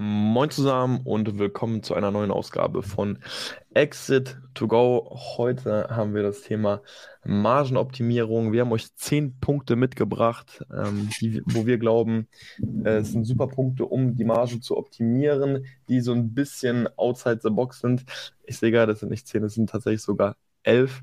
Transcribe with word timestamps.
Moin 0.00 0.48
zusammen 0.48 1.00
und 1.02 1.40
willkommen 1.40 1.82
zu 1.82 1.92
einer 1.92 2.12
neuen 2.12 2.30
Ausgabe 2.30 2.84
von 2.84 3.18
Exit 3.74 4.38
to 4.54 4.68
Go. 4.68 5.10
Heute 5.36 5.88
haben 5.90 6.14
wir 6.14 6.22
das 6.22 6.42
Thema 6.42 6.82
Margenoptimierung. 7.24 8.52
Wir 8.52 8.60
haben 8.60 8.70
euch 8.70 8.94
zehn 8.94 9.36
Punkte 9.40 9.74
mitgebracht, 9.74 10.64
ähm, 10.72 11.08
die, 11.20 11.42
wo 11.46 11.66
wir 11.66 11.78
glauben, 11.78 12.28
äh, 12.84 12.98
es 12.98 13.10
sind 13.10 13.24
super 13.24 13.48
Punkte, 13.48 13.86
um 13.86 14.14
die 14.14 14.22
Marge 14.22 14.60
zu 14.60 14.76
optimieren, 14.76 15.66
die 15.88 16.00
so 16.00 16.12
ein 16.12 16.32
bisschen 16.32 16.86
outside 16.96 17.40
the 17.42 17.50
box 17.50 17.80
sind. 17.80 18.04
Ich 18.44 18.56
sehe 18.56 18.70
gerade, 18.70 18.92
das 18.92 19.00
sind 19.00 19.10
nicht 19.10 19.26
zehn, 19.26 19.42
es 19.42 19.54
sind 19.54 19.68
tatsächlich 19.68 20.02
sogar 20.02 20.36
11. 20.62 21.02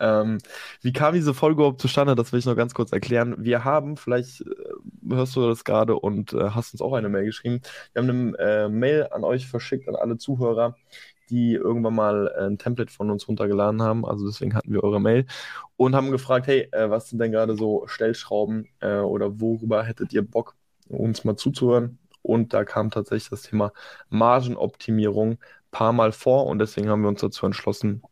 ähm, 0.00 0.38
wie 0.80 0.92
kam 0.92 1.14
diese 1.14 1.34
Folge 1.34 1.54
überhaupt 1.60 1.80
zustande? 1.80 2.14
Das 2.14 2.32
will 2.32 2.38
ich 2.38 2.46
noch 2.46 2.56
ganz 2.56 2.74
kurz 2.74 2.92
erklären. 2.92 3.36
Wir 3.38 3.64
haben, 3.64 3.96
vielleicht 3.96 4.42
äh, 4.42 4.44
hörst 5.10 5.36
du 5.36 5.48
das 5.48 5.64
gerade 5.64 5.96
und 5.96 6.32
äh, 6.32 6.50
hast 6.50 6.72
uns 6.74 6.82
auch 6.82 6.92
eine 6.94 7.08
Mail 7.08 7.24
geschrieben. 7.24 7.60
Wir 7.92 8.02
haben 8.02 8.34
eine 8.36 8.38
äh, 8.38 8.68
Mail 8.68 9.08
an 9.10 9.24
euch 9.24 9.46
verschickt, 9.48 9.88
an 9.88 9.96
alle 9.96 10.18
Zuhörer, 10.18 10.76
die 11.30 11.54
irgendwann 11.54 11.94
mal 11.94 12.32
äh, 12.36 12.46
ein 12.46 12.58
Template 12.58 12.92
von 12.92 13.10
uns 13.10 13.26
runtergeladen 13.28 13.82
haben. 13.82 14.04
Also 14.04 14.26
deswegen 14.26 14.54
hatten 14.54 14.72
wir 14.72 14.84
eure 14.84 15.00
Mail 15.00 15.26
und 15.76 15.94
haben 15.94 16.10
gefragt, 16.10 16.46
hey, 16.46 16.68
äh, 16.72 16.90
was 16.90 17.08
sind 17.08 17.18
denn 17.18 17.32
gerade 17.32 17.56
so 17.56 17.84
Stellschrauben 17.86 18.68
äh, 18.80 18.98
oder 18.98 19.40
worüber 19.40 19.82
hättet 19.84 20.12
ihr 20.12 20.22
Bock, 20.22 20.56
uns 20.88 21.24
mal 21.24 21.36
zuzuhören? 21.36 21.98
Und 22.22 22.54
da 22.54 22.64
kam 22.64 22.90
tatsächlich 22.90 23.30
das 23.30 23.42
Thema 23.42 23.72
Margenoptimierung 24.08 25.38
paar 25.72 25.92
Mal 25.92 26.12
vor 26.12 26.46
und 26.46 26.58
deswegen 26.60 26.88
haben 26.88 27.02
wir 27.02 27.08
uns 27.08 27.20
dazu 27.20 27.46
entschlossen, 27.46 28.02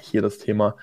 hier 0.00 0.22
das 0.22 0.38
Thema 0.38 0.76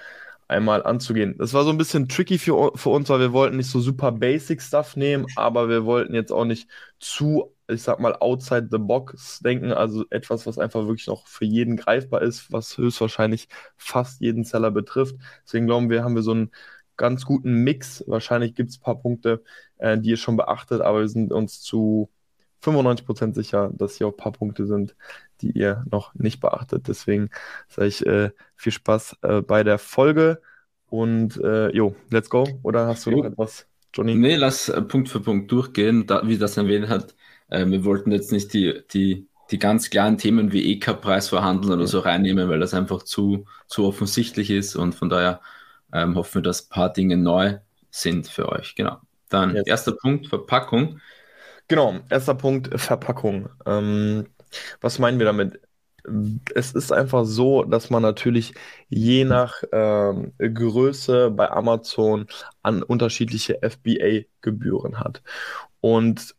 einmal 0.47 0.83
anzugehen. 0.83 1.35
Das 1.37 1.53
war 1.53 1.63
so 1.63 1.71
ein 1.71 1.77
bisschen 1.77 2.07
tricky 2.07 2.37
für, 2.37 2.71
für 2.75 2.89
uns, 2.89 3.09
weil 3.09 3.19
wir 3.19 3.33
wollten 3.33 3.57
nicht 3.57 3.69
so 3.69 3.79
super 3.79 4.11
basic 4.11 4.61
Stuff 4.61 4.95
nehmen, 4.95 5.25
aber 5.35 5.69
wir 5.69 5.85
wollten 5.85 6.13
jetzt 6.13 6.31
auch 6.31 6.45
nicht 6.45 6.69
zu, 6.99 7.51
ich 7.67 7.81
sag 7.81 7.99
mal, 7.99 8.15
outside 8.15 8.67
the 8.71 8.77
box 8.77 9.39
denken, 9.39 9.71
also 9.71 10.05
etwas, 10.11 10.45
was 10.45 10.59
einfach 10.59 10.85
wirklich 10.85 11.07
noch 11.07 11.27
für 11.27 11.45
jeden 11.45 11.77
greifbar 11.77 12.21
ist, 12.21 12.51
was 12.51 12.77
höchstwahrscheinlich 12.77 13.47
fast 13.75 14.21
jeden 14.21 14.43
Seller 14.43 14.71
betrifft. 14.71 15.15
Deswegen 15.45 15.65
glauben 15.65 15.89
wir, 15.89 16.03
haben 16.03 16.15
wir 16.15 16.21
so 16.23 16.31
einen 16.31 16.51
ganz 16.97 17.25
guten 17.25 17.63
Mix. 17.63 18.03
Wahrscheinlich 18.07 18.55
gibt 18.55 18.69
es 18.69 18.77
ein 18.77 18.81
paar 18.83 19.01
Punkte, 19.01 19.43
äh, 19.77 19.97
die 19.97 20.11
ihr 20.11 20.17
schon 20.17 20.37
beachtet, 20.37 20.81
aber 20.81 21.01
wir 21.01 21.09
sind 21.09 21.31
uns 21.33 21.61
zu 21.61 22.09
95% 22.65 23.33
sicher, 23.33 23.71
dass 23.73 23.97
hier 23.97 24.07
auch 24.07 24.13
ein 24.13 24.17
paar 24.17 24.31
Punkte 24.31 24.65
sind, 24.65 24.95
die 25.41 25.51
ihr 25.51 25.85
noch 25.89 26.13
nicht 26.15 26.39
beachtet. 26.39 26.87
Deswegen 26.87 27.29
sage 27.67 27.87
ich 27.87 28.05
äh, 28.05 28.31
viel 28.55 28.71
Spaß 28.71 29.17
äh, 29.21 29.41
bei 29.41 29.63
der 29.63 29.77
Folge 29.77 30.41
und 30.87 31.37
äh, 31.37 31.69
jo, 31.71 31.95
let's 32.09 32.29
go. 32.29 32.47
Oder 32.63 32.87
hast 32.87 33.05
du 33.05 33.11
jo. 33.11 33.17
noch 33.17 33.25
etwas, 33.25 33.67
Johnny? 33.93 34.15
Nee, 34.15 34.35
lass 34.35 34.69
äh, 34.69 34.81
Punkt 34.81 35.09
für 35.09 35.19
Punkt 35.19 35.51
durchgehen. 35.51 36.07
Da, 36.07 36.27
wie 36.27 36.37
das 36.37 36.57
erwähnt 36.57 36.89
hat, 36.89 37.15
äh, 37.49 37.65
wir 37.65 37.85
wollten 37.85 38.11
jetzt 38.11 38.31
nicht 38.31 38.53
die, 38.53 38.81
die, 38.91 39.27
die 39.51 39.59
ganz 39.59 39.89
klaren 39.89 40.17
Themen 40.17 40.51
wie 40.51 40.73
EK-Preis 40.73 41.29
verhandeln 41.29 41.73
oder 41.73 41.87
so 41.87 41.99
reinnehmen, 41.99 42.49
weil 42.49 42.59
das 42.59 42.73
einfach 42.73 43.03
zu, 43.03 43.45
zu 43.67 43.85
offensichtlich 43.85 44.49
ist 44.49 44.75
und 44.75 44.95
von 44.95 45.09
daher 45.09 45.41
ähm, 45.93 46.15
hoffen 46.15 46.35
wir, 46.35 46.41
dass 46.41 46.65
ein 46.65 46.69
paar 46.69 46.91
Dinge 46.91 47.17
neu 47.17 47.57
sind 47.89 48.27
für 48.27 48.49
euch. 48.49 48.75
Genau. 48.75 48.97
Dann 49.29 49.55
yes. 49.55 49.67
erster 49.67 49.93
Punkt, 49.93 50.27
Verpackung. 50.27 50.99
Genau, 51.67 51.99
erster 52.09 52.35
Punkt, 52.35 52.79
Verpackung. 52.79 53.49
Ähm, 53.65 54.27
was 54.81 54.99
meinen 54.99 55.17
wir 55.19 55.25
damit? 55.25 55.59
Es 56.53 56.71
ist 56.73 56.91
einfach 56.91 57.25
so, 57.25 57.63
dass 57.63 57.89
man 57.89 58.03
natürlich 58.03 58.53
je 58.89 59.25
nach 59.25 59.63
ähm, 59.71 60.33
Größe 60.37 61.31
bei 61.31 61.49
Amazon 61.49 62.27
an 62.61 62.83
unterschiedliche 62.83 63.63
FBA-Gebühren 63.63 64.99
hat. 64.99 65.23
Und 65.81 66.35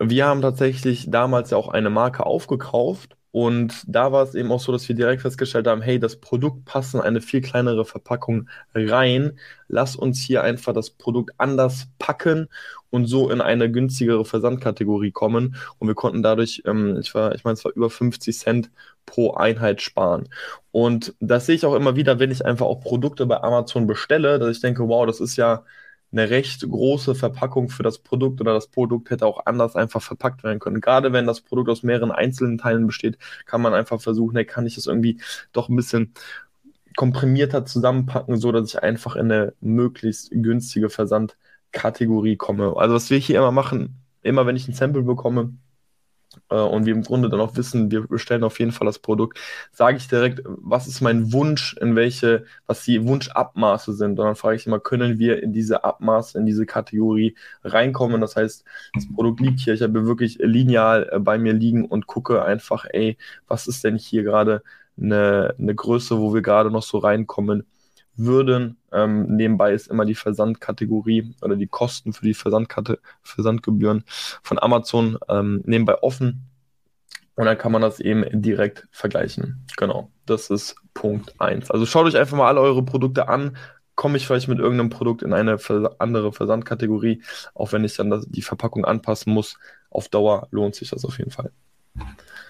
wir 0.00 0.26
haben 0.26 0.42
tatsächlich 0.42 1.10
damals 1.10 1.50
ja 1.50 1.56
auch 1.58 1.68
eine 1.68 1.90
Marke 1.90 2.26
aufgekauft 2.26 3.15
und 3.36 3.84
da 3.86 4.12
war 4.12 4.22
es 4.22 4.34
eben 4.34 4.50
auch 4.50 4.60
so, 4.60 4.72
dass 4.72 4.88
wir 4.88 4.96
direkt 4.96 5.20
festgestellt 5.20 5.66
haben, 5.66 5.82
hey, 5.82 6.00
das 6.00 6.16
Produkt 6.16 6.64
passt 6.64 6.94
in 6.94 7.02
eine 7.02 7.20
viel 7.20 7.42
kleinere 7.42 7.84
Verpackung 7.84 8.48
rein. 8.74 9.38
Lass 9.68 9.94
uns 9.94 10.22
hier 10.22 10.42
einfach 10.42 10.72
das 10.72 10.88
Produkt 10.88 11.32
anders 11.36 11.88
packen 11.98 12.48
und 12.88 13.04
so 13.04 13.28
in 13.28 13.42
eine 13.42 13.70
günstigere 13.70 14.24
Versandkategorie 14.24 15.10
kommen. 15.10 15.56
Und 15.78 15.86
wir 15.86 15.94
konnten 15.94 16.22
dadurch, 16.22 16.62
ähm, 16.64 16.96
ich 16.98 17.14
war, 17.14 17.34
ich 17.34 17.44
meine, 17.44 17.52
es 17.52 17.64
war 17.66 17.72
über 17.72 17.90
50 17.90 18.38
Cent 18.38 18.70
pro 19.04 19.34
Einheit 19.34 19.82
sparen. 19.82 20.30
Und 20.72 21.14
das 21.20 21.44
sehe 21.44 21.56
ich 21.56 21.66
auch 21.66 21.74
immer 21.74 21.94
wieder, 21.94 22.18
wenn 22.18 22.30
ich 22.30 22.46
einfach 22.46 22.64
auch 22.64 22.80
Produkte 22.80 23.26
bei 23.26 23.42
Amazon 23.42 23.86
bestelle, 23.86 24.38
dass 24.38 24.56
ich 24.56 24.62
denke, 24.62 24.88
wow, 24.88 25.04
das 25.04 25.20
ist 25.20 25.36
ja 25.36 25.62
eine 26.12 26.30
recht 26.30 26.62
große 26.68 27.14
Verpackung 27.14 27.68
für 27.68 27.82
das 27.82 27.98
Produkt 27.98 28.40
oder 28.40 28.54
das 28.54 28.68
Produkt 28.68 29.10
hätte 29.10 29.26
auch 29.26 29.46
anders 29.46 29.76
einfach 29.76 30.02
verpackt 30.02 30.44
werden 30.44 30.60
können. 30.60 30.80
Gerade 30.80 31.12
wenn 31.12 31.26
das 31.26 31.40
Produkt 31.40 31.68
aus 31.68 31.82
mehreren 31.82 32.10
einzelnen 32.12 32.58
Teilen 32.58 32.86
besteht, 32.86 33.18
kann 33.44 33.60
man 33.60 33.74
einfach 33.74 34.00
versuchen, 34.00 34.36
hey, 34.36 34.44
kann 34.44 34.66
ich 34.66 34.76
das 34.76 34.86
irgendwie 34.86 35.20
doch 35.52 35.68
ein 35.68 35.76
bisschen 35.76 36.14
komprimierter 36.96 37.64
zusammenpacken, 37.66 38.36
so 38.38 38.52
dass 38.52 38.70
ich 38.70 38.82
einfach 38.82 39.16
in 39.16 39.30
eine 39.30 39.54
möglichst 39.60 40.30
günstige 40.30 40.88
Versandkategorie 40.90 42.36
komme. 42.36 42.74
Also 42.76 42.94
was 42.94 43.10
wir 43.10 43.18
hier 43.18 43.38
immer 43.38 43.52
machen, 43.52 44.00
immer 44.22 44.46
wenn 44.46 44.56
ich 44.56 44.68
ein 44.68 44.74
Sample 44.74 45.02
bekomme, 45.02 45.52
äh, 46.50 46.56
und 46.56 46.86
wir 46.86 46.94
im 46.94 47.02
Grunde 47.02 47.28
dann 47.28 47.40
auch 47.40 47.56
wissen, 47.56 47.90
wir 47.90 48.06
bestellen 48.06 48.44
auf 48.44 48.58
jeden 48.58 48.72
Fall 48.72 48.86
das 48.86 48.98
Produkt, 48.98 49.38
sage 49.72 49.96
ich 49.96 50.08
direkt, 50.08 50.42
was 50.44 50.86
ist 50.86 51.00
mein 51.00 51.32
Wunsch, 51.32 51.76
in 51.80 51.96
welche, 51.96 52.44
was 52.66 52.84
die 52.84 53.06
Wunschabmaße 53.06 53.92
sind. 53.94 54.18
Und 54.18 54.26
dann 54.26 54.36
frage 54.36 54.56
ich 54.56 54.66
immer, 54.66 54.80
können 54.80 55.18
wir 55.18 55.42
in 55.42 55.52
diese 55.52 55.84
Abmaße, 55.84 56.38
in 56.38 56.46
diese 56.46 56.66
Kategorie 56.66 57.36
reinkommen? 57.64 58.20
Das 58.20 58.36
heißt, 58.36 58.64
das 58.94 59.06
Produkt 59.14 59.40
liegt 59.40 59.60
hier, 59.60 59.74
ich 59.74 59.82
habe 59.82 60.06
wirklich 60.06 60.38
lineal 60.40 61.08
äh, 61.12 61.18
bei 61.18 61.38
mir 61.38 61.52
liegen 61.52 61.84
und 61.84 62.06
gucke 62.06 62.44
einfach, 62.44 62.86
ey, 62.90 63.16
was 63.48 63.66
ist 63.66 63.84
denn 63.84 63.96
hier 63.96 64.22
gerade 64.22 64.62
eine, 64.98 65.54
eine 65.58 65.74
Größe, 65.74 66.18
wo 66.18 66.34
wir 66.34 66.42
gerade 66.42 66.70
noch 66.70 66.82
so 66.82 66.98
reinkommen 66.98 67.64
würden. 68.16 68.78
Ähm, 68.92 69.36
nebenbei 69.36 69.72
ist 69.72 69.88
immer 69.88 70.04
die 70.04 70.14
Versandkategorie 70.14 71.34
oder 71.42 71.56
die 71.56 71.66
Kosten 71.66 72.12
für 72.12 72.24
die 72.24 72.34
Versandkarte, 72.34 73.00
Versandgebühren 73.22 74.04
von 74.42 74.58
Amazon 74.58 75.18
ähm, 75.28 75.62
nebenbei 75.64 76.02
offen. 76.02 76.48
Und 77.36 77.44
dann 77.44 77.58
kann 77.58 77.72
man 77.72 77.82
das 77.82 78.00
eben 78.00 78.24
direkt 78.42 78.88
vergleichen. 78.90 79.66
Genau, 79.76 80.10
das 80.24 80.48
ist 80.48 80.76
Punkt 80.94 81.38
1. 81.38 81.70
Also 81.70 81.84
schaut 81.84 82.06
euch 82.06 82.16
einfach 82.16 82.36
mal 82.36 82.48
alle 82.48 82.62
eure 82.62 82.82
Produkte 82.82 83.28
an. 83.28 83.56
Komme 83.94 84.16
ich 84.16 84.26
vielleicht 84.26 84.48
mit 84.48 84.58
irgendeinem 84.58 84.90
Produkt 84.90 85.22
in 85.22 85.32
eine 85.32 85.58
andere 85.98 86.32
Versandkategorie, 86.32 87.22
auch 87.54 87.72
wenn 87.72 87.84
ich 87.84 87.94
dann 87.96 88.10
das, 88.10 88.26
die 88.26 88.42
Verpackung 88.42 88.84
anpassen 88.84 89.32
muss. 89.32 89.58
Auf 89.90 90.08
Dauer 90.08 90.48
lohnt 90.50 90.74
sich 90.74 90.90
das 90.90 91.04
auf 91.04 91.18
jeden 91.18 91.30
Fall. 91.30 91.52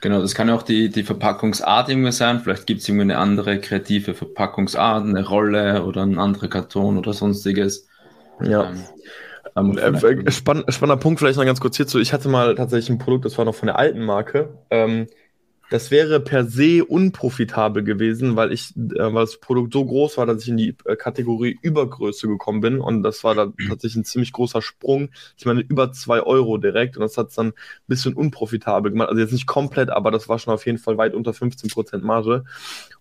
Genau, 0.00 0.20
das 0.20 0.34
kann 0.34 0.50
auch 0.50 0.62
die, 0.62 0.90
die 0.90 1.02
Verpackungsart 1.02 1.88
irgendwie 1.88 2.12
sein. 2.12 2.40
Vielleicht 2.40 2.66
gibt 2.66 2.82
es 2.82 2.88
irgendwie 2.88 3.02
eine 3.02 3.18
andere 3.18 3.58
kreative 3.60 4.14
Verpackungsart, 4.14 5.04
eine 5.04 5.26
Rolle 5.26 5.84
oder 5.84 6.02
ein 6.02 6.18
anderer 6.18 6.48
Karton 6.48 6.98
oder 6.98 7.12
sonstiges. 7.12 7.88
Ja. 8.42 8.70
Ähm, 9.56 9.78
ähm, 9.78 9.94
äh, 9.94 10.30
spann, 10.30 10.64
spannender 10.68 11.00
Punkt 11.00 11.18
vielleicht 11.18 11.38
noch 11.38 11.44
ganz 11.44 11.60
kurz 11.60 11.76
hierzu. 11.76 11.98
Ich 11.98 12.12
hatte 12.12 12.28
mal 12.28 12.54
tatsächlich 12.54 12.90
ein 12.90 12.98
Produkt, 12.98 13.24
das 13.24 13.38
war 13.38 13.46
noch 13.46 13.54
von 13.54 13.66
der 13.66 13.78
alten 13.78 14.04
Marke. 14.04 14.50
Ähm, 14.70 15.06
das 15.70 15.90
wäre 15.90 16.20
per 16.20 16.44
se 16.44 16.84
unprofitabel 16.84 17.82
gewesen, 17.82 18.36
weil 18.36 18.52
ich, 18.52 18.76
äh, 18.76 18.98
weil 18.98 19.24
das 19.24 19.40
Produkt 19.40 19.72
so 19.72 19.84
groß 19.84 20.16
war, 20.16 20.26
dass 20.26 20.42
ich 20.42 20.48
in 20.48 20.56
die 20.56 20.76
äh, 20.84 20.96
Kategorie 20.96 21.58
Übergröße 21.60 22.28
gekommen 22.28 22.60
bin. 22.60 22.80
Und 22.80 23.02
das 23.02 23.24
war 23.24 23.34
dann 23.34 23.54
tatsächlich 23.68 23.96
ein 23.96 24.04
ziemlich 24.04 24.32
großer 24.32 24.62
Sprung. 24.62 25.10
Ich 25.36 25.44
meine, 25.44 25.60
über 25.60 25.92
zwei 25.92 26.20
Euro 26.20 26.58
direkt. 26.58 26.96
Und 26.96 27.02
das 27.02 27.16
hat 27.16 27.28
es 27.28 27.34
dann 27.34 27.48
ein 27.48 27.54
bisschen 27.86 28.14
unprofitabel 28.14 28.92
gemacht. 28.92 29.08
Also 29.08 29.20
jetzt 29.20 29.32
nicht 29.32 29.46
komplett, 29.46 29.90
aber 29.90 30.10
das 30.10 30.28
war 30.28 30.38
schon 30.38 30.54
auf 30.54 30.66
jeden 30.66 30.78
Fall 30.78 30.98
weit 30.98 31.14
unter 31.14 31.32
15% 31.32 31.98
Marge. 31.98 32.44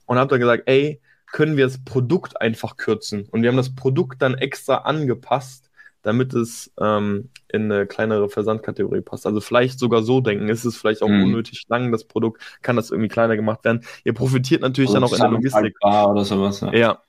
Und 0.06 0.18
habe 0.18 0.30
dann 0.30 0.40
gesagt, 0.40 0.64
ey, 0.66 1.02
können 1.32 1.58
wir 1.58 1.66
das 1.66 1.84
Produkt 1.84 2.42
einfach 2.42 2.78
kürzen? 2.78 3.28
Und 3.30 3.42
wir 3.42 3.50
haben 3.50 3.58
das 3.58 3.76
Produkt 3.76 4.22
dann 4.22 4.36
extra 4.36 4.78
angepasst 4.78 5.65
damit 6.06 6.34
es 6.36 6.72
ähm, 6.80 7.30
in 7.48 7.72
eine 7.72 7.88
kleinere 7.88 8.30
Versandkategorie 8.30 9.02
passt. 9.02 9.26
Also 9.26 9.42
vielleicht 9.42 9.80
sogar 9.80 10.04
so 10.04 10.22
denken, 10.22 10.50
ist 10.50 10.64
es 10.64 10.78
vielleicht 10.78 11.02
auch 11.02 11.10
mhm. 11.10 11.24
unnötig 11.24 11.64
lang, 11.68 11.92
das 11.92 12.06
Produkt, 12.06 12.42
kann 12.62 12.76
das 12.76 12.92
irgendwie 12.92 13.10
kleiner 13.10 13.36
gemacht 13.36 13.66
werden. 13.66 13.82
Ihr 14.04 14.14
profitiert 14.14 14.62
natürlich 14.62 14.92
oder 14.92 15.00
dann 15.00 15.10
auch 15.10 15.14
in 15.14 15.20
der 15.20 15.32
Logistik. 15.32 15.76
Oder 15.82 16.24
sowas, 16.24 16.62
ja. 16.62 16.74
ja. 16.74 17.02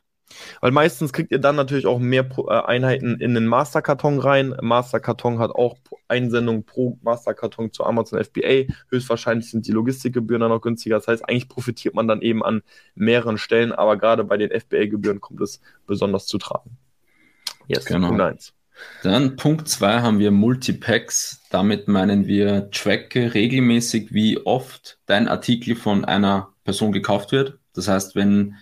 Weil 0.61 0.73
meistens 0.73 1.13
kriegt 1.13 1.31
ihr 1.31 1.39
dann 1.39 1.57
natürlich 1.57 1.87
auch 1.87 1.99
mehr 1.99 2.27
äh, 2.37 2.53
Einheiten 2.53 3.21
in 3.21 3.35
den 3.35 3.47
Masterkarton 3.47 4.19
rein. 4.19 4.57
Masterkarton 4.61 5.39
hat 5.39 5.51
auch 5.51 5.77
Einsendungen 6.09 6.65
pro 6.65 6.99
Masterkarton 7.03 7.73
zu 7.73 7.85
Amazon 7.85 8.23
FBA. 8.25 8.73
Höchstwahrscheinlich 8.91 9.51
sind 9.51 9.67
die 9.67 9.73
Logistikgebühren 9.73 10.41
dann 10.41 10.51
noch 10.51 10.63
günstiger. 10.63 10.97
Das 10.97 11.07
heißt, 11.07 11.29
eigentlich 11.29 11.49
profitiert 11.49 11.95
man 11.95 12.09
dann 12.09 12.23
eben 12.23 12.43
an 12.43 12.63
mehreren 12.95 13.37
Stellen, 13.39 13.73
aber 13.73 13.99
gerade 13.99 14.25
bei 14.25 14.39
den 14.39 14.51
FBA-Gebühren 14.51 15.21
kommt 15.21 15.43
es 15.43 15.61
besonders 15.87 16.27
zu 16.27 16.39
tragen. 16.39 16.79
Yes, 17.69 17.85
genau. 17.85 18.09
Punkt 18.09 18.23
1. 18.23 18.56
Dann 19.03 19.37
Punkt 19.37 19.69
2 19.69 20.01
haben 20.01 20.19
wir 20.19 20.31
Multipacks. 20.31 21.43
Damit 21.51 21.89
meinen 21.89 22.27
wir, 22.27 22.71
tracke 22.71 23.35
regelmäßig, 23.35 24.13
wie 24.13 24.39
oft 24.39 24.99
dein 25.07 25.29
Artikel 25.29 25.77
von 25.77 26.05
einer 26.05 26.53
Person 26.65 26.93
gekauft 26.93 27.33
wird. 27.33 27.59
Das 27.75 27.89
heißt, 27.89 28.15
wenn, 28.17 28.57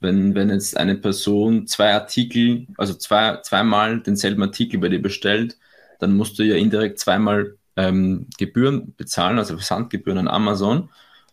wenn, 0.00 0.34
wenn 0.34 0.50
jetzt 0.50 0.76
eine 0.76 0.94
Person 0.94 1.66
zwei 1.66 1.92
Artikel, 1.94 2.66
also 2.76 2.94
zwei, 2.94 3.38
zweimal 3.42 4.00
denselben 4.00 4.42
Artikel 4.42 4.78
bei 4.80 4.88
dir 4.88 5.02
bestellt, 5.02 5.58
dann 5.98 6.16
musst 6.16 6.38
du 6.38 6.44
ja 6.44 6.56
indirekt 6.56 6.98
zweimal 6.98 7.56
ähm, 7.76 8.26
Gebühren 8.38 8.94
bezahlen, 8.96 9.38
also 9.38 9.54
Versandgebühren 9.54 10.18
an 10.18 10.28
Amazon. 10.28 10.90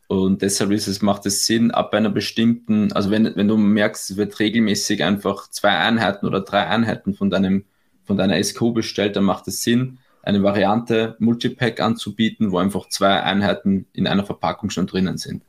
Und 0.08 0.42
deshalb 0.44 0.72
ist 0.72 0.88
es, 0.88 1.02
macht 1.02 1.26
es 1.26 1.46
Sinn, 1.46 1.72
ab 1.72 1.94
einer 1.94 2.10
bestimmten, 2.12 2.92
also 2.94 3.10
wenn, 3.10 3.36
wenn 3.36 3.48
du 3.48 3.58
merkst, 3.58 4.12
es 4.12 4.18
wird 4.18 4.40
regelmäßig 4.40 5.04
einfach 5.04 5.50
zwei 5.50 5.72
Einheiten 5.78 6.28
oder 6.28 6.42
drei 6.42 6.68
Einheiten 6.68 7.16
von 7.16 7.30
deinem, 7.32 7.66
von 8.06 8.18
deiner 8.18 8.42
SQ 8.42 8.74
bestellt, 8.74 9.16
dann 9.16 9.24
macht 9.24 9.48
es 9.48 9.64
Sinn, 9.64 10.00
eine 10.22 10.42
Variante 10.42 11.16
Multipack 11.20 11.80
anzubieten, 11.80 12.52
wo 12.52 12.58
einfach 12.58 12.90
zwei 12.90 13.22
Einheiten 13.22 13.88
in 13.94 14.08
einer 14.08 14.26
Verpackung 14.26 14.70
schon 14.70 14.88
drinnen 14.88 15.18
sind. 15.18 15.44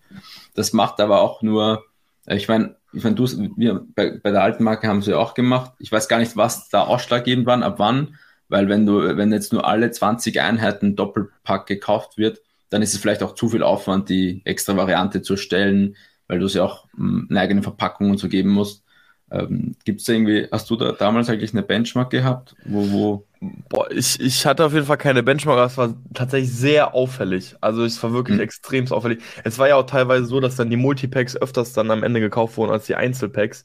Das 0.54 0.72
macht 0.72 1.00
aber 1.00 1.22
auch 1.22 1.42
nur, 1.42 1.84
ich 2.26 2.48
meine, 2.48 2.76
ich 2.92 3.04
meine, 3.04 3.16
du, 3.16 3.26
wir 3.56 3.86
bei, 3.94 4.18
bei 4.22 4.30
der 4.30 4.42
alten 4.42 4.64
Marke 4.64 4.88
haben 4.88 5.02
sie 5.02 5.14
auch 5.14 5.34
gemacht. 5.34 5.72
Ich 5.78 5.92
weiß 5.92 6.08
gar 6.08 6.18
nicht, 6.18 6.36
was 6.36 6.68
da 6.68 6.82
ausschlaggebend 6.84 7.46
war, 7.46 7.60
ab 7.62 7.78
wann, 7.78 8.16
weil 8.48 8.68
wenn 8.68 8.86
du, 8.86 9.16
wenn 9.16 9.32
jetzt 9.32 9.52
nur 9.52 9.66
alle 9.66 9.90
20 9.90 10.40
Einheiten 10.40 10.96
Doppelpack 10.96 11.66
gekauft 11.66 12.16
wird, 12.16 12.40
dann 12.70 12.82
ist 12.82 12.94
es 12.94 13.00
vielleicht 13.00 13.22
auch 13.22 13.34
zu 13.34 13.48
viel 13.48 13.62
Aufwand, 13.62 14.08
die 14.08 14.42
extra 14.44 14.76
Variante 14.76 15.22
zu 15.22 15.34
erstellen, 15.34 15.96
weil 16.26 16.38
du 16.38 16.48
sie 16.48 16.60
auch 16.60 16.86
hm, 16.96 17.26
eine 17.30 17.40
eigene 17.40 17.62
Verpackung 17.62 18.10
und 18.10 18.18
so 18.18 18.28
geben 18.28 18.50
musst. 18.50 18.82
Ähm, 19.30 19.74
Gibt 19.84 20.00
es 20.00 20.08
irgendwie, 20.08 20.46
hast 20.52 20.70
du 20.70 20.76
da 20.76 20.92
damals 20.92 21.28
eigentlich 21.28 21.52
eine 21.52 21.62
Benchmark 21.62 22.10
gehabt, 22.10 22.54
wo, 22.64 22.90
wo 22.92 23.26
Boah, 23.68 23.90
ich, 23.90 24.18
ich 24.20 24.46
hatte 24.46 24.64
auf 24.64 24.72
jeden 24.72 24.86
Fall 24.86 24.96
keine 24.96 25.22
Benchmark, 25.22 25.58
aber 25.58 25.66
es 25.66 25.76
war 25.76 25.94
tatsächlich 26.14 26.52
sehr 26.52 26.94
auffällig. 26.94 27.54
Also 27.60 27.84
es 27.84 28.02
war 28.02 28.12
wirklich 28.12 28.36
mhm. 28.36 28.42
extrem 28.42 28.90
auffällig. 28.90 29.22
Es 29.44 29.58
war 29.58 29.68
ja 29.68 29.76
auch 29.76 29.86
teilweise 29.86 30.24
so, 30.24 30.40
dass 30.40 30.56
dann 30.56 30.70
die 30.70 30.76
Multipacks 30.76 31.36
öfters 31.36 31.72
dann 31.72 31.90
am 31.90 32.02
Ende 32.02 32.20
gekauft 32.20 32.56
wurden 32.56 32.72
als 32.72 32.86
die 32.86 32.94
Einzelpacks. 32.94 33.64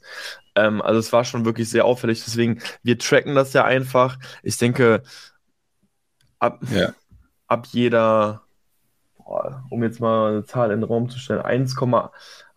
Ähm, 0.54 0.82
also 0.82 0.98
es 0.98 1.12
war 1.12 1.24
schon 1.24 1.44
wirklich 1.44 1.70
sehr 1.70 1.84
auffällig. 1.86 2.22
Deswegen, 2.24 2.60
wir 2.82 2.98
tracken 2.98 3.34
das 3.34 3.54
ja 3.54 3.64
einfach. 3.64 4.18
Ich 4.42 4.58
denke, 4.58 5.02
ab, 6.38 6.60
ja. 6.70 6.92
ab 7.46 7.66
jeder, 7.70 8.42
boah, 9.16 9.64
um 9.70 9.82
jetzt 9.82 10.00
mal 10.00 10.32
eine 10.32 10.44
Zahl 10.44 10.70
in 10.70 10.80
den 10.80 10.88
Raum 10.88 11.08
zu 11.08 11.18
stellen, 11.18 11.40
1,1 11.40 12.10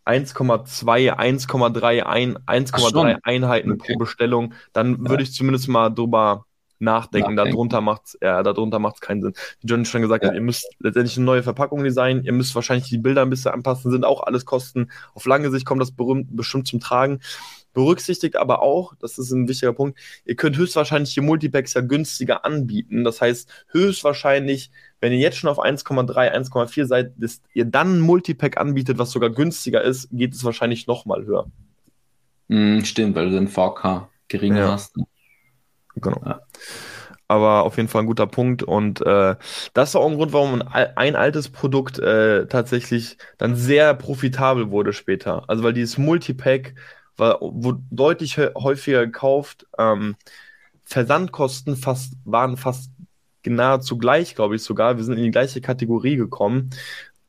1,2, 0.05 1.11
1,3 1.17 2.03
1,3 2.03 3.19
Einheiten 3.23 3.71
okay. 3.71 3.93
pro 3.93 3.99
Bestellung, 3.99 4.53
dann 4.73 5.03
ja. 5.03 5.09
würde 5.09 5.23
ich 5.23 5.33
zumindest 5.33 5.67
mal 5.67 5.89
drüber 5.89 6.45
nachdenken. 6.79 7.35
nachdenken. 7.35 7.53
Darunter 7.53 7.81
macht's, 7.81 8.17
ja, 8.21 8.43
darunter 8.43 8.79
macht's 8.79 9.01
keinen 9.01 9.21
Sinn. 9.21 9.33
Wie 9.59 9.67
John 9.67 9.85
schon 9.85 10.01
gesagt 10.01 10.23
ja. 10.23 10.29
hat, 10.29 10.35
ihr 10.35 10.41
müsst 10.41 10.67
letztendlich 10.79 11.17
eine 11.17 11.25
neue 11.25 11.43
Verpackung 11.43 11.83
designen, 11.83 12.23
ihr 12.23 12.33
müsst 12.33 12.55
wahrscheinlich 12.55 12.89
die 12.89 12.97
Bilder 12.97 13.21
ein 13.21 13.29
bisschen 13.29 13.51
anpassen, 13.51 13.91
sind 13.91 14.05
auch 14.05 14.23
alles 14.23 14.45
Kosten. 14.45 14.91
Auf 15.13 15.25
lange 15.25 15.49
Sicht 15.51 15.65
kommt 15.65 15.81
das 15.81 15.91
berühmt, 15.91 16.35
bestimmt 16.35 16.67
zum 16.67 16.79
Tragen. 16.79 17.19
Berücksichtigt 17.75 18.37
aber 18.37 18.63
auch, 18.63 18.95
das 18.95 19.19
ist 19.19 19.31
ein 19.31 19.47
wichtiger 19.47 19.73
Punkt, 19.73 19.99
ihr 20.25 20.35
könnt 20.35 20.57
höchstwahrscheinlich 20.57 21.13
die 21.13 21.21
Multipacks 21.21 21.75
ja 21.75 21.81
günstiger 21.81 22.43
anbieten. 22.43 23.03
Das 23.03 23.21
heißt, 23.21 23.47
höchstwahrscheinlich, 23.67 24.71
wenn 25.01 25.11
ihr 25.11 25.19
jetzt 25.19 25.37
schon 25.37 25.49
auf 25.49 25.59
1,3, 25.59 26.33
1,4 26.33 26.85
seid, 26.87 27.13
dass 27.17 27.41
ihr 27.53 27.65
dann 27.65 27.97
ein 27.97 27.99
Multipack 27.99 28.57
anbietet, 28.57 28.97
was 28.97 29.11
sogar 29.11 29.29
günstiger 29.29 29.83
ist, 29.83 30.09
geht 30.11 30.33
es 30.33 30.43
wahrscheinlich 30.43 30.87
nochmal 30.87 31.25
höher. 31.25 31.45
Mm, 32.47 32.79
stimmt, 32.81 33.15
weil 33.15 33.29
du 33.29 33.35
den 33.35 33.47
VK 33.47 34.07
geringer 34.29 34.59
ja. 34.59 34.71
hast. 34.71 34.97
Ne? 34.97 35.05
Genau. 35.95 36.21
Ja. 36.25 36.41
Aber 37.27 37.63
auf 37.63 37.77
jeden 37.77 37.89
Fall 37.89 38.03
ein 38.03 38.07
guter 38.07 38.27
Punkt. 38.27 38.61
Und 38.61 39.01
äh, 39.01 39.35
das 39.73 39.93
war 39.93 40.01
auch 40.01 40.09
ein 40.09 40.17
Grund, 40.17 40.31
warum 40.31 40.61
ein, 40.61 40.95
ein 40.95 41.15
altes 41.15 41.49
Produkt 41.49 41.97
äh, 41.97 42.45
tatsächlich 42.47 43.17
dann 43.37 43.55
sehr 43.55 43.93
profitabel 43.95 44.69
wurde 44.69 44.93
später. 44.93 45.43
Also 45.49 45.63
weil 45.63 45.73
dieses 45.73 45.97
Multipack 45.97 46.75
war, 47.17 47.39
wurde 47.41 47.81
deutlich 47.89 48.37
häufiger 48.37 49.05
gekauft. 49.05 49.67
Ähm, 49.77 50.15
Versandkosten 50.83 51.75
fast, 51.75 52.13
waren 52.25 52.57
fast 52.57 52.91
nahezu 53.45 53.97
gleich, 53.97 54.35
glaube 54.35 54.55
ich 54.55 54.63
sogar. 54.63 54.97
Wir 54.97 55.03
sind 55.03 55.17
in 55.17 55.23
die 55.23 55.31
gleiche 55.31 55.61
Kategorie 55.61 56.15
gekommen 56.15 56.71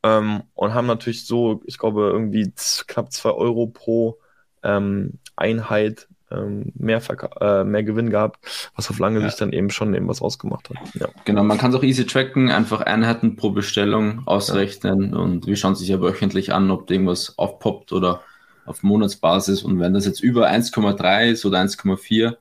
ähm, 0.03 0.43
und 0.55 0.75
haben 0.75 0.87
natürlich 0.87 1.27
so, 1.27 1.63
ich 1.65 1.79
glaube, 1.79 2.11
irgendwie 2.13 2.53
knapp 2.87 3.13
2 3.13 3.31
Euro 3.31 3.67
pro 3.67 4.19
ähm, 4.63 5.19
Einheit 5.37 6.09
ähm, 6.31 6.73
mehr, 6.75 7.01
äh, 7.41 7.65
mehr 7.65 7.85
Gewinn 7.85 8.11
gehabt, 8.11 8.71
was 8.75 8.91
auf 8.91 8.99
lange 8.99 9.21
ja. 9.21 9.27
Sicht 9.29 9.41
dann 9.41 9.53
eben 9.53 9.71
schon 9.71 9.95
eben 9.95 10.09
was 10.09 10.23
ausgemacht 10.23 10.71
hat. 10.71 10.77
Ja. 10.95 11.09
Genau, 11.25 11.45
man 11.45 11.59
kann 11.59 11.71
es 11.71 11.77
auch 11.77 11.85
easy 11.85 12.05
tracken, 12.05 12.51
einfach 12.51 12.81
Einheiten 12.81 13.37
pro 13.37 13.51
Bestellung 13.51 14.23
ausrechnen 14.27 15.13
ja. 15.13 15.19
und 15.19 15.47
wir 15.47 15.57
schauen 15.57 15.77
sich 15.77 15.89
ja 15.89 16.01
wöchentlich 16.01 16.53
an, 16.53 16.71
ob 16.71 16.91
irgendwas 16.91 17.39
aufpoppt 17.39 17.93
oder 17.93 18.23
auf 18.67 18.83
Monatsbasis 18.83 19.63
und 19.63 19.81
wenn 19.81 19.95
das 19.95 20.07
jetzt 20.07 20.21
über 20.21 20.49
1,3 20.49 21.31
ist 21.31 21.45
oder 21.47 21.61
1,4, 21.61 22.37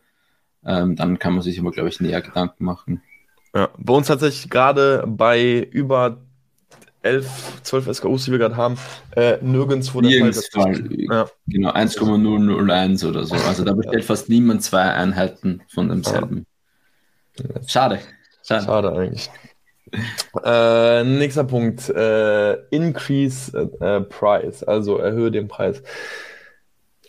ähm, 0.66 0.96
dann 0.96 1.20
kann 1.20 1.34
man 1.34 1.42
sich 1.42 1.60
aber, 1.60 1.72
glaube 1.72 1.90
ich, 1.90 2.00
näher 2.00 2.22
Gedanken 2.22 2.66
machen. 2.66 3.02
Ja, 3.54 3.70
bei 3.78 3.94
uns 3.94 4.08
tatsächlich 4.08 4.50
gerade 4.50 5.04
bei 5.08 5.60
über 5.72 6.18
11, 7.04 7.62
12 7.62 7.94
SKUs, 7.98 8.26
die 8.26 8.32
wir 8.32 8.40
gerade 8.40 8.58
haben, 8.58 8.78
äh, 9.16 9.38
nirgendwo 9.42 10.02
der 10.02 10.34
Fall. 10.34 10.90
Ja. 10.90 11.28
Genau, 11.48 11.72
1,001 11.72 13.04
oder 13.06 13.24
so. 13.26 13.36
Also 13.36 13.64
da 13.64 13.74
bestellt 13.74 14.04
ja. 14.04 14.08
fast 14.08 14.28
niemand 14.28 14.64
zwei 14.64 14.82
Einheiten 14.82 15.62
von 15.68 15.88
demselben. 15.88 16.48
Ja. 17.38 17.46
Schade. 17.68 18.00
Schade. 18.44 18.66
Schade 18.66 18.92
eigentlich. 18.92 19.30
Äh, 20.44 21.04
nächster 21.04 21.44
Punkt. 21.44 21.90
Äh, 21.90 22.54
increase 22.70 23.52
äh, 23.80 24.02
Price, 24.02 24.64
also 24.64 24.98
erhöhe 24.98 25.32
den 25.32 25.48
Preis. 25.48 25.82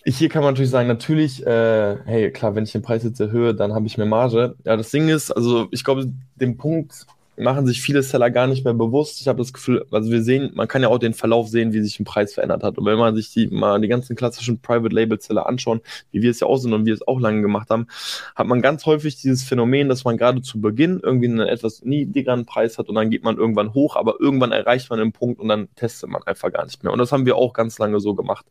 Hier 0.04 0.28
kann 0.28 0.42
man 0.42 0.54
natürlich 0.54 0.70
sagen, 0.70 0.86
natürlich, 0.86 1.44
äh, 1.44 1.96
hey, 2.04 2.30
klar, 2.30 2.54
wenn 2.54 2.62
ich 2.62 2.70
den 2.70 2.82
Preis 2.82 3.02
jetzt 3.02 3.18
erhöhe, 3.18 3.54
dann 3.54 3.74
habe 3.74 3.86
ich 3.86 3.98
mehr 3.98 4.06
Marge. 4.06 4.54
Ja, 4.64 4.76
das 4.76 4.90
Ding 4.90 5.08
ist, 5.08 5.32
also 5.32 5.66
ich 5.72 5.82
glaube, 5.82 6.12
den 6.36 6.56
Punkt 6.56 7.06
machen 7.36 7.66
sich 7.66 7.82
viele 7.82 8.02
Seller 8.02 8.30
gar 8.30 8.46
nicht 8.46 8.64
mehr 8.64 8.74
bewusst. 8.74 9.20
Ich 9.20 9.28
habe 9.28 9.38
das 9.38 9.52
Gefühl, 9.52 9.86
also 9.90 10.10
wir 10.10 10.22
sehen, 10.22 10.50
man 10.54 10.68
kann 10.68 10.82
ja 10.82 10.88
auch 10.88 10.98
den 10.98 11.14
Verlauf 11.14 11.48
sehen, 11.48 11.72
wie 11.72 11.80
sich 11.80 12.00
ein 12.00 12.04
Preis 12.04 12.34
verändert 12.34 12.62
hat. 12.62 12.78
Und 12.78 12.86
wenn 12.86 12.98
man 12.98 13.14
sich 13.14 13.32
die, 13.32 13.48
mal 13.48 13.80
die 13.80 13.88
ganzen 13.88 14.16
klassischen 14.16 14.60
Private 14.60 14.94
Label 14.94 15.20
Seller 15.20 15.46
anschauen, 15.46 15.80
wie 16.12 16.22
wir 16.22 16.30
es 16.30 16.40
ja 16.40 16.46
auch 16.46 16.56
sind 16.56 16.72
und 16.72 16.86
wir 16.86 16.94
es 16.94 17.06
auch 17.06 17.20
lange 17.20 17.42
gemacht 17.42 17.70
haben, 17.70 17.86
hat 18.34 18.46
man 18.46 18.62
ganz 18.62 18.86
häufig 18.86 19.20
dieses 19.20 19.44
Phänomen, 19.44 19.88
dass 19.88 20.04
man 20.04 20.16
gerade 20.16 20.42
zu 20.42 20.60
Beginn 20.60 21.00
irgendwie 21.02 21.28
einen 21.28 21.40
etwas 21.40 21.82
niedrigeren 21.82 22.46
Preis 22.46 22.78
hat 22.78 22.88
und 22.88 22.94
dann 22.94 23.10
geht 23.10 23.24
man 23.24 23.36
irgendwann 23.36 23.74
hoch, 23.74 23.96
aber 23.96 24.16
irgendwann 24.18 24.52
erreicht 24.52 24.90
man 24.90 25.00
einen 25.00 25.12
Punkt 25.12 25.40
und 25.40 25.48
dann 25.48 25.68
testet 25.76 26.08
man 26.08 26.22
einfach 26.22 26.52
gar 26.52 26.64
nicht 26.64 26.82
mehr. 26.82 26.92
Und 26.92 26.98
das 26.98 27.12
haben 27.12 27.26
wir 27.26 27.36
auch 27.36 27.52
ganz 27.52 27.78
lange 27.78 28.00
so 28.00 28.14
gemacht. 28.14 28.46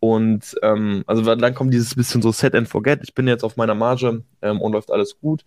Und 0.00 0.56
ähm, 0.62 1.04
also 1.06 1.22
dann 1.22 1.54
kommt 1.54 1.72
dieses 1.72 1.94
bisschen 1.94 2.22
so 2.22 2.32
Set 2.32 2.56
and 2.56 2.68
Forget. 2.68 3.00
Ich 3.04 3.14
bin 3.14 3.28
jetzt 3.28 3.44
auf 3.44 3.56
meiner 3.56 3.76
Marge 3.76 4.24
ähm, 4.42 4.60
und 4.60 4.72
läuft 4.72 4.90
alles 4.90 5.20
gut. 5.20 5.44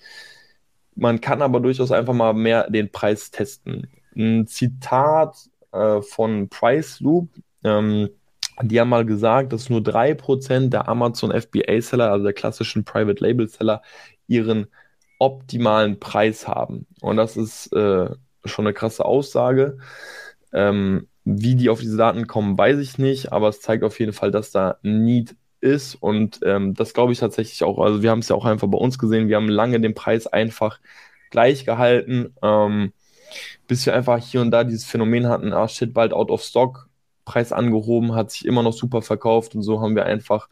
Man 0.96 1.22
kann 1.22 1.42
aber 1.42 1.60
durchaus 1.60 1.92
einfach 1.92 2.14
mal 2.14 2.34
mehr 2.34 2.70
den 2.70 2.92
Preis 2.92 3.32
testen. 3.32 3.88
Ein 4.16 4.48
Zitat 4.48 5.36
äh, 5.72 6.02
von 6.02 6.50
Price 6.50 7.00
Loop, 7.02 7.30
ähm, 7.64 8.10
die 8.62 8.80
haben 8.80 8.90
mal 8.90 9.06
gesagt, 9.06 9.52
dass 9.52 9.70
nur 9.70 9.82
3% 9.82 10.70
der 10.70 10.88
Amazon 10.88 11.32
FBA-Seller, 11.32 12.12
also 12.12 12.24
der 12.24 12.34
klassischen 12.34 12.86
Private 12.86 13.22
Label-Seller, 13.22 13.82
ihren 14.28 14.68
optimalen 15.20 16.00
Preis 16.00 16.48
haben. 16.48 16.88
Und 17.02 17.18
das 17.18 17.36
ist 17.36 17.74
äh, 17.74 18.10
schon 18.46 18.66
eine 18.66 18.74
krasse 18.74 19.04
Aussage. 19.06 19.78
Ähm, 20.54 21.08
wie 21.26 21.56
die 21.56 21.70
auf 21.70 21.80
diese 21.82 21.98
Daten 21.98 22.28
kommen, 22.28 22.58
weiß 22.58 22.80
ich 22.80 22.98
nicht, 22.98 23.34
aber 23.34 23.50
es 23.50 23.60
zeigt 23.60 23.84
auf 23.84 24.00
jeden 24.00 24.14
Fall, 24.14 24.32
dass 24.32 24.52
da 24.52 24.78
Need 24.84 25.36
ist 25.66 25.96
und 25.96 26.40
ähm, 26.44 26.74
das 26.74 26.94
glaube 26.94 27.12
ich 27.12 27.20
tatsächlich 27.20 27.64
auch. 27.64 27.80
Also 27.80 28.02
wir 28.02 28.12
haben 28.12 28.20
es 28.20 28.30
ja 28.30 28.36
auch 28.36 28.46
einfach 28.46 28.68
bei 28.68 28.78
uns 28.78 29.00
gesehen. 29.00 29.28
Wir 29.28 29.38
haben 29.38 29.50
lange 29.50 29.82
den 29.82 29.96
Preis 29.96 30.28
einfach 30.28 30.80
gleich 31.32 31.66
gehalten, 31.66 32.36
ähm, 32.42 32.94
bis 33.68 33.86
wir 33.86 33.96
einfach 33.96 34.20
hier 34.20 34.42
und 34.42 34.52
da 34.52 34.64
dieses 34.64 34.86
Phänomen 34.86 35.28
hatten, 35.28 35.54
ah 35.54 35.68
shit, 35.68 35.94
bald 35.94 36.14
out 36.14 36.32
of 36.32 36.44
stock, 36.44 36.90
Preis 37.26 37.52
angehoben, 37.52 38.16
hat 38.16 38.32
sich 38.32 38.46
immer 38.46 38.64
noch 38.64 38.74
super 38.74 39.02
verkauft 39.02 39.56
und 39.56 39.64
so 39.64 39.82
haben 39.82 39.96
wir 39.96 40.06
einfach 40.06 40.48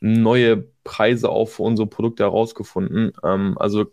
neue 0.00 0.68
Preise 0.84 1.28
auch 1.30 1.46
für 1.46 1.64
unsere 1.64 1.88
Produkte 1.88 2.22
herausgefunden. 2.24 3.12
Ähm, 3.24 3.56
also 3.58 3.86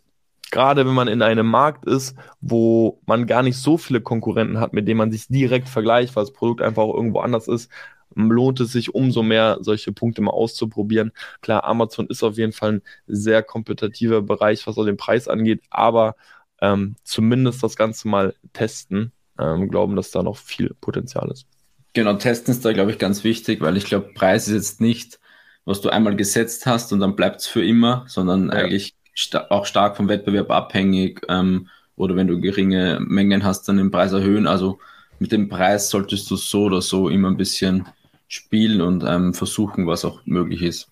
gerade 0.51 0.85
wenn 0.85 0.93
man 0.93 1.07
in 1.07 1.23
einem 1.23 1.47
Markt 1.47 1.85
ist, 1.85 2.15
wo 2.39 3.01
man 3.07 3.25
gar 3.25 3.41
nicht 3.41 3.57
so 3.57 3.77
viele 3.77 4.01
Konkurrenten 4.01 4.59
hat, 4.59 4.73
mit 4.73 4.87
denen 4.87 4.99
man 4.99 5.11
sich 5.11 5.27
direkt 5.27 5.67
vergleicht, 5.67 6.15
weil 6.15 6.23
das 6.23 6.33
Produkt 6.33 6.61
einfach 6.61 6.83
auch 6.83 6.93
irgendwo 6.93 7.19
anders 7.21 7.47
ist, 7.47 7.71
lohnt 8.15 8.59
es 8.59 8.71
sich 8.71 8.93
umso 8.93 9.23
mehr, 9.23 9.57
solche 9.61 9.91
Punkte 9.91 10.21
mal 10.21 10.31
auszuprobieren. 10.31 11.11
Klar, 11.41 11.63
Amazon 11.63 12.07
ist 12.07 12.23
auf 12.23 12.37
jeden 12.37 12.53
Fall 12.53 12.73
ein 12.73 12.81
sehr 13.07 13.43
kompetitiver 13.43 14.21
Bereich, 14.21 14.65
was 14.67 14.77
auch 14.77 14.85
den 14.85 14.97
Preis 14.97 15.27
angeht, 15.27 15.61
aber 15.69 16.15
ähm, 16.61 16.95
zumindest 17.03 17.63
das 17.63 17.75
Ganze 17.75 18.07
mal 18.07 18.35
testen, 18.53 19.11
ähm, 19.39 19.69
glauben, 19.69 19.95
dass 19.95 20.11
da 20.11 20.23
noch 20.23 20.37
viel 20.37 20.75
Potenzial 20.79 21.29
ist. 21.31 21.45
Genau, 21.93 22.13
testen 22.15 22.53
ist 22.53 22.65
da, 22.65 22.73
glaube 22.73 22.91
ich, 22.91 22.97
ganz 22.97 23.23
wichtig, 23.23 23.61
weil 23.61 23.77
ich 23.77 23.85
glaube, 23.85 24.11
Preis 24.13 24.47
ist 24.47 24.53
jetzt 24.53 24.81
nicht, 24.81 25.19
was 25.65 25.81
du 25.81 25.89
einmal 25.89 26.15
gesetzt 26.15 26.65
hast 26.65 26.91
und 26.91 26.99
dann 26.99 27.15
bleibt 27.15 27.41
es 27.41 27.47
für 27.47 27.63
immer, 27.63 28.05
sondern 28.07 28.47
ja. 28.47 28.53
eigentlich 28.53 28.95
sta 29.13 29.47
auch 29.49 29.65
stark 29.65 29.95
vom 29.95 30.09
Wettbewerb 30.09 30.49
abhängig 30.51 31.21
ähm, 31.29 31.69
oder 31.95 32.15
wenn 32.15 32.27
du 32.27 32.41
geringe 32.41 32.99
Mengen 32.99 33.43
hast, 33.43 33.67
dann 33.67 33.77
den 33.77 33.91
Preis 33.91 34.11
erhöhen. 34.11 34.47
Also 34.47 34.79
mit 35.19 35.31
dem 35.31 35.49
Preis 35.49 35.89
solltest 35.89 36.29
du 36.31 36.35
so 36.35 36.63
oder 36.63 36.81
so 36.81 37.09
immer 37.09 37.29
ein 37.29 37.37
bisschen 37.37 37.87
spielen 38.33 38.81
und 38.81 39.03
ähm, 39.03 39.35
versuchen, 39.35 39.85
was 39.85 40.05
auch 40.05 40.25
möglich 40.25 40.63
ist. 40.63 40.89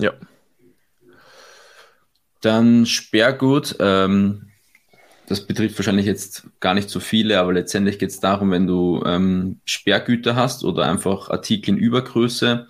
Ja. 0.00 0.12
Dann 2.40 2.84
Sperrgut. 2.84 3.76
Ähm, 3.78 4.48
das 5.28 5.46
betrifft 5.46 5.78
wahrscheinlich 5.78 6.06
jetzt 6.06 6.48
gar 6.58 6.74
nicht 6.74 6.90
so 6.90 6.98
viele, 6.98 7.38
aber 7.38 7.52
letztendlich 7.52 8.00
geht 8.00 8.10
es 8.10 8.18
darum, 8.18 8.50
wenn 8.50 8.66
du 8.66 9.04
ähm, 9.06 9.60
Sperrgüter 9.64 10.34
hast 10.34 10.64
oder 10.64 10.86
einfach 10.86 11.30
Artikel 11.30 11.74
in 11.74 11.78
Übergröße, 11.78 12.66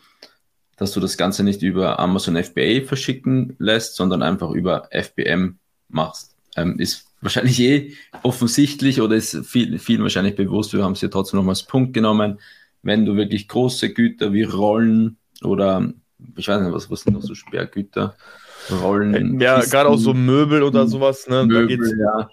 dass 0.77 0.93
du 0.93 1.01
das 1.01 1.17
Ganze 1.17 1.43
nicht 1.43 1.63
über 1.63 1.99
Amazon 1.99 2.37
FBA 2.37 2.83
verschicken 2.85 3.57
lässt, 3.59 3.97
sondern 3.97 4.23
einfach 4.23 4.51
über 4.51 4.89
FBM 4.91 5.59
machst. 5.89 6.37
Ähm, 6.57 6.79
ist 6.79 7.07
wahrscheinlich 7.23 7.59
eh 7.61 7.95
offensichtlich 8.23 9.01
oder 9.01 9.17
ist 9.17 9.47
viel, 9.47 9.79
vielen 9.79 10.03
wahrscheinlich 10.03 10.37
bewusst. 10.37 10.75
Wir 10.75 10.85
haben 10.85 10.93
es 10.93 11.01
hier 11.01 11.11
trotzdem 11.11 11.39
noch 11.39 11.45
mal 11.45 11.53
als 11.53 11.63
Punkt 11.63 11.95
genommen. 11.95 12.39
Wenn 12.83 13.05
du 13.05 13.17
wirklich 13.17 13.49
große 13.49 13.93
Güter 13.93 14.33
wie 14.33 14.45
Rollen 14.45 15.19
oder 15.43 15.93
ich 16.37 16.49
weiß 16.49 16.61
nicht, 16.63 16.73
was, 16.73 16.91
was 16.91 17.03
sind 17.03 17.15
noch 17.15 17.23
so 17.23 17.35
Sperrgüter? 17.35 18.15
Rollen. 18.83 19.41
Ja, 19.41 19.61
gerade 19.61 19.89
auch 19.89 19.99
so 19.99 20.13
Möbel 20.13 20.63
oder 20.63 20.87
sowas, 20.87 21.27
ne? 21.29 21.47
Möbel, 21.47 21.63
da 21.63 21.67
geht's, 21.67 21.95
ja 21.99 22.29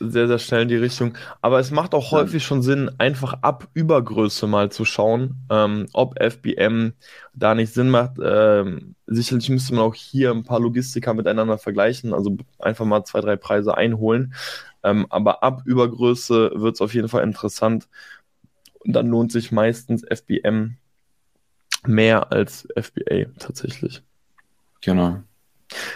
sehr, 0.00 0.26
sehr 0.28 0.38
schnell 0.38 0.62
in 0.62 0.68
die 0.68 0.76
Richtung. 0.76 1.16
Aber 1.42 1.60
es 1.60 1.70
macht 1.70 1.94
auch 1.94 2.10
häufig 2.10 2.42
schon 2.42 2.62
Sinn, 2.62 2.90
einfach 2.98 3.34
ab 3.42 3.68
Übergröße 3.74 4.46
mal 4.46 4.72
zu 4.72 4.86
schauen, 4.86 5.36
ähm, 5.50 5.86
ob 5.92 6.18
FBM 6.18 6.94
da 7.34 7.54
nicht 7.54 7.74
Sinn 7.74 7.90
macht. 7.90 8.12
Ähm, 8.22 8.94
sicherlich 9.06 9.50
müsste 9.50 9.74
man 9.74 9.84
auch 9.84 9.94
hier 9.94 10.30
ein 10.30 10.42
paar 10.42 10.58
Logistiker 10.58 11.12
miteinander 11.12 11.58
vergleichen, 11.58 12.14
also 12.14 12.38
einfach 12.58 12.86
mal 12.86 13.04
zwei, 13.04 13.20
drei 13.20 13.36
Preise 13.36 13.76
einholen. 13.76 14.32
Ähm, 14.82 15.06
aber 15.10 15.42
ab 15.42 15.62
Übergröße 15.66 16.52
wird 16.54 16.76
es 16.76 16.80
auf 16.80 16.94
jeden 16.94 17.08
Fall 17.08 17.22
interessant. 17.22 17.86
Und 18.80 18.94
dann 18.94 19.06
lohnt 19.08 19.32
sich 19.32 19.52
meistens 19.52 20.04
FBM 20.04 20.76
mehr 21.86 22.32
als 22.32 22.68
FBA 22.76 23.26
tatsächlich. 23.38 24.02
Genau. 24.80 25.22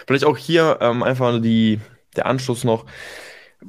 Vielleicht 0.07 0.25
auch 0.25 0.37
hier 0.37 0.77
ähm, 0.81 1.03
einfach 1.03 1.41
die, 1.41 1.79
der 2.15 2.27
Anschluss 2.27 2.63
noch 2.63 2.85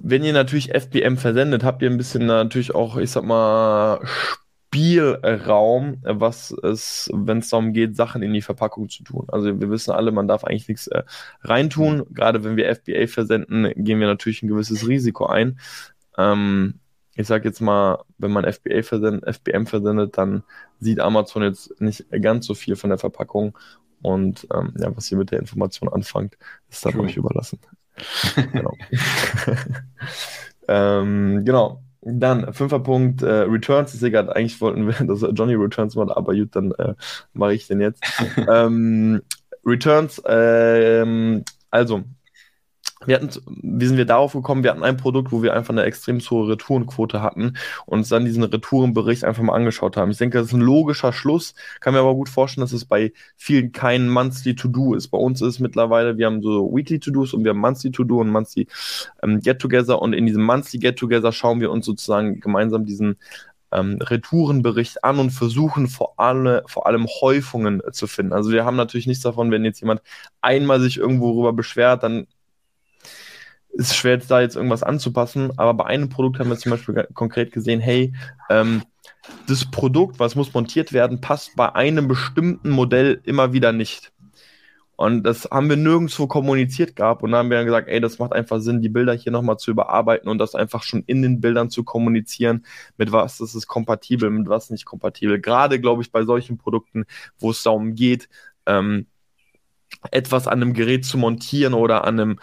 wenn 0.02 0.24
ihr 0.24 0.32
natürlich 0.32 0.74
FBM 0.74 1.16
versendet, 1.16 1.64
habt 1.64 1.82
ihr 1.82 1.90
ein 1.90 1.96
bisschen 1.96 2.26
natürlich 2.26 2.74
auch, 2.74 2.96
ich 2.96 3.10
sag 3.10 3.24
mal, 3.24 4.00
Spielraum, 4.76 6.02
was 6.02 6.50
es, 6.50 7.08
wenn 7.14 7.38
es 7.38 7.48
darum 7.48 7.72
geht, 7.72 7.96
Sachen 7.96 8.22
in 8.22 8.34
die 8.34 8.42
Verpackung 8.42 8.90
zu 8.90 9.04
tun. 9.04 9.24
Also 9.28 9.58
wir 9.58 9.70
wissen 9.70 9.92
alle, 9.92 10.12
man 10.12 10.28
darf 10.28 10.44
eigentlich 10.44 10.68
nichts 10.68 10.86
äh, 10.88 11.02
reintun. 11.40 12.04
Gerade 12.10 12.44
wenn 12.44 12.56
wir 12.56 12.74
FBA 12.74 13.06
versenden, 13.06 13.72
gehen 13.74 14.00
wir 14.00 14.06
natürlich 14.06 14.42
ein 14.42 14.48
gewisses 14.48 14.86
Risiko 14.86 15.26
ein. 15.26 15.58
Ähm, 16.18 16.74
ich 17.16 17.26
sag 17.26 17.44
jetzt 17.44 17.60
mal, 17.60 18.04
wenn 18.18 18.30
man 18.30 18.50
FBA 18.50 18.82
versendet, 18.82 19.24
FBM 19.36 19.66
versendet, 19.66 20.18
dann 20.18 20.42
sieht 20.80 21.00
Amazon 21.00 21.42
jetzt 21.42 21.80
nicht 21.80 22.04
ganz 22.22 22.46
so 22.46 22.54
viel 22.54 22.76
von 22.76 22.90
der 22.90 22.98
Verpackung. 22.98 23.56
Und 24.02 24.46
ähm, 24.54 24.74
ja, 24.78 24.94
was 24.94 25.10
ihr 25.10 25.18
mit 25.18 25.30
der 25.30 25.40
Information 25.40 25.88
anfangt, 25.88 26.36
ist 26.68 26.84
dann 26.84 26.92
True. 26.92 27.04
euch 27.06 27.16
überlassen 27.16 27.58
genau. 28.52 28.72
ähm, 30.68 31.44
genau. 31.44 31.82
Dann, 32.02 32.52
fünfter 32.52 32.78
Punkt, 32.78 33.22
äh, 33.22 33.42
Returns. 33.42 33.92
Ich 33.92 34.00
sehe 34.00 34.10
gerade, 34.10 34.34
eigentlich 34.34 34.60
wollten 34.60 34.86
wir, 34.86 35.06
dass 35.06 35.26
Johnny 35.32 35.54
Returns 35.54 35.96
macht, 35.96 36.10
aber 36.10 36.34
gut, 36.34 36.54
dann 36.54 36.72
äh, 36.72 36.94
mache 37.32 37.54
ich 37.54 37.66
den 37.66 37.80
jetzt. 37.80 38.02
ähm, 38.48 39.22
Returns, 39.64 40.22
ähm, 40.26 41.44
also, 41.70 42.04
wir 43.04 43.16
hatten, 43.16 43.28
wie 43.46 43.86
sind 43.86 43.98
wir 43.98 44.06
darauf 44.06 44.32
gekommen? 44.32 44.64
Wir 44.64 44.70
hatten 44.70 44.82
ein 44.82 44.96
Produkt, 44.96 45.30
wo 45.30 45.42
wir 45.42 45.52
einfach 45.52 45.70
eine 45.70 45.82
extrem 45.82 46.18
hohe 46.18 46.48
Retourenquote 46.48 47.20
hatten 47.20 47.56
und 47.84 47.98
uns 47.98 48.08
dann 48.08 48.24
diesen 48.24 48.42
Retourenbericht 48.42 49.24
einfach 49.24 49.42
mal 49.42 49.54
angeschaut 49.54 49.96
haben. 49.96 50.10
Ich 50.10 50.18
denke, 50.18 50.38
das 50.38 50.48
ist 50.48 50.54
ein 50.54 50.62
logischer 50.62 51.12
Schluss. 51.12 51.54
Kann 51.80 51.92
mir 51.92 52.00
aber 52.00 52.14
gut 52.14 52.30
vorstellen, 52.30 52.64
dass 52.64 52.72
es 52.72 52.86
bei 52.86 53.12
vielen 53.36 53.72
kein 53.72 54.08
Monthly 54.08 54.54
To-Do 54.54 54.94
ist. 54.94 55.08
Bei 55.08 55.18
uns 55.18 55.42
ist 55.42 55.60
mittlerweile, 55.60 56.16
wir 56.16 56.26
haben 56.26 56.40
so 56.40 56.74
Weekly 56.74 56.98
To-Dos 56.98 57.34
und 57.34 57.44
wir 57.44 57.50
haben 57.50 57.58
Monthly 57.58 57.90
To-Do 57.90 58.20
und 58.20 58.30
Monthly 58.30 58.66
ähm, 59.22 59.40
Get-Together 59.40 60.00
und 60.00 60.14
in 60.14 60.24
diesem 60.24 60.42
Monthly 60.42 60.78
Get-Together 60.78 61.32
schauen 61.32 61.60
wir 61.60 61.70
uns 61.70 61.84
sozusagen 61.84 62.40
gemeinsam 62.40 62.86
diesen 62.86 63.16
ähm, 63.72 63.98
Retourenbericht 64.00 65.04
an 65.04 65.18
und 65.18 65.30
versuchen 65.30 65.88
vor, 65.88 66.14
alle, 66.16 66.64
vor 66.66 66.86
allem 66.86 67.06
Häufungen 67.20 67.82
zu 67.92 68.06
finden. 68.06 68.32
Also 68.32 68.50
wir 68.52 68.64
haben 68.64 68.76
natürlich 68.76 69.06
nichts 69.06 69.22
davon, 69.22 69.50
wenn 69.50 69.64
jetzt 69.64 69.80
jemand 69.80 70.02
einmal 70.40 70.80
sich 70.80 70.96
irgendwo 70.96 71.32
rüber 71.32 71.52
beschwert, 71.52 72.02
dann 72.02 72.26
ist 73.76 73.94
schwer, 73.94 74.16
da 74.16 74.40
jetzt 74.40 74.56
irgendwas 74.56 74.82
anzupassen, 74.82 75.52
aber 75.58 75.74
bei 75.74 75.84
einem 75.84 76.08
Produkt 76.08 76.38
haben 76.38 76.48
wir 76.48 76.56
zum 76.56 76.70
Beispiel 76.70 77.06
konkret 77.14 77.52
gesehen, 77.52 77.80
hey, 77.80 78.14
ähm, 78.48 78.82
das 79.48 79.70
Produkt, 79.70 80.18
was 80.18 80.34
muss 80.34 80.54
montiert 80.54 80.92
werden, 80.92 81.20
passt 81.20 81.56
bei 81.56 81.74
einem 81.74 82.08
bestimmten 82.08 82.70
Modell 82.70 83.20
immer 83.24 83.52
wieder 83.52 83.72
nicht. 83.72 84.12
Und 84.96 85.24
das 85.24 85.44
haben 85.50 85.68
wir 85.68 85.76
nirgendwo 85.76 86.26
kommuniziert 86.26 86.96
gehabt 86.96 87.22
und 87.22 87.32
dann 87.32 87.40
haben 87.40 87.50
wir 87.50 87.58
dann 87.58 87.66
gesagt, 87.66 87.88
ey, 87.88 88.00
das 88.00 88.18
macht 88.18 88.32
einfach 88.32 88.60
Sinn, 88.60 88.80
die 88.80 88.88
Bilder 88.88 89.12
hier 89.12 89.30
nochmal 89.30 89.58
zu 89.58 89.70
überarbeiten 89.70 90.30
und 90.30 90.38
das 90.38 90.54
einfach 90.54 90.82
schon 90.82 91.02
in 91.06 91.20
den 91.20 91.42
Bildern 91.42 91.68
zu 91.68 91.84
kommunizieren, 91.84 92.64
mit 92.96 93.12
was 93.12 93.40
ist 93.40 93.54
es 93.54 93.66
kompatibel, 93.66 94.30
mit 94.30 94.48
was 94.48 94.70
nicht 94.70 94.86
kompatibel. 94.86 95.38
Gerade, 95.38 95.80
glaube 95.80 96.00
ich, 96.00 96.12
bei 96.12 96.24
solchen 96.24 96.56
Produkten, 96.56 97.04
wo 97.38 97.50
es 97.50 97.62
darum 97.62 97.94
geht, 97.94 98.30
ähm, 98.64 99.06
etwas 100.10 100.46
an 100.48 100.62
einem 100.62 100.72
Gerät 100.72 101.04
zu 101.04 101.18
montieren 101.18 101.74
oder 101.74 102.04
an 102.04 102.18
einem 102.18 102.40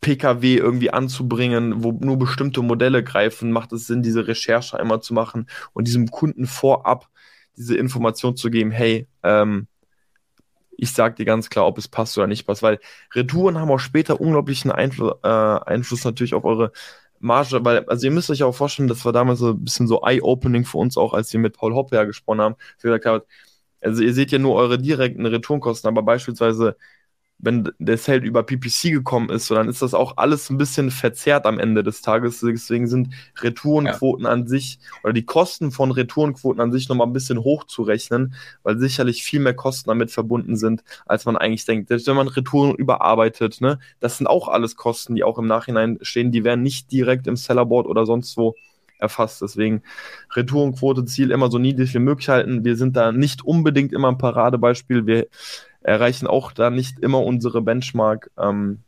PKW 0.00 0.56
irgendwie 0.56 0.90
anzubringen, 0.90 1.84
wo 1.84 1.92
nur 1.92 2.18
bestimmte 2.18 2.62
Modelle 2.62 3.04
greifen, 3.04 3.52
macht 3.52 3.72
es 3.72 3.86
Sinn, 3.86 4.02
diese 4.02 4.26
Recherche 4.26 4.78
einmal 4.78 5.00
zu 5.02 5.14
machen 5.14 5.48
und 5.72 5.86
diesem 5.86 6.10
Kunden 6.10 6.46
vorab 6.46 7.08
diese 7.56 7.76
Information 7.76 8.36
zu 8.36 8.50
geben, 8.50 8.70
hey, 8.70 9.06
ähm, 9.22 9.66
ich 10.76 10.92
sag 10.92 11.16
dir 11.16 11.26
ganz 11.26 11.50
klar, 11.50 11.66
ob 11.66 11.76
es 11.76 11.88
passt 11.88 12.16
oder 12.16 12.26
nicht 12.26 12.46
passt, 12.46 12.62
weil 12.62 12.78
Retouren 13.14 13.58
haben 13.58 13.70
auch 13.70 13.78
später 13.78 14.20
unglaublichen 14.20 14.70
Einfl 14.72 15.12
äh, 15.22 15.28
Einfluss 15.28 16.04
natürlich 16.04 16.32
auf 16.34 16.44
eure 16.44 16.72
Marge, 17.18 17.62
weil, 17.64 17.84
also 17.86 18.06
ihr 18.06 18.12
müsst 18.12 18.30
euch 18.30 18.42
auch 18.42 18.54
vorstellen, 18.54 18.88
das 18.88 19.04
war 19.04 19.12
damals 19.12 19.40
so 19.40 19.50
ein 19.50 19.62
bisschen 19.62 19.86
so 19.86 20.02
Eye-Opening 20.02 20.64
für 20.64 20.78
uns 20.78 20.96
auch, 20.96 21.12
als 21.12 21.32
wir 21.34 21.40
mit 21.40 21.54
Paul 21.54 21.74
Hopper 21.74 22.06
gesprochen 22.06 22.40
haben. 22.40 22.56
Also 23.82 24.02
ihr 24.02 24.14
seht 24.14 24.32
ja 24.32 24.38
nur 24.38 24.54
eure 24.54 24.78
direkten 24.78 25.26
Retourenkosten, 25.26 25.88
aber 25.88 26.02
beispielsweise 26.02 26.76
wenn 27.42 27.70
der 27.78 27.96
Sale 27.96 28.20
über 28.20 28.42
PPC 28.42 28.90
gekommen 28.90 29.30
ist, 29.30 29.46
so, 29.46 29.54
dann 29.54 29.68
ist 29.68 29.82
das 29.82 29.94
auch 29.94 30.16
alles 30.16 30.50
ein 30.50 30.58
bisschen 30.58 30.90
verzerrt 30.90 31.46
am 31.46 31.58
Ende 31.58 31.82
des 31.82 32.02
Tages. 32.02 32.40
Deswegen 32.40 32.86
sind 32.86 33.14
Retourenquoten 33.40 34.24
ja. 34.24 34.30
an 34.30 34.46
sich 34.46 34.78
oder 35.02 35.12
die 35.12 35.24
Kosten 35.24 35.70
von 35.70 35.90
Retourenquoten 35.90 36.60
an 36.60 36.72
sich 36.72 36.88
nochmal 36.88 37.06
ein 37.06 37.12
bisschen 37.12 37.38
hochzurechnen, 37.38 38.34
weil 38.62 38.78
sicherlich 38.78 39.22
viel 39.22 39.40
mehr 39.40 39.54
Kosten 39.54 39.88
damit 39.88 40.10
verbunden 40.10 40.56
sind, 40.56 40.84
als 41.06 41.24
man 41.24 41.36
eigentlich 41.36 41.64
denkt. 41.64 41.88
Selbst 41.88 42.06
wenn 42.06 42.16
man 42.16 42.28
Retouren 42.28 42.74
überarbeitet, 42.74 43.60
ne, 43.60 43.78
das 44.00 44.18
sind 44.18 44.26
auch 44.26 44.48
alles 44.48 44.76
Kosten, 44.76 45.14
die 45.14 45.24
auch 45.24 45.38
im 45.38 45.46
Nachhinein 45.46 45.98
stehen, 46.02 46.32
die 46.32 46.44
werden 46.44 46.62
nicht 46.62 46.92
direkt 46.92 47.26
im 47.26 47.36
Sellerboard 47.36 47.86
oder 47.86 48.06
sonst 48.06 48.36
wo 48.36 48.54
erfasst. 49.00 49.42
Deswegen 49.42 49.82
Retourenquote 50.34 51.04
Ziel 51.04 51.30
immer 51.30 51.50
so 51.50 51.58
niedrig 51.58 51.94
wie 51.94 51.98
möglich 51.98 52.28
halten. 52.28 52.64
Wir 52.64 52.76
sind 52.76 52.96
da 52.96 53.12
nicht 53.12 53.42
unbedingt 53.42 53.92
immer 53.92 54.08
ein 54.08 54.18
Paradebeispiel. 54.18 55.06
Wir 55.06 55.26
erreichen 55.82 56.26
auch 56.26 56.52
da 56.52 56.70
nicht 56.70 56.98
immer 57.00 57.22
unsere 57.22 57.62
Benchmark. 57.62 58.30
Ähm, 58.38 58.80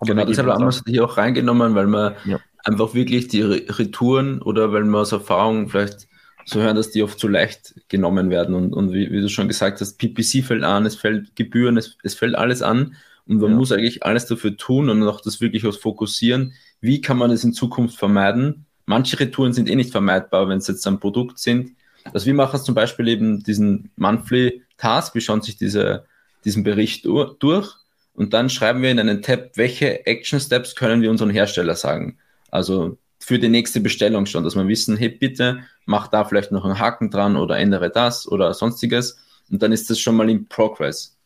genau, 0.00 0.24
deshalb 0.24 0.48
haben 0.48 0.64
wir 0.64 0.68
es 0.68 0.82
hier 0.86 1.04
auch 1.04 1.16
reingenommen, 1.16 1.74
weil 1.74 1.86
man 1.86 2.14
ja. 2.24 2.38
einfach 2.64 2.94
wirklich 2.94 3.28
die 3.28 3.42
Retouren 3.42 4.40
oder 4.42 4.72
weil 4.72 4.84
man 4.84 5.02
aus 5.02 5.12
Erfahrung 5.12 5.68
vielleicht 5.68 6.08
so 6.44 6.60
hören, 6.60 6.76
dass 6.76 6.90
die 6.90 7.02
oft 7.02 7.18
zu 7.18 7.28
leicht 7.28 7.74
genommen 7.88 8.30
werden. 8.30 8.54
Und, 8.54 8.72
und 8.72 8.92
wie, 8.92 9.10
wie, 9.10 9.20
du 9.20 9.28
schon 9.28 9.48
gesagt 9.48 9.80
hast, 9.80 9.98
PPC 9.98 10.44
fällt 10.44 10.64
an, 10.64 10.86
es 10.86 10.96
fällt 10.96 11.36
Gebühren, 11.36 11.76
es, 11.76 11.96
es 12.02 12.14
fällt 12.14 12.34
alles 12.34 12.62
an. 12.62 12.96
Und 13.26 13.40
man 13.40 13.50
ja. 13.50 13.56
muss 13.56 13.72
eigentlich 13.72 14.04
alles 14.04 14.26
dafür 14.26 14.56
tun 14.56 14.88
und 14.88 15.02
auch 15.06 15.20
das 15.20 15.40
wirklich 15.40 15.66
aus 15.66 15.76
fokussieren. 15.76 16.54
Wie 16.80 17.00
kann 17.00 17.18
man 17.18 17.30
es 17.30 17.44
in 17.44 17.52
Zukunft 17.52 17.96
vermeiden? 17.96 18.66
Manche 18.86 19.20
Retouren 19.20 19.52
sind 19.52 19.68
eh 19.68 19.76
nicht 19.76 19.92
vermeidbar, 19.92 20.48
wenn 20.48 20.58
es 20.58 20.66
jetzt 20.66 20.86
ein 20.86 20.98
Produkt 20.98 21.38
sind. 21.38 21.72
Also 22.12 22.26
wir 22.26 22.34
machen 22.34 22.60
zum 22.60 22.74
Beispiel 22.74 23.06
eben 23.08 23.42
diesen 23.42 23.90
Monthly 23.96 24.62
Task, 24.80 25.14
wir 25.14 25.20
schauen 25.20 25.42
sich 25.42 25.56
diese, 25.56 26.04
diesen 26.44 26.64
Bericht 26.64 27.04
durch 27.04 27.76
und 28.14 28.32
dann 28.32 28.50
schreiben 28.50 28.82
wir 28.82 28.90
in 28.90 28.98
einen 28.98 29.22
Tab, 29.22 29.50
welche 29.54 30.06
Action 30.06 30.40
Steps 30.40 30.74
können 30.74 31.02
wir 31.02 31.10
unseren 31.10 31.30
Hersteller 31.30 31.74
sagen. 31.74 32.18
Also 32.50 32.98
für 33.18 33.38
die 33.38 33.48
nächste 33.48 33.80
Bestellung 33.80 34.26
schon, 34.26 34.44
dass 34.44 34.56
wir 34.56 34.66
wissen, 34.66 34.96
hey, 34.96 35.08
bitte 35.08 35.60
mach 35.84 36.08
da 36.08 36.24
vielleicht 36.24 36.52
noch 36.52 36.64
einen 36.64 36.78
Haken 36.78 37.10
dran 37.10 37.36
oder 37.36 37.58
ändere 37.58 37.90
das 37.90 38.26
oder 38.26 38.52
sonstiges. 38.54 39.18
Und 39.50 39.62
dann 39.62 39.72
ist 39.72 39.90
das 39.90 40.00
schon 40.00 40.16
mal 40.16 40.30
in 40.30 40.48
Progress. 40.48 41.16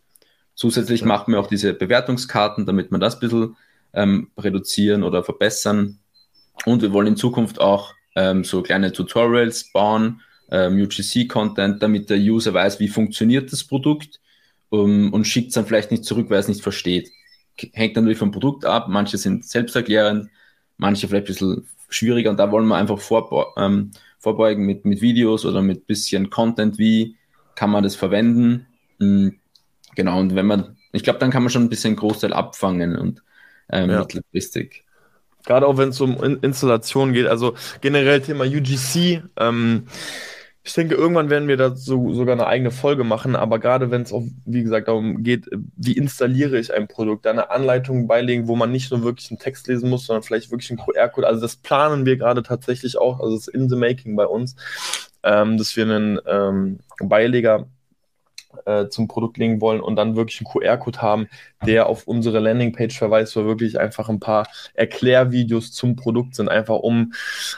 Zusätzlich 0.55 1.01
ja. 1.01 1.07
machen 1.07 1.33
wir 1.33 1.41
auch 1.41 1.47
diese 1.47 1.75
Bewertungskarten, 1.75 2.67
damit 2.67 2.91
wir 2.91 2.99
das 2.99 3.15
ein 3.15 3.21
bisschen 3.21 3.57
ähm, 3.93 4.31
reduzieren 4.39 5.03
oder 5.03 5.23
verbessern. 5.23 5.99
Und 6.65 6.83
wir 6.83 6.93
wollen 6.93 7.09
in 7.09 7.17
Zukunft 7.17 7.61
auch 7.61 7.95
ähm, 8.17 8.45
so 8.45 8.63
kleine 8.63 8.93
Tutorials 8.93 9.73
bauen, 9.73 10.21
ähm, 10.51 10.81
UGC-Content, 10.81 11.83
damit 11.83 12.11
der 12.11 12.19
User 12.19 12.55
weiß, 12.55 12.81
wie 12.81 12.89
funktioniert 12.89 13.53
das 13.53 13.65
Produkt 13.65 14.21
um, 14.71 15.13
und 15.13 15.25
schickt 15.27 15.49
es 15.49 15.55
dann 15.55 15.67
vielleicht 15.67 15.91
nicht 15.91 16.05
zurück, 16.05 16.31
weil 16.31 16.39
es 16.39 16.49
nicht 16.49 16.63
versteht. 16.63 17.11
hängt 17.73 17.97
natürlich 17.97 18.19
vom 18.19 18.33
Produkt 18.33 18.65
ab. 18.65 18.87
Manche 18.89 19.19
sind 19.19 19.45
selbsterklärend, 19.45 20.31
manche 20.77 21.09
vielleicht 21.09 21.27
ein 21.27 21.27
bisschen 21.27 21.69
schwieriger 21.89 22.31
und 22.31 22.39
da 22.39 22.51
wollen 22.51 22.67
wir 22.67 22.77
einfach 22.77 22.99
vorbe 22.99 23.47
ähm, 23.57 23.93
vorbeugen 24.19 24.65
mit, 24.65 24.85
mit 24.85 25.01
Videos 25.01 25.45
oder 25.45 25.63
mit 25.63 25.87
bisschen 25.87 26.31
Content, 26.31 26.79
wie 26.79 27.17
kann 27.55 27.71
man 27.71 27.85
das 27.85 27.95
verwenden. 27.95 28.67
Mhm. 28.99 29.39
Genau, 29.95 30.19
und 30.19 30.35
wenn 30.35 30.47
man, 30.47 30.77
ich 30.93 31.05
glaube, 31.05 31.21
dann 31.21 31.31
kann 31.31 31.43
man 31.43 31.51
schon 31.51 31.63
ein 31.63 31.69
bisschen 31.69 31.95
Großteil 31.95 32.33
abfangen 32.33 32.97
und 32.97 33.23
ähm, 33.71 33.91
ja. 33.91 34.01
mittelfristig. 34.01 34.85
Gerade 35.45 35.67
auch 35.67 35.77
wenn 35.77 35.91
es 35.91 36.01
um 36.01 36.23
In 36.23 36.39
Installation 36.39 37.13
geht, 37.13 37.27
also 37.27 37.55
generell 37.81 38.23
Thema 38.23 38.45
UGC. 38.45 39.23
Ähm, 39.37 39.85
ich 40.67 40.73
denke, 40.73 40.95
irgendwann 40.95 41.29
werden 41.29 41.47
wir 41.47 41.59
dazu 41.59 42.15
sogar 42.15 42.33
eine 42.33 42.47
eigene 42.47 42.71
Folge 42.71 43.05
machen, 43.05 43.37
aber 43.37 43.59
gerade 43.59 43.91
wenn 43.91 44.01
es 44.01 44.15
auch, 44.15 44.23
wie 44.47 44.63
gesagt, 44.63 44.89
darum 44.89 45.23
geht, 45.23 45.47
wie 45.77 45.93
installiere 45.93 46.59
ich 46.59 46.73
ein 46.73 46.89
Produkt, 46.89 47.27
eine 47.27 47.51
Anleitung 47.51 48.07
beilegen, 48.07 48.49
wo 48.49 48.57
man 48.57 48.73
nicht 48.73 48.91
nur 48.91 49.03
wirklich 49.03 49.31
einen 49.31 49.39
Text 49.39 49.69
lesen 49.69 49.91
muss, 49.91 50.07
sondern 50.07 50.23
vielleicht 50.23 50.51
wirklich 50.51 50.71
einen 50.71 50.81
QR-Code. 50.81 51.27
Also 51.27 51.43
das 51.43 51.57
planen 51.57 52.07
wir 52.07 52.17
gerade 52.17 52.43
tatsächlich 52.43 52.97
auch, 52.97 53.21
also 53.21 53.37
das 53.37 53.49
ist 53.49 53.55
in 53.55 53.69
the 53.69 53.77
making 53.77 54.17
bei 54.17 54.27
uns, 54.27 54.57
ähm, 55.23 55.59
dass 55.59 55.77
wir 55.77 55.85
einen 55.85 56.19
ähm, 56.27 56.79
Beileger 56.99 57.67
äh, 58.65 58.89
zum 58.89 59.07
Produkt 59.07 59.37
legen 59.37 59.61
wollen 59.61 59.83
und 59.83 59.97
dann 59.97 60.17
wirklich 60.17 60.41
einen 60.41 60.51
QR-Code 60.51 61.03
haben, 61.03 61.29
der 61.67 61.87
auf 61.87 62.07
unsere 62.07 62.39
Landingpage 62.41 62.97
verweist, 62.97 63.37
wo 63.37 63.45
wirklich 63.45 63.79
einfach 63.79 64.09
ein 64.09 64.21
paar 64.21 64.47
Erklärvideos 64.75 65.73
zum 65.73 65.97
Produkt 65.97 66.35
sind, 66.35 66.49
einfach 66.49 66.77
um 66.77 67.13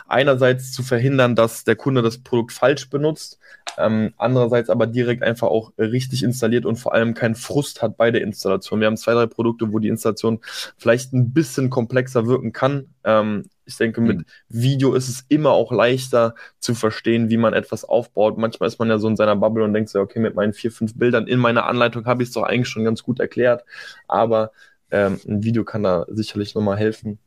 einerseits 0.09 0.73
zu 0.73 0.83
verhindern, 0.83 1.35
dass 1.35 1.65
der 1.65 1.77
Kunde 1.77 2.03
das 2.03 2.19
Produkt 2.19 2.53
falsch 2.53 2.91
benutzt, 2.91 3.39
ähm, 3.79 4.13
andererseits 4.17 4.71
aber 4.71 4.87
direkt 4.87 5.23
einfach 5.23 5.49
auch 5.49 5.73
richtig 5.79 6.23
installiert 6.23 6.67
und 6.67 6.77
vor 6.77 6.95
allem 6.95 7.15
keinen 7.15 7.35
Frust 7.35 7.83
hat 7.83 7.97
bei 7.97 8.11
der 8.11 8.23
Installation. 8.23 8.81
Wir 8.81 8.87
haben 8.87 8.97
zwei, 8.97 9.15
drei 9.15 9.27
Produkte, 9.27 9.73
wo 9.73 9.79
die 9.79 9.89
Installation 9.89 10.41
vielleicht 10.77 11.13
ein 11.13 11.33
bisschen 11.33 11.71
komplexer 11.71 12.27
wirken 12.27 12.53
kann, 12.53 12.89
ähm, 13.05 13.45
ich 13.67 13.77
denke, 13.77 14.01
mit 14.01 14.19
mhm. 14.19 14.25
Video 14.49 14.95
ist 14.95 15.09
es 15.09 15.25
immer 15.29 15.51
auch 15.51 15.73
leichter 15.73 16.35
zu 16.61 16.75
verstehen, 16.75 17.31
wie 17.31 17.37
man 17.37 17.53
etwas 17.53 17.85
aufbaut. 17.85 18.39
Manchmal 18.39 18.69
ist 18.69 18.79
man 18.79 18.89
ja 18.89 18.99
so 18.99 19.09
in 19.09 19.17
seiner 19.17 19.37
Bubble 19.37 19.65
und 19.65 19.75
denkt 19.75 19.91
so, 19.91 20.01
okay, 20.01 20.21
mit 20.21 20.35
meinen 20.37 20.53
vier, 20.53 20.71
fünf 20.71 20.97
Bildern 20.97 21.27
in 21.27 21.39
meiner 21.39 21.67
Anleitung 21.67 22.07
habe 22.07 22.23
ich 22.23 22.29
es 22.29 22.35
doch 22.35 22.45
eigentlich 22.45 22.69
schon 22.69 22.85
ganz 22.85 23.03
gut 23.03 23.19
erklärt. 23.19 23.65
Aber 24.09 24.53
ähm, 24.91 25.21
ein 25.27 25.43
Video 25.43 25.65
kann 25.65 25.83
da 25.83 26.07
sicherlich 26.09 26.55
nochmal 26.55 26.77
helfen. 26.77 27.19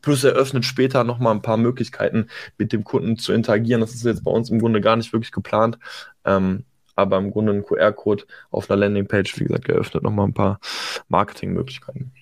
Plus 0.00 0.24
er 0.24 0.32
öffnet 0.32 0.64
später 0.64 1.04
nochmal 1.04 1.34
ein 1.34 1.42
paar 1.42 1.56
Möglichkeiten, 1.56 2.28
mit 2.56 2.72
dem 2.72 2.84
Kunden 2.84 3.18
zu 3.18 3.32
interagieren. 3.32 3.80
Das 3.80 3.94
ist 3.94 4.04
jetzt 4.04 4.24
bei 4.24 4.30
uns 4.30 4.50
im 4.50 4.60
Grunde 4.60 4.80
gar 4.80 4.96
nicht 4.96 5.12
wirklich 5.12 5.32
geplant. 5.32 5.78
Ähm, 6.24 6.64
aber 6.94 7.18
im 7.18 7.30
Grunde 7.30 7.52
ein 7.52 7.64
QR-Code 7.64 8.24
auf 8.50 8.70
einer 8.70 8.80
Landingpage, 8.80 9.38
wie 9.38 9.44
gesagt, 9.44 9.66
geöffnet 9.66 10.02
nochmal 10.02 10.26
ein 10.26 10.34
paar 10.34 10.58
Marketingmöglichkeiten. 11.08 12.12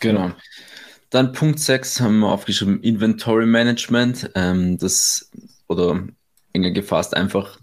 Genau. 0.00 0.32
Dann 1.10 1.32
Punkt 1.32 1.60
6 1.60 2.00
haben 2.00 2.20
wir 2.20 2.28
aufgeschrieben, 2.28 2.82
Inventory 2.82 3.46
Management. 3.46 4.30
Ähm, 4.34 4.78
das, 4.78 5.30
oder 5.68 6.02
enger 6.52 6.70
gefasst, 6.70 7.14
einfach, 7.14 7.58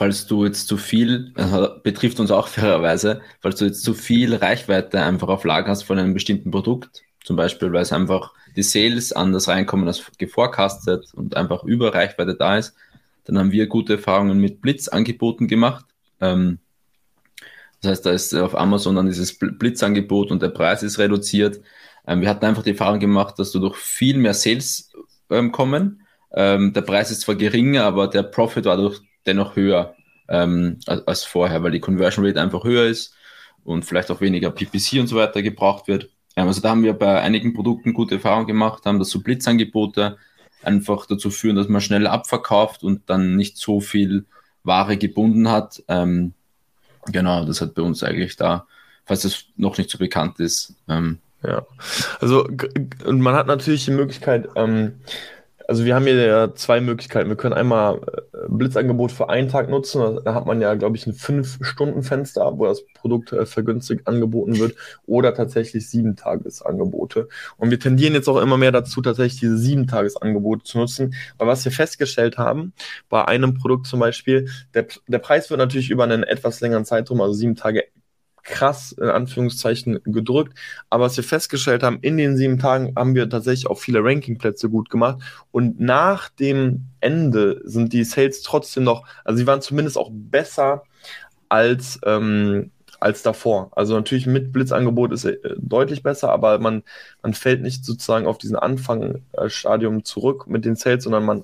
falls 0.00 0.26
du 0.26 0.46
jetzt 0.46 0.66
zu 0.66 0.78
viel, 0.78 1.34
äh, 1.36 1.68
betrifft 1.82 2.20
uns 2.20 2.30
auch 2.30 2.48
fairerweise, 2.48 3.20
falls 3.40 3.56
du 3.56 3.66
jetzt 3.66 3.84
zu 3.84 3.92
viel 3.92 4.34
Reichweite 4.34 5.02
einfach 5.02 5.28
auf 5.28 5.44
Lager 5.44 5.68
hast 5.68 5.82
von 5.82 5.98
einem 5.98 6.14
bestimmten 6.14 6.50
Produkt, 6.50 7.02
zum 7.22 7.36
Beispiel, 7.36 7.70
weil 7.70 7.82
es 7.82 7.92
einfach 7.92 8.32
die 8.56 8.62
Sales 8.62 9.12
anders 9.12 9.48
reinkommen 9.48 9.86
als 9.86 10.10
geforecastet 10.16 11.12
und 11.12 11.36
einfach 11.36 11.64
über 11.64 11.92
Reichweite 11.92 12.34
da 12.34 12.56
ist, 12.56 12.74
dann 13.26 13.38
haben 13.38 13.52
wir 13.52 13.66
gute 13.66 13.96
Erfahrungen 13.96 14.38
mit 14.38 14.62
Blitzangeboten 14.62 15.48
gemacht. 15.48 15.84
Ähm, 16.22 16.60
das 17.82 17.90
heißt, 17.90 18.06
da 18.06 18.12
ist 18.12 18.34
auf 18.34 18.56
Amazon 18.56 18.96
dann 18.96 19.04
dieses 19.04 19.38
Blitzangebot 19.38 20.30
und 20.30 20.40
der 20.40 20.48
Preis 20.48 20.82
ist 20.82 20.98
reduziert. 20.98 21.60
Ähm, 22.06 22.22
wir 22.22 22.30
hatten 22.30 22.46
einfach 22.46 22.62
die 22.62 22.70
Erfahrung 22.70 23.00
gemacht, 23.00 23.38
dass 23.38 23.52
du 23.52 23.58
durch 23.58 23.76
viel 23.76 24.16
mehr 24.16 24.32
Sales 24.32 24.94
ähm, 25.28 25.52
kommen. 25.52 26.06
Ähm, 26.32 26.72
der 26.72 26.80
Preis 26.80 27.10
ist 27.10 27.20
zwar 27.20 27.34
geringer, 27.34 27.84
aber 27.84 28.08
der 28.08 28.22
Profit 28.22 28.64
war 28.64 28.78
durch 28.78 29.02
dennoch 29.26 29.56
höher 29.56 29.94
ähm, 30.28 30.78
als, 30.86 31.06
als, 31.06 31.24
vorher, 31.24 31.62
weil 31.62 31.72
die 31.72 31.80
Conversion 31.80 32.24
Rate 32.24 32.40
einfach 32.40 32.64
höher 32.64 32.86
ist 32.86 33.14
und 33.64 33.84
vielleicht 33.84 34.10
auch 34.10 34.20
weniger 34.20 34.50
PPC 34.50 35.00
und 35.00 35.06
so 35.06 35.16
weiter 35.16 35.42
gebraucht 35.42 35.88
wird. 35.88 36.08
Ähm, 36.36 36.46
also 36.46 36.60
da 36.60 36.70
haben 36.70 36.82
wir 36.82 36.94
bei 36.94 37.20
einigen 37.20 37.54
Produkten 37.54 37.92
gute 37.92 38.16
Erfahrungen 38.16 38.46
gemacht, 38.46 38.86
haben 38.86 38.98
das 38.98 39.10
so 39.10 39.20
Blitzangebote 39.20 40.16
einfach 40.62 41.06
dazu 41.06 41.30
führen, 41.30 41.56
dass 41.56 41.68
man 41.68 41.80
schnell 41.80 42.06
abverkauft 42.06 42.82
und 42.82 43.08
dann 43.08 43.36
nicht 43.36 43.56
so 43.56 43.80
viel 43.80 44.26
Ware 44.62 44.96
gebunden 44.96 45.50
hat. 45.50 45.82
Ähm, 45.88 46.34
genau, 47.06 47.44
das 47.44 47.60
hat 47.60 47.74
bei 47.74 47.82
uns 47.82 48.02
eigentlich 48.02 48.36
da, 48.36 48.66
falls 49.04 49.22
das 49.22 49.44
noch 49.56 49.78
nicht 49.78 49.90
so 49.90 49.98
bekannt 49.98 50.38
ist, 50.38 50.74
ähm, 50.88 51.18
ja, 51.42 51.66
also 52.20 52.46
und 53.04 53.20
man 53.20 53.34
hat 53.34 53.46
natürlich 53.46 53.86
die 53.86 53.92
Möglichkeit, 53.92 54.48
ähm, 54.56 55.00
also 55.70 55.84
wir 55.84 55.94
haben 55.94 56.04
hier 56.04 56.16
ja 56.16 56.52
zwei 56.52 56.80
Möglichkeiten. 56.80 57.28
Wir 57.28 57.36
können 57.36 57.54
einmal 57.54 58.00
äh, 58.32 58.38
Blitzangebot 58.48 59.12
für 59.12 59.28
einen 59.28 59.48
Tag 59.48 59.70
nutzen. 59.70 60.18
Da 60.24 60.34
hat 60.34 60.44
man 60.44 60.60
ja, 60.60 60.74
glaube 60.74 60.96
ich, 60.96 61.06
ein 61.06 61.14
Fünf-Stunden-Fenster, 61.14 62.58
wo 62.58 62.64
das 62.64 62.84
Produkt 62.92 63.32
äh, 63.32 63.46
vergünstigt 63.46 64.08
angeboten 64.08 64.58
wird, 64.58 64.74
oder 65.06 65.32
tatsächlich 65.32 65.88
Sieben-Tages-Angebote. 65.88 67.28
Und 67.56 67.70
wir 67.70 67.78
tendieren 67.78 68.14
jetzt 68.14 68.28
auch 68.28 68.38
immer 68.38 68.56
mehr 68.56 68.72
dazu, 68.72 69.00
tatsächlich 69.00 69.38
diese 69.38 69.58
Sieben-Tages-Angebote 69.58 70.64
zu 70.64 70.78
nutzen. 70.78 71.14
Weil 71.38 71.46
was 71.46 71.64
wir 71.64 71.70
festgestellt 71.70 72.36
haben, 72.36 72.72
bei 73.08 73.24
einem 73.26 73.54
Produkt 73.54 73.86
zum 73.86 74.00
Beispiel, 74.00 74.48
der, 74.74 74.88
der 75.06 75.18
Preis 75.20 75.50
wird 75.50 75.58
natürlich 75.58 75.90
über 75.90 76.02
einen 76.02 76.24
etwas 76.24 76.60
längeren 76.60 76.84
Zeitraum, 76.84 77.20
also 77.20 77.34
sieben 77.34 77.54
Tage 77.54 77.84
krass 78.50 78.92
in 78.92 79.08
Anführungszeichen 79.08 80.00
gedrückt. 80.04 80.58
Aber 80.90 81.04
was 81.04 81.16
wir 81.16 81.24
festgestellt 81.24 81.82
haben, 81.82 81.98
in 82.02 82.16
den 82.16 82.36
sieben 82.36 82.58
Tagen 82.58 82.92
haben 82.96 83.14
wir 83.14 83.28
tatsächlich 83.30 83.68
auch 83.68 83.78
viele 83.78 84.04
Rankingplätze 84.04 84.68
gut 84.68 84.90
gemacht. 84.90 85.18
Und 85.50 85.80
nach 85.80 86.28
dem 86.28 86.86
Ende 87.00 87.62
sind 87.64 87.92
die 87.92 88.04
Sales 88.04 88.42
trotzdem 88.42 88.84
noch, 88.84 89.06
also 89.24 89.38
sie 89.38 89.46
waren 89.46 89.62
zumindest 89.62 89.96
auch 89.96 90.10
besser 90.12 90.82
als 91.48 91.98
ähm, 92.04 92.70
als 93.00 93.22
davor. 93.22 93.70
Also 93.74 93.94
natürlich 93.94 94.26
mit 94.26 94.52
Blitzangebot 94.52 95.12
ist 95.12 95.24
er 95.24 95.42
äh, 95.44 95.56
deutlich 95.58 96.02
besser, 96.02 96.30
aber 96.30 96.58
man, 96.58 96.82
man 97.22 97.32
fällt 97.32 97.62
nicht 97.62 97.84
sozusagen 97.84 98.26
auf 98.26 98.36
diesen 98.36 98.56
Anfangsstadium 98.56 100.04
zurück 100.04 100.46
mit 100.46 100.66
den 100.66 100.76
Sales, 100.76 101.04
sondern 101.04 101.24
man 101.24 101.42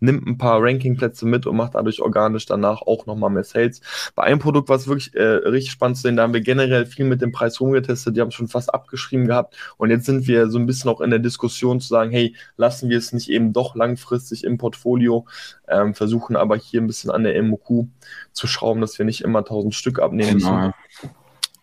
nimmt 0.00 0.26
ein 0.26 0.38
paar 0.38 0.60
Rankingplätze 0.60 1.24
mit 1.24 1.46
und 1.46 1.56
macht 1.56 1.76
dadurch 1.76 2.02
organisch 2.02 2.46
danach 2.46 2.82
auch 2.82 3.06
nochmal 3.06 3.30
mehr 3.30 3.44
Sales. 3.44 3.80
Bei 4.16 4.24
einem 4.24 4.40
Produkt 4.40 4.68
war 4.68 4.76
es 4.76 4.88
wirklich 4.88 5.14
äh, 5.14 5.22
richtig 5.22 5.70
spannend 5.70 5.98
zu 5.98 6.02
sehen, 6.02 6.16
da 6.16 6.24
haben 6.24 6.34
wir 6.34 6.40
generell 6.40 6.84
viel 6.84 7.06
mit 7.06 7.22
dem 7.22 7.30
Preis 7.30 7.60
rumgetestet, 7.60 8.16
die 8.16 8.20
haben 8.20 8.32
schon 8.32 8.48
fast 8.48 8.74
abgeschrieben 8.74 9.28
gehabt 9.28 9.56
und 9.76 9.90
jetzt 9.90 10.06
sind 10.06 10.26
wir 10.26 10.50
so 10.50 10.58
ein 10.58 10.66
bisschen 10.66 10.90
auch 10.90 11.00
in 11.00 11.10
der 11.10 11.20
Diskussion 11.20 11.80
zu 11.80 11.86
sagen, 11.86 12.10
hey, 12.10 12.34
lassen 12.56 12.90
wir 12.90 12.98
es 12.98 13.12
nicht 13.12 13.30
eben 13.30 13.52
doch 13.52 13.76
langfristig 13.76 14.42
im 14.42 14.58
Portfolio, 14.58 15.26
ähm, 15.68 15.94
versuchen 15.94 16.34
aber 16.34 16.56
hier 16.56 16.80
ein 16.80 16.88
bisschen 16.88 17.12
an 17.12 17.22
der 17.22 17.40
MOQ 17.40 17.86
zu 18.32 18.48
schrauben, 18.48 18.80
dass 18.80 18.98
wir 18.98 19.06
nicht 19.06 19.20
immer 19.20 19.40
1000 19.40 19.74
Stück 19.74 20.00
abnehmen 20.00 20.38
genau. 20.38 20.56
müssen. 20.56 20.74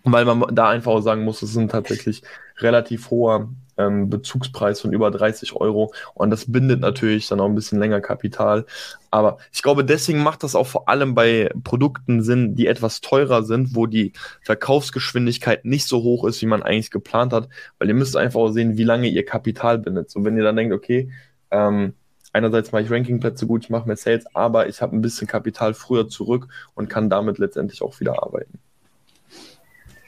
Weil 0.05 0.25
man 0.25 0.55
da 0.55 0.69
einfach 0.69 0.91
auch 0.91 1.01
sagen 1.01 1.23
muss, 1.23 1.41
es 1.41 1.53
sind 1.53 1.71
tatsächlich 1.71 2.21
relativ 2.59 3.09
hoher 3.09 3.49
ähm, 3.77 4.09
Bezugspreis 4.09 4.81
von 4.81 4.93
über 4.93 5.11
30 5.11 5.53
Euro 5.53 5.93
und 6.13 6.29
das 6.29 6.51
bindet 6.51 6.79
natürlich 6.79 7.27
dann 7.27 7.39
auch 7.39 7.45
ein 7.45 7.55
bisschen 7.55 7.79
länger 7.79 8.01
Kapital. 8.01 8.65
Aber 9.11 9.37
ich 9.51 9.63
glaube, 9.63 9.83
deswegen 9.83 10.23
macht 10.23 10.43
das 10.43 10.55
auch 10.55 10.67
vor 10.67 10.89
allem 10.89 11.15
bei 11.15 11.49
Produkten 11.63 12.21
Sinn, 12.21 12.55
die 12.55 12.67
etwas 12.67 13.01
teurer 13.01 13.43
sind, 13.43 13.75
wo 13.75 13.85
die 13.87 14.13
Verkaufsgeschwindigkeit 14.41 15.65
nicht 15.65 15.87
so 15.87 16.03
hoch 16.03 16.25
ist, 16.25 16.41
wie 16.41 16.47
man 16.47 16.63
eigentlich 16.63 16.91
geplant 16.91 17.33
hat, 17.33 17.49
weil 17.79 17.87
ihr 17.87 17.95
müsst 17.95 18.15
einfach 18.15 18.39
auch 18.39 18.51
sehen, 18.51 18.77
wie 18.77 18.83
lange 18.83 19.07
ihr 19.07 19.25
Kapital 19.25 19.79
bindet. 19.79 20.09
So, 20.09 20.23
wenn 20.23 20.37
ihr 20.37 20.43
dann 20.43 20.55
denkt, 20.55 20.73
okay, 20.73 21.11
ähm, 21.51 21.93
einerseits 22.33 22.71
mache 22.71 22.83
ich 22.83 22.91
Rankingplätze 22.91 23.47
gut, 23.47 23.63
ich 23.63 23.69
mache 23.69 23.87
mehr 23.87 23.97
Sales, 23.97 24.25
aber 24.33 24.67
ich 24.67 24.81
habe 24.81 24.95
ein 24.95 25.01
bisschen 25.01 25.27
Kapital 25.27 25.73
früher 25.73 26.07
zurück 26.09 26.47
und 26.73 26.89
kann 26.89 27.09
damit 27.09 27.37
letztendlich 27.37 27.81
auch 27.81 27.99
wieder 27.99 28.21
arbeiten. 28.23 28.59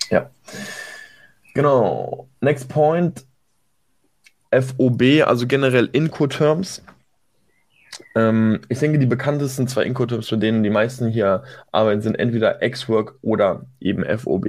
Ja. 0.09 0.29
Genau. 1.53 2.27
Next 2.41 2.69
point. 2.69 3.25
FOB, 4.51 5.23
also 5.25 5.45
generell 5.45 5.89
Incoterms. 5.91 6.81
Ähm, 8.15 8.61
ich 8.69 8.79
denke, 8.79 8.99
die 8.99 9.05
bekanntesten 9.05 9.67
zwei 9.67 9.83
Incoterms, 9.83 10.29
für 10.29 10.37
denen 10.37 10.63
die 10.63 10.69
meisten 10.69 11.07
hier 11.09 11.43
arbeiten, 11.71 12.01
sind 12.01 12.15
entweder 12.15 12.61
X-Work 12.61 13.15
oder 13.21 13.65
eben 13.79 14.05
FOB. 14.17 14.47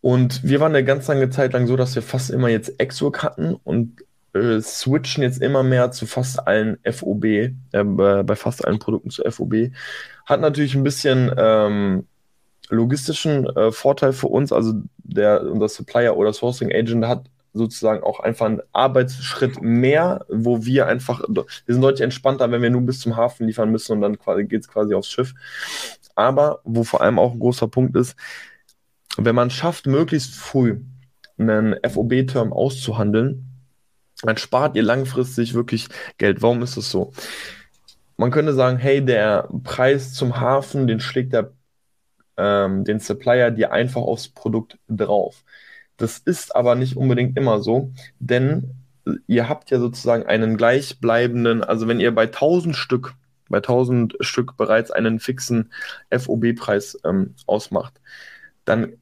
Und 0.00 0.42
wir 0.42 0.60
waren 0.60 0.74
eine 0.74 0.84
ganz 0.84 1.06
lange 1.06 1.30
Zeit 1.30 1.52
lang 1.52 1.66
so, 1.66 1.76
dass 1.76 1.94
wir 1.94 2.02
fast 2.02 2.30
immer 2.30 2.48
jetzt 2.48 2.80
X-Work 2.80 3.22
hatten 3.22 3.54
und 3.62 4.02
äh, 4.34 4.60
switchen 4.60 5.22
jetzt 5.22 5.42
immer 5.42 5.62
mehr 5.62 5.90
zu 5.90 6.06
fast 6.06 6.46
allen 6.46 6.78
FOB, 6.90 7.24
äh, 7.24 7.52
bei 7.72 8.34
fast 8.34 8.64
allen 8.64 8.78
Produkten 8.78 9.10
zu 9.10 9.22
FOB. 9.30 9.70
Hat 10.26 10.40
natürlich 10.40 10.74
ein 10.74 10.84
bisschen 10.84 11.30
ähm, 11.36 12.06
logistischen 12.68 13.46
äh, 13.56 13.72
Vorteil 13.72 14.12
für 14.12 14.28
uns. 14.28 14.52
Also 14.52 14.74
der, 14.98 15.42
unser 15.42 15.68
Supplier 15.68 16.16
oder 16.16 16.32
Sourcing 16.32 16.72
Agent 16.72 17.06
hat 17.06 17.26
sozusagen 17.54 18.02
auch 18.02 18.20
einfach 18.20 18.46
einen 18.46 18.62
Arbeitsschritt 18.72 19.60
mehr, 19.60 20.24
wo 20.28 20.64
wir 20.64 20.86
einfach, 20.86 21.22
wir 21.28 21.44
sind 21.66 21.82
deutlich 21.82 22.00
entspannter, 22.00 22.50
wenn 22.50 22.62
wir 22.62 22.70
nur 22.70 22.80
bis 22.82 23.00
zum 23.00 23.16
Hafen 23.16 23.46
liefern 23.46 23.70
müssen 23.70 23.92
und 23.92 24.00
dann 24.00 24.48
geht 24.48 24.62
es 24.62 24.68
quasi 24.68 24.94
aufs 24.94 25.10
Schiff. 25.10 25.34
Aber 26.14 26.60
wo 26.64 26.84
vor 26.84 27.02
allem 27.02 27.18
auch 27.18 27.32
ein 27.32 27.40
großer 27.40 27.68
Punkt 27.68 27.96
ist, 27.96 28.16
wenn 29.18 29.34
man 29.34 29.50
schafft, 29.50 29.86
möglichst 29.86 30.34
früh 30.34 30.80
einen 31.38 31.76
FOB-Term 31.86 32.52
auszuhandeln, 32.52 33.52
dann 34.22 34.36
spart 34.36 34.76
ihr 34.76 34.82
langfristig 34.82 35.54
wirklich 35.54 35.88
Geld. 36.16 36.42
Warum 36.42 36.62
ist 36.62 36.76
das 36.76 36.90
so? 36.90 37.12
Man 38.16 38.30
könnte 38.30 38.54
sagen, 38.54 38.78
hey, 38.78 39.04
der 39.04 39.48
Preis 39.64 40.14
zum 40.14 40.38
Hafen, 40.40 40.86
den 40.86 41.00
schlägt 41.00 41.32
der, 41.32 41.52
ähm, 42.36 42.84
den 42.84 43.00
Supplier 43.00 43.50
dir 43.50 43.72
einfach 43.72 44.02
aufs 44.02 44.28
Produkt 44.28 44.78
drauf. 44.88 45.44
Das 45.96 46.18
ist 46.18 46.56
aber 46.56 46.74
nicht 46.74 46.96
unbedingt 46.96 47.36
immer 47.36 47.60
so, 47.60 47.92
denn 48.18 48.74
ihr 49.26 49.48
habt 49.48 49.70
ja 49.70 49.78
sozusagen 49.78 50.24
einen 50.26 50.56
gleichbleibenden, 50.56 51.62
also 51.62 51.88
wenn 51.88 52.00
ihr 52.00 52.14
bei 52.14 52.24
1000 52.24 52.76
Stück, 52.76 53.14
bei 53.48 53.58
1000 53.58 54.16
Stück 54.20 54.56
bereits 54.56 54.90
einen 54.90 55.20
fixen 55.20 55.72
FOB-Preis 56.10 56.98
ähm, 57.04 57.34
ausmacht, 57.46 58.00
dann 58.64 58.94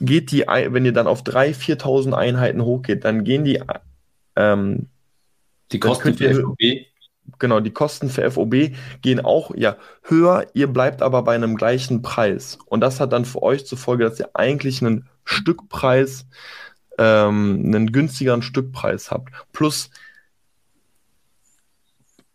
geht 0.00 0.30
die, 0.32 0.44
wenn 0.46 0.84
ihr 0.84 0.92
dann 0.92 1.06
auf 1.06 1.22
3.000, 1.22 1.80
4.000 1.80 2.12
Einheiten 2.12 2.62
hochgeht, 2.64 3.04
dann 3.04 3.24
gehen 3.24 3.44
die 3.44 3.62
ähm, 4.36 4.88
die 5.72 5.80
Kosten 5.80 6.14
für 6.14 6.34
FOB 6.34 6.58
genau, 7.38 7.60
die 7.60 7.72
Kosten 7.72 8.08
für 8.08 8.30
FOB 8.30 8.72
gehen 9.02 9.20
auch 9.20 9.52
ja 9.54 9.76
höher, 10.02 10.46
ihr 10.54 10.66
bleibt 10.68 11.02
aber 11.02 11.22
bei 11.22 11.34
einem 11.34 11.56
gleichen 11.56 12.02
Preis. 12.02 12.58
Und 12.66 12.80
das 12.80 13.00
hat 13.00 13.12
dann 13.12 13.24
für 13.24 13.42
euch 13.42 13.66
zur 13.66 13.78
Folge, 13.78 14.04
dass 14.04 14.18
ihr 14.18 14.30
eigentlich 14.34 14.82
einen 14.82 15.08
Stückpreis, 15.24 16.26
ähm, 16.98 17.62
einen 17.64 17.92
günstigeren 17.92 18.42
Stückpreis 18.42 19.10
habt. 19.10 19.32
Plus, 19.52 19.90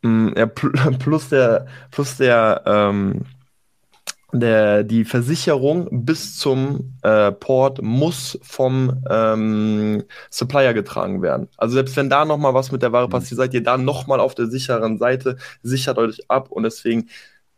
mh, 0.01 0.09
mm, 0.09 0.33
ja, 0.37 0.45
plus 0.99 1.29
der, 1.29 1.67
plus 1.91 2.17
der, 2.17 2.63
ähm, 2.65 3.25
der, 4.33 4.83
die 4.83 5.05
Versicherung 5.05 5.87
bis 6.05 6.37
zum 6.37 6.95
äh, 7.03 7.31
Port 7.31 7.81
muss 7.81 8.39
vom 8.41 9.03
ähm, 9.09 10.03
Supplier 10.29 10.73
getragen 10.73 11.21
werden. 11.21 11.47
Also 11.57 11.75
selbst 11.75 11.95
wenn 11.95 12.09
da 12.09 12.25
nochmal 12.25 12.53
was 12.53 12.71
mit 12.71 12.81
der 12.81 12.91
Ware 12.91 13.07
mhm. 13.07 13.11
passiert, 13.11 13.37
seid 13.37 13.53
ihr 13.53 13.63
da 13.63 13.77
nochmal 13.77 14.19
auf 14.19 14.35
der 14.35 14.47
sicheren 14.47 14.97
Seite, 14.97 15.37
sichert 15.61 15.97
euch 15.97 16.29
ab 16.29 16.51
und 16.51 16.63
deswegen 16.63 17.09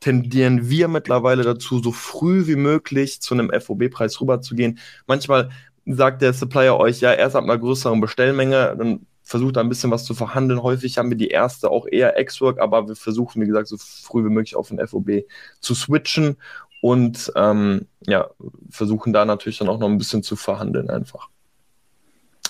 tendieren 0.01 0.69
wir 0.69 0.87
mittlerweile 0.87 1.43
dazu, 1.43 1.79
so 1.79 1.91
früh 1.91 2.45
wie 2.47 2.57
möglich 2.57 3.21
zu 3.21 3.33
einem 3.33 3.49
FOB-Preis 3.49 4.19
rüberzugehen. 4.19 4.77
Manchmal 5.07 5.49
sagt 5.85 6.21
der 6.21 6.33
Supplier 6.33 6.75
euch 6.75 6.99
ja 6.99 7.13
erst 7.13 7.35
ab 7.35 7.43
einer 7.43 7.57
größeren 7.57 8.01
Bestellmenge, 8.01 8.75
dann 8.77 9.05
versucht 9.25 9.55
da 9.55 9.61
ein 9.61 9.69
bisschen 9.69 9.89
was 9.89 10.05
zu 10.05 10.13
verhandeln. 10.13 10.61
Häufig 10.61 10.99
haben 10.99 11.09
wir 11.09 11.17
die 11.17 11.29
erste 11.29 11.71
auch 11.71 11.87
eher 11.87 12.19
X-Work, 12.19 12.59
aber 12.59 12.87
wir 12.87 12.95
versuchen, 12.95 13.41
wie 13.41 13.47
gesagt, 13.47 13.67
so 13.67 13.77
früh 13.77 14.23
wie 14.23 14.29
möglich 14.29 14.55
auf 14.55 14.69
ein 14.69 14.87
FOB 14.87 15.23
zu 15.59 15.73
switchen 15.73 16.37
und 16.85 17.33
ähm, 17.35 17.87
ja, 18.05 18.29
versuchen 18.69 19.11
da 19.11 19.25
natürlich 19.25 19.57
dann 19.57 19.69
auch 19.69 19.79
noch 19.79 19.89
ein 19.89 19.97
bisschen 19.97 20.21
zu 20.21 20.35
verhandeln 20.35 20.91
einfach. 20.91 21.29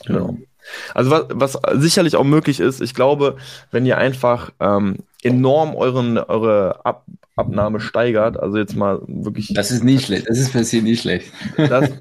Genau. 0.05 0.35
Also 0.93 1.09
was, 1.09 1.25
was 1.29 1.81
sicherlich 1.81 2.17
auch 2.17 2.25
möglich 2.25 2.59
ist, 2.59 2.81
ich 2.81 2.93
glaube, 2.93 3.37
wenn 3.71 3.85
ihr 3.85 3.97
einfach 3.97 4.51
ähm, 4.59 4.97
enorm 5.23 5.73
euren, 5.73 6.17
eure 6.17 6.85
Ab 6.85 7.05
Abnahme 7.37 7.79
steigert, 7.79 8.37
also 8.37 8.57
jetzt 8.57 8.75
mal 8.75 9.01
wirklich. 9.07 9.53
Das 9.53 9.71
ist 9.71 9.85
nicht 9.85 10.05
schlecht, 10.05 10.29
das 10.29 10.37
ist 10.37 10.51
per 10.51 10.65
se 10.65 10.81
nicht 10.81 11.01
schlecht. 11.01 11.31
Das 11.55 11.91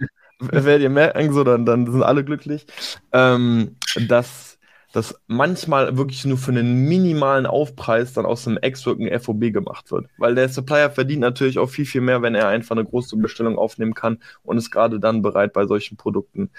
werdet 0.41 0.83
ihr 0.83 0.91
merken, 0.91 1.33
so, 1.33 1.45
dann, 1.45 1.65
dann 1.65 1.91
sind 1.91 2.03
alle 2.03 2.25
glücklich. 2.25 2.67
Ähm, 3.13 3.77
dass 4.09 4.54
dass 4.95 5.21
manchmal 5.27 5.97
wirklich 5.97 6.25
nur 6.25 6.39
für 6.39 6.53
einen 6.53 6.85
minimalen 6.87 7.47
Aufpreis 7.47 8.13
dann 8.13 8.25
aus 8.25 8.47
einem 8.47 8.59
Ex-Work 8.59 9.01
ein 9.01 9.21
FOB 9.21 9.53
gemacht 9.53 9.91
wird. 9.91 10.07
Weil 10.19 10.37
der 10.37 10.49
Supplier 10.49 10.89
verdient 10.89 11.21
natürlich 11.21 11.59
auch 11.59 11.69
viel, 11.69 11.85
viel 11.85 12.01
mehr, 12.01 12.23
wenn 12.23 12.37
er 12.37 12.47
einfach 12.47 12.77
eine 12.77 12.85
große 12.85 13.17
Bestellung 13.17 13.59
aufnehmen 13.59 13.95
kann 13.95 14.21
und 14.45 14.57
ist 14.57 14.71
gerade 14.71 15.01
dann 15.01 15.21
bereit, 15.21 15.53
bei 15.53 15.67
solchen 15.67 15.97
Produkten, 15.97 16.51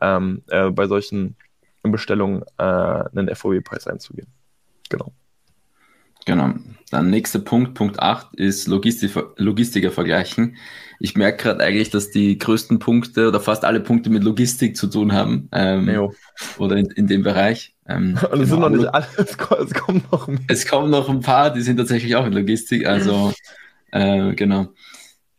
ähm, 0.00 0.42
äh, 0.50 0.70
bei 0.70 0.86
solchen 0.86 1.34
Bestellungen 1.82 2.44
äh, 2.58 2.62
einen 2.62 3.34
FOB-Preis 3.34 3.88
einzugehen. 3.88 4.28
Genau. 4.88 5.12
Genau. 6.26 6.54
Dann 6.90 7.10
nächster 7.10 7.40
Punkt, 7.40 7.74
Punkt 7.74 7.98
8, 7.98 8.36
ist 8.36 8.68
Logistik, 8.68 9.12
Logistiker 9.36 9.90
vergleichen. 9.90 10.56
Ich 11.00 11.16
merke 11.16 11.44
gerade 11.44 11.64
eigentlich, 11.64 11.90
dass 11.90 12.10
die 12.10 12.38
größten 12.38 12.78
Punkte 12.78 13.28
oder 13.28 13.40
fast 13.40 13.64
alle 13.64 13.80
Punkte 13.80 14.10
mit 14.10 14.22
Logistik 14.22 14.76
zu 14.76 14.86
tun 14.86 15.12
haben. 15.12 15.48
Ähm, 15.50 16.10
oder 16.58 16.76
in, 16.76 16.86
in 16.86 17.06
dem 17.06 17.22
Bereich. 17.22 17.74
Ähm, 17.90 18.18
Und 18.30 18.40
es 18.40 18.50
genau. 18.50 18.54
sind 18.54 18.60
noch 18.60 18.70
nicht 18.70 18.94
alle, 18.94 19.06
es 19.18 19.36
kommt 19.74 20.12
noch 20.12 20.28
mehr. 20.28 20.40
Es 20.48 20.66
kommen 20.66 20.90
noch 20.90 21.08
ein 21.08 21.20
paar, 21.20 21.52
die 21.52 21.62
sind 21.62 21.76
tatsächlich 21.76 22.14
auch 22.16 22.26
in 22.26 22.32
Logistik. 22.32 22.86
Also, 22.86 23.32
äh, 23.90 24.32
genau. 24.34 24.68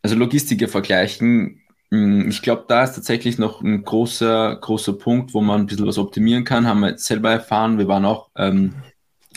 Also 0.01 0.15
Logistiker 0.15 0.67
vergleichen. 0.67 1.61
Hm, 1.91 2.29
ich 2.29 2.41
glaube, 2.41 2.65
da 2.67 2.83
ist 2.83 2.93
tatsächlich 2.93 3.37
noch 3.37 3.61
ein 3.61 3.83
großer, 3.83 4.57
großer 4.57 4.93
Punkt, 4.93 5.33
wo 5.33 5.41
man 5.41 5.61
ein 5.61 5.65
bisschen 5.67 5.87
was 5.87 5.97
optimieren 5.97 6.43
kann. 6.43 6.67
Haben 6.67 6.81
wir 6.81 6.89
jetzt 6.89 7.05
selber 7.05 7.31
erfahren. 7.31 7.77
Wir 7.77 7.87
waren 7.87 8.05
auch 8.05 8.29
ähm, 8.35 8.73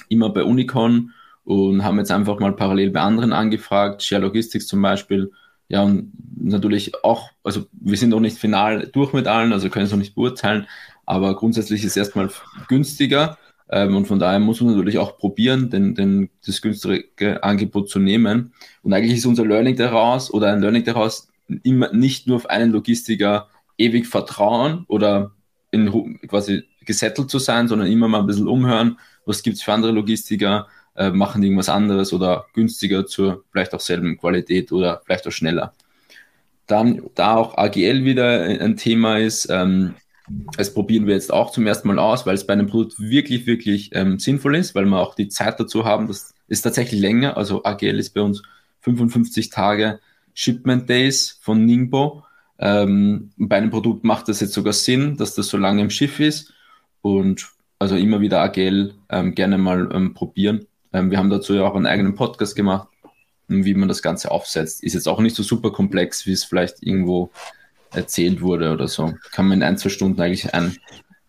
immer 0.09 0.31
bei 0.31 0.42
Unicon 0.42 1.12
und 1.44 1.85
haben 1.85 1.98
jetzt 1.98 2.11
einfach 2.11 2.38
mal 2.40 2.57
parallel 2.57 2.90
bei 2.90 3.00
anderen 3.00 3.33
angefragt, 3.33 4.03
Share 4.03 4.22
Logistics 4.22 4.66
zum 4.66 4.81
Beispiel. 4.83 5.31
Ja, 5.68 5.83
und 5.83 6.12
natürlich 6.37 6.92
auch, 7.05 7.31
also 7.42 7.66
wir 7.72 7.96
sind 7.96 8.11
noch 8.11 8.20
nicht 8.20 8.38
final 8.38 8.88
durch 8.92 9.12
mit 9.12 9.27
allen, 9.27 9.53
also 9.53 9.70
können 9.70 9.87
es 9.87 9.90
noch 9.90 9.98
nicht 9.98 10.14
beurteilen, 10.14 10.66
aber 11.06 11.34
grundsätzlich 11.36 11.84
ist 11.84 11.92
es 11.92 11.96
erstmal 11.96 12.30
günstiger 12.68 13.38
ähm, 13.70 13.96
und 13.96 14.06
von 14.06 14.18
daher 14.18 14.38
muss 14.38 14.60
man 14.60 14.74
natürlich 14.74 14.98
auch 14.98 15.18
probieren, 15.18 15.70
denn, 15.70 15.94
denn 15.94 16.30
das 16.46 16.60
günstige 16.60 17.42
Angebot 17.42 17.88
zu 17.88 17.98
nehmen. 17.98 18.52
Und 18.82 18.92
eigentlich 18.92 19.18
ist 19.18 19.26
unser 19.26 19.44
Learning 19.44 19.76
daraus 19.76 20.32
oder 20.32 20.52
ein 20.52 20.60
Learning 20.60 20.84
daraus, 20.84 21.28
immer 21.62 21.92
nicht 21.92 22.26
nur 22.26 22.36
auf 22.36 22.48
einen 22.48 22.72
Logistiker 22.72 23.48
ewig 23.76 24.06
vertrauen 24.06 24.84
oder 24.88 25.32
in, 25.70 26.18
quasi 26.28 26.64
gesettelt 26.84 27.30
zu 27.30 27.38
sein, 27.38 27.68
sondern 27.68 27.88
immer 27.88 28.08
mal 28.08 28.20
ein 28.20 28.26
bisschen 28.26 28.48
umhören, 28.48 28.98
was 29.26 29.42
gibt 29.42 29.56
es 29.56 29.62
für 29.62 29.72
andere 29.72 29.92
Logistiker, 29.92 30.68
äh, 30.96 31.10
machen 31.10 31.42
irgendwas 31.42 31.68
anderes 31.68 32.12
oder 32.12 32.46
günstiger 32.54 33.06
zur 33.06 33.44
vielleicht 33.50 33.74
auch 33.74 33.80
selben 33.80 34.16
Qualität 34.16 34.70
oder 34.72 35.02
vielleicht 35.04 35.26
auch 35.26 35.32
schneller. 35.32 35.74
Dann, 36.66 37.02
da 37.14 37.36
auch 37.36 37.58
AGL 37.58 38.04
wieder 38.04 38.42
ein 38.42 38.76
Thema 38.76 39.18
ist, 39.18 39.48
ähm, 39.50 39.94
das 40.28 40.72
probieren 40.72 41.06
wir 41.06 41.14
jetzt 41.14 41.32
auch 41.32 41.50
zum 41.50 41.66
ersten 41.66 41.88
Mal 41.88 41.98
aus, 41.98 42.24
weil 42.24 42.34
es 42.34 42.46
bei 42.46 42.54
einem 42.54 42.66
Produkt 42.66 42.98
wirklich, 42.98 43.46
wirklich 43.46 43.90
ähm, 43.92 44.18
sinnvoll 44.18 44.56
ist, 44.56 44.74
weil 44.74 44.87
wir 44.87 44.98
auch 44.98 45.14
die 45.14 45.28
Zeit 45.28 45.60
dazu 45.60 45.84
haben. 45.84 46.06
Das 46.06 46.34
ist 46.48 46.62
tatsächlich 46.62 47.00
länger. 47.00 47.37
Also 47.37 47.64
AGL 47.64 47.98
ist 47.98 48.14
bei 48.14 48.22
uns 48.22 48.42
55 48.80 49.50
Tage 49.50 50.00
Shipment 50.32 50.88
Days 50.88 51.38
von 51.42 51.64
Ningbo. 51.64 52.24
Ähm, 52.58 53.32
bei 53.37 53.56
einem 53.56 53.70
Produkt 53.70 54.04
macht 54.04 54.28
das 54.28 54.40
jetzt 54.40 54.54
sogar 54.54 54.72
Sinn, 54.72 55.16
dass 55.16 55.34
das 55.34 55.48
so 55.48 55.58
lange 55.58 55.82
im 55.82 55.90
Schiff 55.90 56.20
ist. 56.20 56.52
Und 57.02 57.50
also 57.78 57.96
immer 57.96 58.20
wieder 58.20 58.40
AGL 58.40 58.94
ähm, 59.10 59.34
gerne 59.34 59.58
mal 59.58 59.90
ähm, 59.92 60.14
probieren. 60.14 60.66
Ähm, 60.92 61.10
wir 61.10 61.18
haben 61.18 61.28
dazu 61.28 61.54
ja 61.54 61.64
auch 61.64 61.74
einen 61.74 61.87
eigenen 61.87 62.14
Podcast 62.14 62.56
gemacht, 62.56 62.88
wie 63.48 63.74
man 63.74 63.88
das 63.88 64.00
Ganze 64.00 64.30
aufsetzt. 64.30 64.82
Ist 64.82 64.94
jetzt 64.94 65.08
auch 65.08 65.20
nicht 65.20 65.37
so 65.37 65.42
super 65.42 65.70
komplex, 65.70 66.24
wie 66.24 66.32
es 66.32 66.44
vielleicht 66.44 66.82
irgendwo 66.82 67.30
erzählt 67.94 68.40
wurde 68.40 68.72
oder 68.72 68.88
so. 68.88 69.14
Kann 69.33 69.48
man 69.48 69.59
in 69.59 69.62
ein, 69.62 69.78
zwei 69.78 69.88
Stunden 69.88 70.20
eigentlich 70.20 70.52
ein 70.54 70.76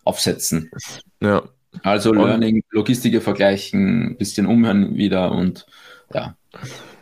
aufsetzen. 0.06 0.72
Ja. 1.20 1.44
Also 1.84 2.14
Learning, 2.14 2.64
Logistiker 2.72 3.20
vergleichen, 3.20 4.16
bisschen 4.18 4.46
umhören 4.46 4.96
wieder 4.96 5.32
und 5.32 5.66
ja. 6.14 6.36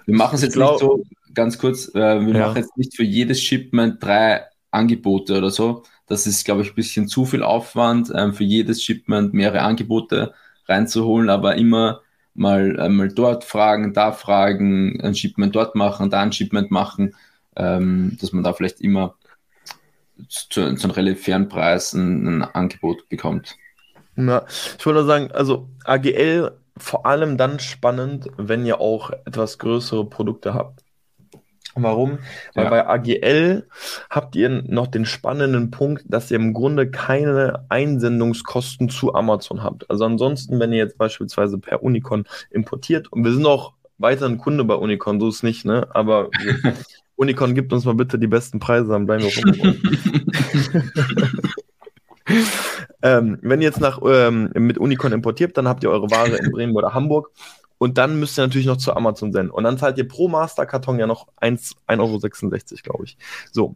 Wir 0.06 0.16
machen 0.16 0.36
es 0.36 0.42
jetzt 0.42 0.54
glaub, 0.54 0.72
nicht 0.72 0.80
so, 0.80 1.04
ganz 1.34 1.58
kurz, 1.60 1.90
äh, 1.94 2.26
wir 2.26 2.34
ja. 2.34 2.48
machen 2.48 2.58
jetzt 2.58 2.76
nicht 2.78 2.96
für 2.96 3.04
jedes 3.04 3.42
Shipment 3.42 4.04
drei 4.04 4.44
Angebote 4.72 5.38
oder 5.38 5.52
so. 5.52 5.84
Das 6.08 6.26
ist, 6.26 6.44
glaube 6.44 6.64
ich, 6.64 6.70
ein 6.70 6.76
bisschen 6.76 7.08
zu 7.08 7.26
viel 7.26 7.44
Aufwand, 7.44 8.12
ähm, 8.16 8.34
für 8.34 8.44
jedes 8.44 8.84
Shipment 8.84 9.34
mehrere 9.34 9.62
Angebote 9.62 10.34
reinzuholen, 10.68 11.30
aber 11.30 11.56
immer 11.56 12.02
mal, 12.34 12.80
äh, 12.80 12.90
mal 12.90 13.10
dort 13.10 13.44
fragen, 13.44 13.94
da 13.94 14.12
fragen, 14.12 15.00
ein 15.02 15.16
Shipment 15.16 15.56
dort 15.56 15.76
machen, 15.76 16.10
da 16.10 16.22
ein 16.22 16.34
Shipment 16.34 16.72
machen, 16.72 17.16
ähm, 17.56 18.18
dass 18.20 18.34
man 18.34 18.44
da 18.44 18.54
vielleicht 18.54 18.82
immer 18.82 19.16
zu, 20.30 20.76
zu 20.76 20.84
einem 20.84 20.92
relativ 20.92 21.24
fairen 21.24 21.50
Preis 21.50 21.94
ein, 21.94 22.28
ein 22.28 22.44
Angebot 22.44 23.08
bekommt. 23.10 23.56
Ja, 24.16 24.46
ich 24.78 24.86
wollte 24.86 25.00
nur 25.00 25.08
sagen, 25.08 25.32
also 25.32 25.70
AGL 25.86 26.52
vor 26.78 27.06
allem 27.06 27.38
dann 27.38 27.60
spannend, 27.60 28.30
wenn 28.38 28.66
ihr 28.66 28.82
auch 28.82 29.12
etwas 29.26 29.60
größere 29.60 30.10
Produkte 30.10 30.54
habt. 30.54 30.84
Warum? 31.76 32.20
Weil 32.54 32.66
ja. 32.66 32.70
bei 32.70 32.88
AGL 32.88 33.68
habt 34.10 34.36
ihr 34.36 34.50
noch 34.50 34.88
den 34.88 35.06
spannenden 35.06 35.72
Punkt, 35.72 36.04
dass 36.08 36.30
ihr 36.30 36.38
im 36.38 36.54
Grunde 36.54 36.90
keine 36.92 37.66
Einsendungskosten 37.70 38.90
zu 38.90 39.16
Amazon 39.16 39.64
habt. 39.64 39.90
Also 39.90 40.06
ansonsten, 40.06 40.60
wenn 40.60 40.72
ihr 40.72 40.80
jetzt 40.80 40.98
beispielsweise 40.98 41.58
per 41.58 41.82
Unicon 41.82 42.26
importiert, 42.52 43.12
und 43.12 43.24
wir 43.24 43.34
sind 43.34 43.46
auch 43.46 43.74
weiterhin 43.98 44.38
Kunde 44.38 44.64
bei 44.66 44.76
Unicon, 44.76 45.20
so 45.20 45.30
ist 45.30 45.38
es 45.38 45.44
nicht, 45.44 45.66
ne? 45.66 45.88
Aber 45.92 46.30
Unicon 47.24 47.56
gibt 47.56 47.74
uns 47.74 47.86
mal 47.86 47.96
bitte 47.96 48.20
die 48.20 48.28
besten 48.28 48.60
Preise, 48.60 48.90
dann 48.90 49.06
bleiben 49.06 49.24
wir 49.24 49.32
rum. 49.34 49.80
ähm, 53.02 53.40
wenn 53.42 53.62
ihr 53.62 53.68
jetzt 53.68 53.80
nach, 53.80 54.00
ähm, 54.06 54.52
mit 54.54 54.78
Unicon 54.78 55.14
importiert, 55.14 55.58
dann 55.58 55.68
habt 55.68 55.84
ihr 55.84 55.90
eure 55.90 56.12
Ware 56.12 56.36
in 56.36 56.52
Bremen 56.52 56.76
oder 56.76 56.94
Hamburg 56.94 57.32
und 57.78 57.98
dann 57.98 58.20
müsst 58.20 58.38
ihr 58.38 58.44
natürlich 58.44 58.68
noch 58.68 58.78
zu 58.78 58.96
Amazon 58.96 59.32
senden. 59.32 59.52
Und 59.52 59.64
dann 59.64 59.78
zahlt 59.78 59.98
ihr 59.98 60.08
pro 60.08 60.28
Masterkarton 60.28 61.00
ja 61.00 61.08
noch 61.08 61.28
1,66 61.42 62.00
Euro, 62.00 62.20
glaube 62.84 63.06
ich. 63.06 63.18
So. 63.52 63.76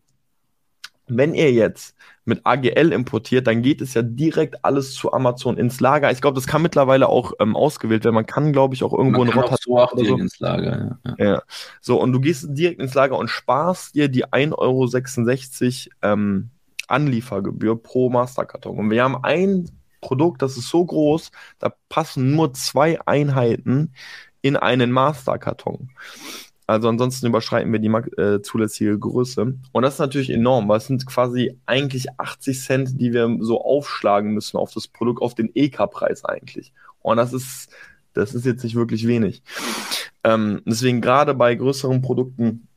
Wenn 1.08 1.34
ihr 1.34 1.52
jetzt 1.52 1.96
mit 2.26 2.46
AGL 2.46 2.92
importiert, 2.92 3.48
dann 3.48 3.62
geht 3.62 3.82
es 3.82 3.94
ja 3.94 4.02
direkt 4.02 4.64
alles 4.66 4.94
zu 4.94 5.14
Amazon 5.14 5.58
ins 5.58 5.80
Lager. 5.80 6.12
Ich 6.12 6.20
glaube, 6.20 6.36
das 6.36 6.46
kann 6.46 6.62
mittlerweile 6.62 7.08
auch 7.08 7.32
ähm, 7.40 7.56
ausgewählt 7.56 8.04
werden. 8.04 8.16
Man 8.16 8.26
kann, 8.26 8.52
glaube 8.52 8.76
ich, 8.76 8.84
auch 8.84 8.92
irgendwo 8.92 9.20
Man 9.20 9.30
in 9.30 9.34
Rotterdam 9.34 9.58
so 9.62 9.78
auch 9.78 9.94
direkt 9.94 10.10
so. 10.10 10.18
ins 10.18 10.40
Lager. 10.40 11.00
Ja. 11.06 11.26
Ja. 11.26 11.42
So, 11.80 12.02
und 12.02 12.12
du 12.12 12.20
gehst 12.20 12.48
direkt 12.50 12.82
ins 12.82 12.94
Lager 12.94 13.18
und 13.18 13.30
sparst 13.30 13.96
dir 13.96 14.10
die 14.10 14.26
1,66 14.26 15.90
Euro 16.02 16.14
ähm, 16.14 16.50
Anliefergebühr 16.88 17.82
pro 17.82 18.10
Masterkarton. 18.10 18.78
Und 18.78 18.90
wir 18.90 19.04
haben 19.04 19.24
ein 19.24 19.70
Produkt, 20.02 20.42
das 20.42 20.58
ist 20.58 20.70
so 20.70 20.86
groß, 20.86 21.32
da 21.60 21.74
passen 21.90 22.36
nur 22.36 22.54
zwei 22.54 23.00
Einheiten 23.06 23.94
in 24.42 24.56
einen 24.56 24.92
Masterkarton. 24.92 25.90
Also 26.68 26.90
ansonsten 26.90 27.28
überschreiten 27.28 27.72
wir 27.72 27.80
die 27.80 28.22
äh, 28.22 28.42
zulässige 28.42 29.00
Größe. 29.00 29.56
Und 29.72 29.82
das 29.84 29.94
ist 29.94 30.00
natürlich 30.00 30.30
enorm, 30.30 30.68
weil 30.68 30.78
es 30.78 30.88
sind 30.88 31.06
quasi 31.06 31.58
eigentlich 31.66 32.08
80 32.20 32.62
Cent, 32.62 33.02
die 33.02 33.14
wir 33.14 33.38
so 33.40 33.62
aufschlagen 33.64 34.34
müssen 34.34 34.58
auf 34.58 34.74
das 34.74 34.90
Produkt, 34.90 35.22
auf 35.22 35.34
den 35.34 35.50
EK-Preis 35.56 36.26
eigentlich. 36.26 36.74
Und 37.02 37.18
das 37.18 37.32
ist, 37.32 37.70
das 38.12 38.36
ist 38.36 38.46
jetzt 38.46 38.66
nicht 38.66 38.76
wirklich 38.76 39.08
wenig. 39.08 39.44
Ähm, 40.26 40.62
deswegen 40.66 41.00
gerade 41.00 41.34
bei 41.34 41.56
größeren 41.56 42.02
Produkten 42.02 42.68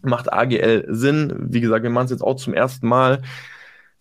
macht 0.00 0.32
AGL 0.32 0.86
Sinn. 0.88 1.34
Wie 1.38 1.60
gesagt, 1.60 1.82
wir 1.82 1.90
machen 1.90 2.06
es 2.06 2.12
jetzt 2.12 2.22
auch 2.22 2.36
zum 2.36 2.54
ersten 2.54 2.88
Mal. 2.88 3.20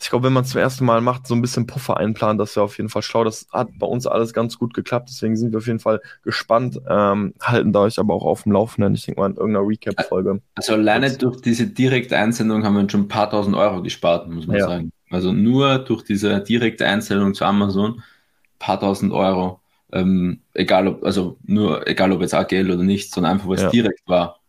Ich 0.03 0.09
glaube, 0.09 0.25
wenn 0.25 0.33
man 0.33 0.43
es 0.43 0.49
zum 0.49 0.59
ersten 0.59 0.83
Mal 0.83 0.99
macht, 0.99 1.27
so 1.27 1.33
ein 1.33 1.41
bisschen 1.41 1.65
Puffer 1.65 1.95
einplanen, 1.95 2.37
das 2.37 2.57
wäre 2.57 2.65
auf 2.65 2.75
jeden 2.77 2.89
Fall 2.89 3.01
schlau. 3.01 3.23
Das 3.23 3.47
hat 3.53 3.69
bei 3.79 3.87
uns 3.87 4.05
alles 4.05 4.33
ganz 4.33 4.59
gut 4.59 4.73
geklappt, 4.73 5.07
deswegen 5.09 5.37
sind 5.37 5.51
wir 5.53 5.59
auf 5.59 5.65
jeden 5.67 5.79
Fall 5.79 6.01
gespannt, 6.23 6.79
ähm, 6.89 7.33
halten 7.41 7.71
da 7.71 7.79
euch 7.83 7.97
aber 7.99 8.13
auch 8.13 8.25
auf 8.25 8.43
dem 8.43 8.51
Laufenden. 8.51 8.95
Ich 8.95 9.05
denke 9.05 9.21
mal 9.21 9.29
in 9.29 9.37
irgendeiner 9.37 9.65
Recap-Folge. 9.65 10.41
Also 10.55 10.73
alleine 10.73 11.15
durch 11.17 11.39
diese 11.41 11.67
direkte 11.67 12.17
Einsendung 12.17 12.65
haben 12.65 12.75
wir 12.75 12.89
schon 12.89 13.01
ein 13.01 13.07
paar 13.07 13.29
tausend 13.29 13.55
Euro 13.55 13.81
gespart, 13.81 14.29
muss 14.29 14.45
man 14.45 14.57
Ja. 14.57 14.65
sagen. 14.67 14.91
Also 15.09 15.31
nur 15.31 15.79
durch 15.79 16.03
diese 16.03 16.41
direkte 16.41 16.85
Einsendung 16.85 17.33
zu 17.33 17.45
Amazon, 17.45 17.93
ein 17.99 18.03
paar 18.59 18.81
tausend 18.81 19.13
Euro. 19.13 19.61
Ähm, 19.93 20.41
egal 20.53 20.87
ob, 20.89 21.03
also 21.05 21.37
nur, 21.43 21.87
egal 21.87 22.11
ob 22.11 22.19
jetzt 22.19 22.33
AGL 22.33 22.71
oder 22.71 22.83
nicht, 22.83 23.13
sondern 23.13 23.33
einfach, 23.33 23.47
weil 23.47 23.55
es 23.55 23.61
Ja. 23.61 23.69
direkt 23.69 24.01
war. 24.05 24.41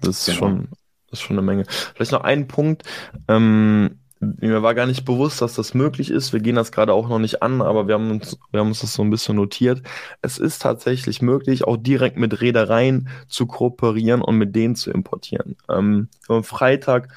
Das 0.00 0.08
ist 0.08 0.26
Genau. 0.26 0.38
schon, 0.38 0.68
das 1.08 1.20
ist 1.20 1.26
schon 1.26 1.38
eine 1.38 1.46
Menge. 1.46 1.66
Vielleicht 1.94 2.10
noch 2.12 2.24
ein 2.24 2.48
Punkt. 2.48 2.82
Ähm, 3.28 4.00
mir 4.20 4.62
war 4.62 4.74
gar 4.74 4.86
nicht 4.86 5.04
bewusst, 5.04 5.42
dass 5.42 5.54
das 5.54 5.74
möglich 5.74 6.10
ist. 6.10 6.32
Wir 6.32 6.40
gehen 6.40 6.56
das 6.56 6.72
gerade 6.72 6.92
auch 6.92 7.08
noch 7.08 7.18
nicht 7.18 7.42
an, 7.42 7.60
aber 7.60 7.86
wir 7.86 7.94
haben 7.94 8.10
uns, 8.10 8.38
wir 8.50 8.60
haben 8.60 8.68
uns 8.68 8.80
das 8.80 8.94
so 8.94 9.02
ein 9.02 9.10
bisschen 9.10 9.36
notiert. 9.36 9.82
Es 10.22 10.38
ist 10.38 10.62
tatsächlich 10.62 11.20
möglich, 11.22 11.64
auch 11.64 11.76
direkt 11.76 12.16
mit 12.16 12.40
Reedereien 12.40 13.08
zu 13.28 13.46
kooperieren 13.46 14.22
und 14.22 14.36
mit 14.36 14.56
denen 14.56 14.74
zu 14.74 14.90
importieren. 14.90 15.56
Ähm, 15.68 16.08
am 16.28 16.44
Freitag, 16.44 17.08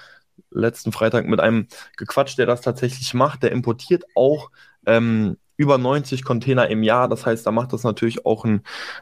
letzten 0.51 0.91
Freitag 0.91 1.25
mit 1.27 1.39
einem 1.39 1.67
gequatscht, 1.95 2.37
der 2.37 2.45
das 2.45 2.61
tatsächlich 2.61 3.13
macht. 3.13 3.43
Der 3.43 3.51
importiert 3.51 4.03
auch 4.15 4.51
ähm, 4.85 5.37
über 5.59 5.77
90 5.77 6.23
Container 6.23 6.69
im 6.69 6.83
Jahr. 6.83 7.09
Das 7.09 7.25
heißt, 7.25 7.45
da 7.45 7.51
macht 7.51 7.73
das 7.73 7.83
natürlich 7.83 8.25
auch 8.25 8.45
einen 8.45 8.61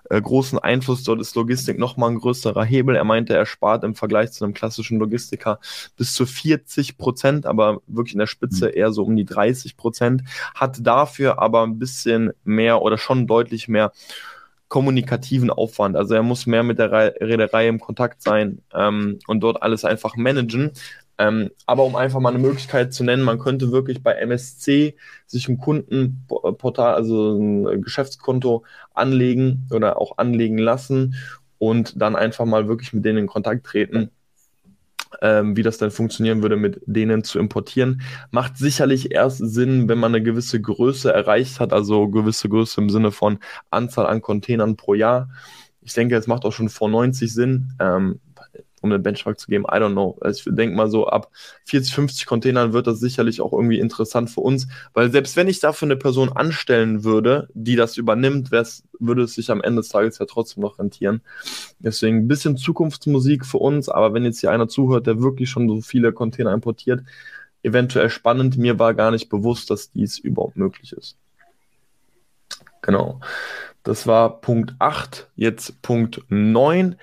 äh, 0.10 0.20
großen 0.20 0.58
Einfluss. 0.58 1.04
Dort 1.04 1.22
ist 1.22 1.36
Logistik 1.36 1.78
nochmal 1.78 2.10
ein 2.10 2.18
größerer 2.18 2.66
Hebel. 2.66 2.96
Er 2.96 3.04
meinte, 3.04 3.36
er 3.36 3.46
spart 3.46 3.84
im 3.84 3.94
Vergleich 3.94 4.32
zu 4.32 4.44
einem 4.44 4.56
klassischen 4.56 4.98
Logistiker 4.98 5.60
bis 5.98 6.16
zu 6.16 6.26
40 6.26 6.98
Prozent, 6.98 7.46
aber 7.46 7.82
wirklich 7.86 8.16
in 8.16 8.20
der 8.20 8.26
Spitze 8.26 8.70
eher 8.70 8.92
so 8.92 9.04
um 9.04 9.16
die 9.16 9.24
30 9.24 9.78
Prozent. 9.78 10.24
Hat 10.56 10.80
dafür 10.82 11.40
aber 11.40 11.62
ein 11.62 11.78
bisschen 11.78 12.32
mehr 12.44 12.82
oder 12.82 12.98
schon 12.98 13.28
deutlich 13.28 13.68
mehr 13.68 13.92
kommunikativen 14.68 15.52
Aufwand. 15.52 15.96
Also 15.96 16.16
er 16.16 16.24
muss 16.24 16.48
mehr 16.48 16.64
mit 16.64 16.80
der 16.80 16.92
Re 16.92 17.14
Reederei 17.22 17.68
im 17.68 17.80
Kontakt 17.80 18.24
sein 18.24 18.64
ähm, 18.74 19.20
und 19.28 19.42
dort 19.42 19.62
alles 19.62 19.86
einfach 19.86 20.16
managen. 20.16 20.72
Ähm, 21.20 21.50
aber 21.66 21.84
um 21.84 21.96
einfach 21.96 22.20
mal 22.20 22.30
eine 22.30 22.40
Möglichkeit 22.40 22.94
zu 22.94 23.04
nennen, 23.04 23.24
man 23.24 23.40
könnte 23.40 23.72
wirklich 23.72 24.04
bei 24.04 24.14
MSC 24.14 24.96
sich 25.26 25.50
ein 25.50 25.58
Kundenportal, 25.58 26.94
also 26.94 27.38
ein 27.38 27.82
Geschäftskonto 27.82 28.64
anlegen 28.94 29.68
oder 29.72 30.00
auch 30.00 30.18
anlegen 30.18 30.60
lassen 30.60 31.16
und 31.58 32.00
dann 32.00 32.16
einfach 32.16 32.46
mal 32.46 32.68
wirklich 32.68 32.94
mit 32.94 33.04
denen 33.04 33.20
in 33.20 33.28
Kontakt 33.28 33.66
treten, 33.66 34.12
ähm, 35.22 35.58
wie 35.58 35.64
das 35.64 35.80
dann 35.80 35.90
funktionieren 35.90 36.44
würde, 36.44 36.56
mit 36.56 36.82
denen 36.86 37.24
zu 37.24 37.40
importieren. 37.40 38.02
Macht 38.30 38.58
sicherlich 38.58 39.12
erst 39.12 39.40
Sinn, 39.40 39.90
wenn 39.90 39.98
man 39.98 40.14
eine 40.14 40.24
gewisse 40.24 40.62
Größe 40.62 41.12
erreicht 41.12 41.60
hat, 41.60 41.74
also 41.74 42.10
gewisse 42.10 42.48
Größe 42.48 42.80
im 42.80 42.90
Sinne 42.90 43.12
von 43.12 43.40
Anzahl 43.72 44.06
an 44.06 44.22
Containern 44.22 44.76
pro 44.76 44.94
Jahr. 44.94 45.30
Ich 45.82 45.94
denke, 45.94 46.16
es 46.16 46.28
macht 46.28 46.46
auch 46.46 46.52
schon 46.52 46.70
vor 46.70 46.90
90 46.90 47.34
Sinn. 47.34 47.74
Ähm, 47.80 48.20
um 48.88 48.94
einen 48.94 49.04
Benchmark 49.04 49.40
zu 49.40 49.48
geben, 49.48 49.66
I 49.66 49.76
don't 49.76 49.92
know. 49.92 50.18
Also 50.22 50.50
ich 50.50 50.56
denke 50.56 50.76
mal 50.76 50.90
so, 50.90 51.08
ab 51.08 51.30
40, 51.66 51.94
50 51.94 52.26
Containern 52.26 52.74
wird 52.74 52.88
das 52.88 53.00
sicherlich 53.00 53.42
auch 53.42 53.54
irgendwie 53.54 53.80
interessant 53.80 54.30
für 54.30 54.42
uns, 54.42 54.68
weil 54.94 55.12
selbst 55.12 55.36
wenn 55.36 55.48
ich 55.48 55.60
dafür 55.60 55.88
eine 55.88 55.98
Person 55.98 56.32
anstellen 56.32 57.04
würde, 57.04 57.48
die 57.54 57.76
das 57.76 57.98
übernimmt, 57.98 58.52
würde 58.52 59.22
es 59.24 59.36
sich 59.36 59.52
am 59.52 59.62
Ende 59.62 59.82
des 59.82 59.90
Tages 59.90 60.18
ja 60.20 60.26
trotzdem 60.26 60.62
noch 60.62 60.80
rentieren. 60.80 61.22
Deswegen 61.80 62.18
ein 62.18 62.28
bisschen 62.28 62.58
Zukunftsmusik 62.58 63.46
für 63.46 63.58
uns, 63.58 63.90
aber 63.90 64.14
wenn 64.14 64.26
jetzt 64.26 64.40
hier 64.40 64.52
einer 64.52 64.68
zuhört, 64.68 65.08
der 65.08 65.22
wirklich 65.22 65.50
schon 65.50 65.68
so 65.68 65.82
viele 65.82 66.14
Container 66.14 66.54
importiert, 66.54 67.02
eventuell 67.64 68.10
spannend. 68.10 68.58
Mir 68.58 68.80
war 68.80 68.94
gar 68.94 69.12
nicht 69.12 69.30
bewusst, 69.30 69.70
dass 69.70 69.92
dies 69.92 70.18
überhaupt 70.18 70.58
möglich 70.58 70.94
ist. 70.94 71.18
Genau. 72.82 73.20
Das 73.84 74.08
war 74.08 74.42
Punkt 74.42 74.76
8. 74.80 75.30
Jetzt 75.36 75.82
Punkt 75.82 76.22
9. 76.30 76.96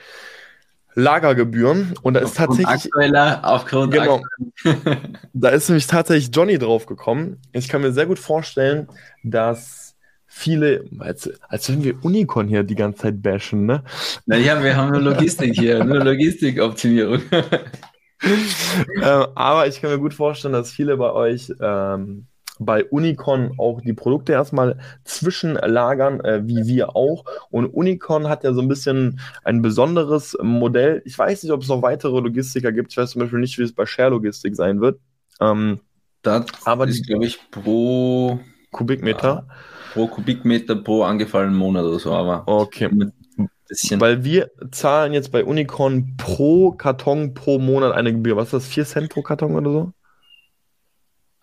Lagergebühren. 0.94 1.94
Und 2.02 2.14
da 2.14 2.20
ist 2.20 2.38
Aufgrund 2.38 2.60
tatsächlich. 2.62 2.92
aktueller, 2.92 3.40
aufgrund 3.42 3.92
Genau. 3.92 4.22
aktueller- 4.64 4.96
Da 5.32 5.48
ist 5.50 5.68
nämlich 5.68 5.86
tatsächlich 5.86 6.34
Johnny 6.34 6.58
drauf 6.58 6.86
gekommen. 6.86 7.38
Ich 7.52 7.68
kann 7.68 7.82
mir 7.82 7.92
sehr 7.92 8.06
gut 8.06 8.18
vorstellen, 8.18 8.88
dass 9.22 9.96
viele, 10.26 10.84
als, 10.98 11.30
als 11.48 11.68
wenn 11.70 11.84
wir 11.84 12.04
Unicorn 12.04 12.48
hier 12.48 12.62
die 12.64 12.74
ganze 12.74 13.02
Zeit 13.02 13.22
bashen, 13.22 13.66
ne? 13.66 13.82
Naja, 14.26 14.62
wir 14.62 14.76
haben 14.76 14.90
nur 14.92 15.00
Logistik 15.00 15.54
hier, 15.54 15.84
nur 15.84 16.02
Logistikoptimierung. 16.04 17.20
ähm, 18.22 19.26
aber 19.34 19.66
ich 19.66 19.80
kann 19.80 19.90
mir 19.90 19.98
gut 19.98 20.14
vorstellen, 20.14 20.54
dass 20.54 20.70
viele 20.70 20.96
bei 20.96 21.12
euch 21.12 21.52
ähm, 21.60 22.26
bei 22.58 22.84
Unicorn 22.84 23.52
auch 23.58 23.80
die 23.80 23.92
Produkte 23.92 24.32
erstmal 24.32 24.78
zwischenlagern, 25.04 26.20
äh, 26.20 26.42
wie 26.46 26.66
wir 26.66 26.94
auch. 26.96 27.24
Und 27.50 27.66
Unicorn 27.66 28.28
hat 28.28 28.44
ja 28.44 28.52
so 28.52 28.60
ein 28.62 28.68
bisschen 28.68 29.20
ein 29.42 29.62
besonderes 29.62 30.36
Modell. 30.42 31.02
Ich 31.04 31.18
weiß 31.18 31.42
nicht, 31.42 31.52
ob 31.52 31.62
es 31.62 31.68
noch 31.68 31.82
weitere 31.82 32.20
Logistiker 32.20 32.72
gibt. 32.72 32.92
Ich 32.92 32.96
weiß 32.96 33.10
zum 33.10 33.20
Beispiel 33.20 33.40
nicht, 33.40 33.58
wie 33.58 33.62
es 33.62 33.74
bei 33.74 33.86
Share 33.86 34.10
Logistik 34.10 34.54
sein 34.56 34.80
wird. 34.80 35.00
Ähm, 35.40 35.80
Das 36.22 36.46
Aber 36.64 36.86
ist, 36.86 37.06
glaube 37.06 37.26
ich, 37.26 37.38
pro, 37.50 38.38
Kubikmeter. 38.70 39.46
pro 39.92 40.06
Kubikmeter 40.08 40.76
pro 40.76 41.02
angefallenen 41.02 41.56
Monat 41.56 41.84
oder 41.84 41.98
so, 41.98 42.12
aber 42.12 42.44
Okay. 42.46 42.88
bisschen. 43.68 44.00
Weil 44.00 44.24
wir 44.24 44.50
zahlen 44.70 45.12
jetzt 45.12 45.32
bei 45.32 45.44
Unicorn 45.44 46.16
pro 46.16 46.72
Karton 46.72 47.34
pro 47.34 47.58
Monat 47.58 47.92
eine 47.92 48.12
Gebühr. 48.12 48.36
Was 48.36 48.48
ist 48.48 48.52
das? 48.52 48.66
4 48.66 48.84
Cent 48.84 49.10
pro 49.10 49.22
Karton 49.22 49.54
oder 49.56 49.70
so? 49.72 49.92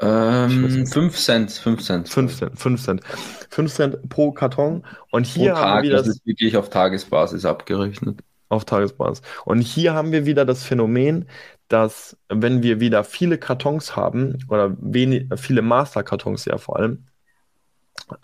Ähm, 0.01 0.87
5 0.87 1.15
Cent, 1.15 1.51
5 1.51 1.81
Cent. 1.83 2.09
5 2.09 2.37
Cent, 2.37 2.59
5 2.59 2.83
Cent. 2.83 3.01
5 3.49 3.73
Cent 3.73 4.09
pro 4.09 4.31
Karton. 4.31 4.83
Und 5.11 5.31
Pro 5.31 5.33
hier 5.33 5.55
haben 5.55 5.61
Tag, 5.61 5.83
wir 5.83 5.91
das 5.91 6.05
das 6.07 6.15
ist 6.15 6.25
wirklich 6.25 6.57
auf 6.57 6.69
Tagesbasis 6.69 7.45
abgerechnet. 7.45 8.19
auf 8.49 8.65
Tagesbasis. 8.65 9.21
Und 9.45 9.61
hier 9.61 9.93
haben 9.93 10.11
wir 10.11 10.25
wieder 10.25 10.45
das 10.45 10.63
Phänomen, 10.63 11.27
dass 11.67 12.17
wenn 12.29 12.63
wir 12.63 12.79
wieder 12.79 13.03
viele 13.03 13.37
Kartons 13.37 13.95
haben, 13.95 14.39
oder 14.49 14.75
wenig, 14.79 15.27
viele 15.37 15.61
Masterkartons 15.61 16.45
ja 16.45 16.57
vor 16.57 16.77
allem, 16.77 17.05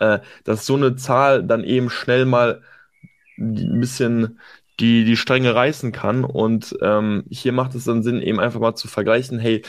äh, 0.00 0.18
dass 0.44 0.66
so 0.66 0.74
eine 0.76 0.96
Zahl 0.96 1.44
dann 1.44 1.64
eben 1.64 1.90
schnell 1.90 2.26
mal 2.26 2.62
ein 3.38 3.80
bisschen 3.80 4.38
die, 4.80 5.04
die 5.04 5.16
Stränge 5.16 5.54
reißen 5.54 5.92
kann. 5.92 6.24
Und 6.24 6.76
ähm, 6.82 7.24
hier 7.30 7.52
macht 7.52 7.74
es 7.74 7.84
dann 7.84 8.02
Sinn, 8.02 8.20
eben 8.20 8.40
einfach 8.40 8.60
mal 8.60 8.74
zu 8.74 8.88
vergleichen, 8.88 9.38
hey, 9.38 9.62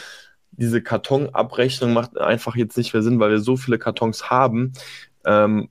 diese 0.51 0.81
Kartonabrechnung 0.81 1.93
macht 1.93 2.17
einfach 2.17 2.55
jetzt 2.55 2.77
nicht 2.77 2.93
mehr 2.93 3.03
Sinn, 3.03 3.19
weil 3.19 3.31
wir 3.31 3.39
so 3.39 3.57
viele 3.57 3.79
Kartons 3.79 4.29
haben. 4.29 4.73
Ähm, 5.25 5.69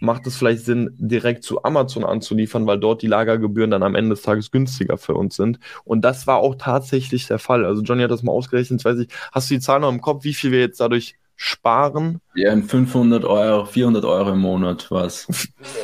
macht 0.00 0.26
es 0.26 0.36
vielleicht 0.36 0.64
Sinn, 0.64 0.94
direkt 0.98 1.44
zu 1.44 1.64
Amazon 1.64 2.04
anzuliefern, 2.04 2.66
weil 2.66 2.78
dort 2.78 3.02
die 3.02 3.06
Lagergebühren 3.06 3.70
dann 3.70 3.82
am 3.82 3.94
Ende 3.94 4.10
des 4.10 4.22
Tages 4.22 4.50
günstiger 4.50 4.96
für 4.96 5.14
uns 5.14 5.36
sind. 5.36 5.58
Und 5.84 6.02
das 6.02 6.26
war 6.26 6.38
auch 6.38 6.54
tatsächlich 6.56 7.26
der 7.26 7.38
Fall. 7.38 7.64
Also 7.64 7.82
Johnny 7.82 8.02
hat 8.02 8.10
das 8.10 8.22
mal 8.22 8.32
ausgerechnet. 8.32 8.80
Ich 8.80 8.84
weiß 8.84 8.96
nicht, 8.96 9.12
hast 9.32 9.50
du 9.50 9.54
die 9.54 9.60
Zahl 9.60 9.80
noch 9.80 9.90
im 9.90 10.00
Kopf, 10.00 10.24
wie 10.24 10.34
viel 10.34 10.52
wir 10.52 10.60
jetzt 10.60 10.80
dadurch 10.80 11.16
sparen? 11.36 12.20
Ja, 12.34 12.52
in 12.52 12.64
500 12.64 13.24
Euro, 13.24 13.64
400 13.64 14.04
Euro 14.04 14.32
im 14.32 14.40
Monat 14.40 14.90
was. 14.90 15.26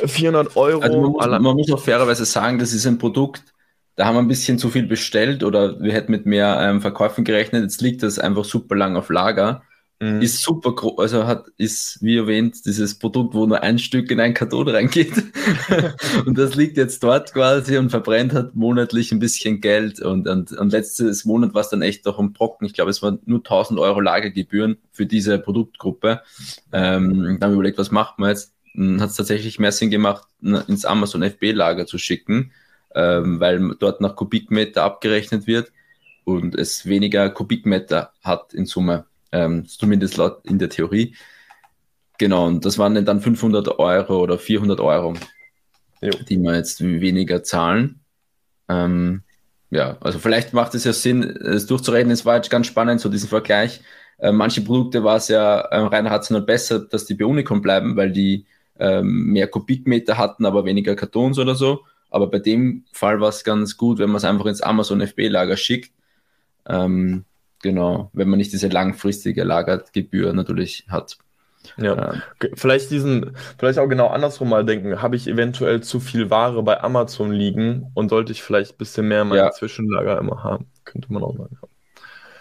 400 0.05 0.55
Euro. 0.55 0.81
Also 0.81 1.01
man 1.01 1.11
muss, 1.11 1.25
man 1.25 1.55
muss 1.55 1.71
auch 1.71 1.79
fairerweise 1.79 2.25
sagen, 2.25 2.59
das 2.59 2.73
ist 2.73 2.85
ein 2.85 2.97
Produkt, 2.97 3.43
da 3.95 4.05
haben 4.05 4.15
wir 4.15 4.21
ein 4.21 4.27
bisschen 4.27 4.57
zu 4.59 4.69
viel 4.69 4.87
bestellt 4.87 5.43
oder 5.43 5.81
wir 5.81 5.93
hätten 5.93 6.11
mit 6.11 6.25
mehr 6.25 6.59
ähm, 6.61 6.81
Verkäufen 6.81 7.23
gerechnet. 7.23 7.63
Jetzt 7.63 7.81
liegt 7.81 8.03
das 8.03 8.19
einfach 8.19 8.45
super 8.45 8.75
lang 8.75 8.95
auf 8.97 9.09
Lager 9.09 9.63
Mhm. 9.99 10.21
Ist 10.21 10.41
super 10.41 10.75
groß, 10.75 10.99
also 10.99 11.25
hat, 11.25 11.45
ist, 11.57 11.99
wie 12.01 12.17
erwähnt, 12.17 12.65
dieses 12.65 12.99
Produkt, 12.99 13.33
wo 13.33 13.45
nur 13.45 13.63
ein 13.63 13.79
Stück 13.79 14.11
in 14.11 14.19
einen 14.19 14.33
Karton 14.33 14.67
reingeht. 14.67 15.13
und 16.25 16.37
das 16.37 16.55
liegt 16.55 16.75
jetzt 16.75 17.01
dort 17.01 17.31
quasi 17.31 17.77
und 17.77 17.91
verbrennt 17.91 18.33
hat 18.33 18.55
monatlich 18.55 19.13
ein 19.13 19.19
bisschen 19.19 19.61
Geld. 19.61 20.01
Und, 20.01 20.27
und, 20.27 20.51
und 20.51 20.71
letztes 20.73 21.23
Monat 21.23 21.53
war 21.53 21.61
es 21.61 21.69
dann 21.69 21.81
echt 21.81 22.05
doch 22.05 22.19
ein 22.19 22.33
Brocken. 22.33 22.67
Ich 22.67 22.73
glaube, 22.73 22.91
es 22.91 23.01
waren 23.01 23.19
nur 23.25 23.39
1000 23.39 23.79
Euro 23.79 24.01
Lagergebühren 24.01 24.77
für 24.91 25.05
diese 25.05 25.39
Produktgruppe. 25.39 26.21
Ähm, 26.73 27.23
dann 27.23 27.41
haben 27.41 27.51
wir 27.51 27.55
überlegt, 27.55 27.77
was 27.77 27.91
macht 27.91 28.19
man 28.19 28.29
jetzt? 28.29 28.53
Hat 28.77 29.09
es 29.09 29.15
tatsächlich 29.15 29.59
mehr 29.59 29.71
Sinn 29.71 29.89
gemacht, 29.89 30.27
ins 30.41 30.83
Amazon 30.83 31.23
FB-Lager 31.23 31.85
zu 31.85 31.97
schicken, 31.97 32.51
ähm, 32.95 33.39
weil 33.39 33.75
dort 33.79 34.01
nach 34.01 34.15
Kubikmeter 34.15 34.83
abgerechnet 34.83 35.45
wird 35.47 35.71
und 36.23 36.55
es 36.55 36.85
weniger 36.85 37.29
Kubikmeter 37.29 38.11
hat 38.23 38.53
in 38.53 38.65
Summe 38.65 39.05
ähm, 39.31 39.67
zumindest 39.67 40.17
laut 40.17 40.45
in 40.45 40.59
der 40.59 40.69
Theorie. 40.69 41.15
Genau, 42.17 42.47
und 42.47 42.65
das 42.65 42.77
waren 42.77 43.03
dann 43.05 43.21
500 43.21 43.79
Euro 43.79 44.23
oder 44.23 44.39
400 44.39 44.79
Euro, 44.79 45.13
jo. 46.01 46.11
die 46.29 46.37
wir 46.37 46.55
jetzt 46.55 46.81
weniger 46.81 47.43
zahlen. 47.43 47.99
Ähm, 48.69 49.23
ja, 49.69 49.97
also 49.99 50.19
vielleicht 50.19 50.53
macht 50.53 50.73
es 50.75 50.85
ja 50.85 50.93
Sinn, 50.93 51.23
es 51.23 51.65
durchzureden. 51.65 52.11
Es 52.11 52.25
war 52.25 52.37
jetzt 52.37 52.49
ganz 52.49 52.67
spannend, 52.67 53.01
so 53.01 53.09
diesen 53.09 53.27
Vergleich. 53.27 53.81
Äh, 54.17 54.31
manche 54.31 54.61
Produkte 54.61 55.03
war 55.03 55.17
es 55.17 55.27
ja 55.27 55.59
äh, 55.59 55.79
rein 55.79 56.07
rational 56.07 56.43
besser, 56.43 56.79
dass 56.79 57.05
die 57.05 57.15
bei 57.15 57.25
Unicom 57.25 57.61
bleiben, 57.61 57.97
weil 57.97 58.11
die 58.11 58.45
ähm, 58.79 59.25
mehr 59.33 59.47
Kubikmeter 59.47 60.17
hatten, 60.17 60.45
aber 60.45 60.63
weniger 60.63 60.95
Kartons 60.95 61.37
oder 61.37 61.55
so. 61.55 61.83
Aber 62.15 62.27
bei 62.27 62.39
dem 62.39 62.85
Fall 62.93 63.19
war 63.19 63.29
es 63.29 63.43
ganz 63.43 63.77
gut, 63.77 63.99
wenn 63.99 64.09
man 64.09 64.17
es 64.17 64.25
einfach 64.25 64.45
ins 64.45 64.61
Amazon 64.61 65.01
FB-Lager 65.01 65.57
schickt. 65.57 65.91
Ähm, 66.67 67.25
Genau, 67.65 68.11
wenn 68.13 68.29
man 68.29 68.37
nicht 68.37 68.53
diese 68.53 68.67
langfristige 68.67 69.43
Lagergebühr 69.43 70.33
natürlich 70.33 70.85
hat. 70.87 71.17
Ja, 71.77 72.13
ähm, 72.13 72.21
vielleicht 72.53 72.91
diesen, 72.91 73.35
vielleicht 73.57 73.79
auch 73.79 73.87
genau 73.87 74.09
andersrum 74.09 74.49
mal 74.49 74.63
denken, 74.63 75.01
habe 75.01 75.15
ich 75.15 75.27
eventuell 75.27 75.81
zu 75.81 75.99
viel 75.99 76.29
Ware 76.29 76.61
bei 76.61 76.83
Amazon 76.83 77.31
liegen 77.31 77.89
und 77.95 78.09
sollte 78.09 78.33
ich 78.33 78.43
vielleicht 78.43 78.73
ein 78.73 78.77
bisschen 78.77 79.07
mehr 79.07 79.23
in 79.23 79.29
meinem 79.29 79.37
ja. 79.37 79.51
Zwischenlager 79.51 80.19
immer 80.19 80.43
haben, 80.43 80.67
könnte 80.83 81.11
man 81.11 81.23
auch 81.23 81.35
sagen. 81.35 81.57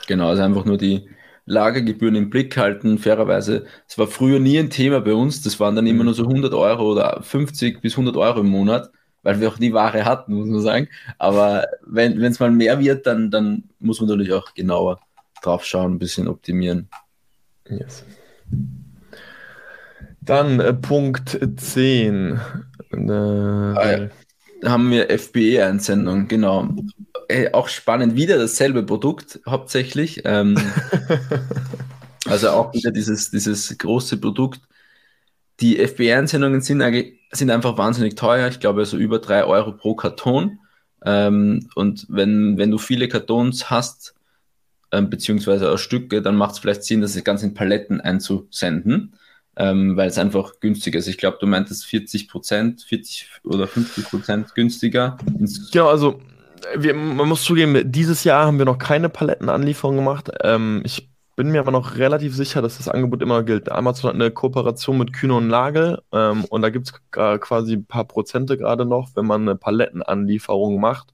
Genau, 0.08 0.28
also 0.28 0.42
einfach 0.42 0.66
nur 0.66 0.76
die 0.76 1.08
Lagergebühren 1.46 2.16
im 2.16 2.28
Blick 2.28 2.54
halten. 2.58 2.98
Fairerweise, 2.98 3.64
es 3.88 3.96
war 3.96 4.08
früher 4.08 4.40
nie 4.40 4.58
ein 4.58 4.68
Thema 4.68 5.00
bei 5.00 5.14
uns, 5.14 5.40
das 5.40 5.58
waren 5.58 5.74
dann 5.74 5.86
immer 5.86 6.00
mhm. 6.00 6.04
nur 6.04 6.14
so 6.14 6.24
100 6.24 6.52
Euro 6.52 6.92
oder 6.92 7.22
50 7.22 7.80
bis 7.80 7.94
100 7.94 8.14
Euro 8.18 8.40
im 8.40 8.50
Monat, 8.50 8.90
weil 9.24 9.40
wir 9.40 9.48
auch 9.48 9.58
nie 9.58 9.72
Ware 9.72 10.04
hatten, 10.04 10.34
muss 10.34 10.48
man 10.48 10.60
sagen. 10.60 10.88
Aber 11.18 11.66
wenn 11.84 12.22
es 12.22 12.38
mal 12.38 12.52
mehr 12.52 12.78
wird, 12.78 13.06
dann, 13.06 13.30
dann 13.30 13.64
muss 13.80 14.00
man 14.00 14.08
natürlich 14.08 14.32
auch 14.32 14.54
genauer 14.54 15.00
drauf 15.42 15.64
schauen, 15.64 15.94
ein 15.94 15.98
bisschen 15.98 16.28
optimieren. 16.28 16.88
Yes. 17.68 18.04
Dann 20.20 20.60
äh, 20.60 20.72
Punkt 20.72 21.38
10. 21.56 22.40
Äh, 22.92 23.10
ah, 23.10 23.90
ja. 23.90 24.08
Haben 24.64 24.90
wir 24.90 25.10
FBE-Einsendung, 25.10 26.28
genau. 26.28 26.68
Äh, 27.28 27.52
auch 27.52 27.68
spannend, 27.68 28.16
wieder 28.16 28.38
dasselbe 28.38 28.82
Produkt 28.82 29.40
hauptsächlich. 29.46 30.22
Ähm, 30.24 30.58
also 32.26 32.50
auch 32.50 32.72
wieder 32.74 32.90
dieses, 32.90 33.30
dieses 33.30 33.76
große 33.76 34.18
Produkt. 34.18 34.60
Die 35.60 35.76
FBE-Einsendungen 35.78 36.60
sind, 36.60 36.82
sind 37.32 37.50
einfach 37.50 37.78
wahnsinnig 37.78 38.16
teuer. 38.16 38.48
Ich 38.48 38.60
glaube, 38.60 38.84
so 38.86 38.96
über 38.96 39.18
3 39.18 39.44
Euro 39.44 39.72
pro 39.72 39.94
Karton. 39.94 40.58
Ähm, 41.04 41.68
und 41.74 42.06
wenn, 42.08 42.58
wenn 42.58 42.70
du 42.70 42.78
viele 42.78 43.08
Kartons 43.08 43.70
hast, 43.70 44.14
ähm, 44.90 45.10
beziehungsweise 45.10 45.70
aus 45.70 45.80
Stücke, 45.80 46.22
dann 46.22 46.36
macht 46.36 46.52
es 46.52 46.58
vielleicht 46.58 46.84
Sinn, 46.84 47.00
das 47.00 47.22
ganz 47.24 47.42
in 47.42 47.54
Paletten 47.54 48.00
einzusenden, 48.00 49.14
ähm, 49.56 49.96
weil 49.96 50.08
es 50.08 50.18
einfach 50.18 50.60
günstiger 50.60 50.98
ist. 50.98 51.08
Ich 51.08 51.18
glaube, 51.18 51.38
du 51.40 51.46
meintest 51.46 51.86
40 51.86 52.28
Prozent, 52.28 52.82
40 52.82 53.28
oder 53.44 53.66
50 53.66 54.04
Prozent 54.04 54.54
günstiger. 54.54 55.18
Genau, 55.72 55.88
also 55.88 56.20
wir, 56.76 56.94
man 56.94 57.28
muss 57.28 57.42
zugeben, 57.42 57.90
dieses 57.90 58.24
Jahr 58.24 58.46
haben 58.46 58.58
wir 58.58 58.64
noch 58.64 58.78
keine 58.78 59.08
Palettenanlieferung 59.08 59.96
gemacht. 59.96 60.30
Ähm, 60.42 60.82
ich 60.84 61.08
bin 61.36 61.50
mir 61.50 61.60
aber 61.60 61.72
noch 61.72 61.96
relativ 61.96 62.34
sicher, 62.34 62.62
dass 62.62 62.78
das 62.78 62.88
Angebot 62.88 63.22
immer 63.22 63.42
gilt. 63.42 63.70
Amazon 63.70 64.08
hat 64.08 64.14
eine 64.14 64.30
Kooperation 64.30 64.98
mit 64.98 65.12
Kühne 65.12 65.34
und 65.34 65.48
Nagel 65.48 66.00
ähm, 66.12 66.44
und 66.44 66.62
da 66.62 66.70
gibt 66.70 66.88
es 66.88 66.94
quasi 67.10 67.74
ein 67.74 67.86
paar 67.86 68.04
Prozente 68.04 68.56
gerade 68.56 68.84
noch, 68.84 69.10
wenn 69.16 69.26
man 69.26 69.42
eine 69.42 69.56
Palettenanlieferung 69.56 70.80
macht. 70.80 71.12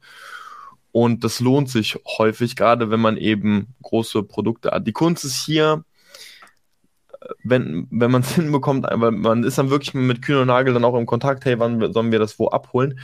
Und 0.92 1.24
das 1.24 1.40
lohnt 1.40 1.70
sich 1.70 1.98
häufig, 2.18 2.56
gerade 2.56 2.90
wenn 2.90 3.00
man 3.00 3.16
eben 3.16 3.74
große 3.82 4.22
Produkte 4.24 4.72
hat. 4.72 4.86
Die 4.86 4.92
Kunst 4.92 5.24
ist 5.24 5.44
hier, 5.44 5.84
wenn, 7.42 7.86
wenn 7.90 8.10
man 8.10 8.22
es 8.22 8.34
hinbekommt, 8.34 8.86
weil 8.90 9.12
man 9.12 9.44
ist 9.44 9.58
dann 9.58 9.70
wirklich 9.70 9.94
mit 9.94 10.22
Kühn 10.22 10.38
und 10.38 10.48
Nagel 10.48 10.74
dann 10.74 10.84
auch 10.84 10.96
im 10.96 11.06
Kontakt, 11.06 11.44
hey, 11.44 11.58
wann 11.58 11.92
sollen 11.92 12.12
wir 12.12 12.18
das 12.18 12.38
wo 12.38 12.48
abholen? 12.48 12.98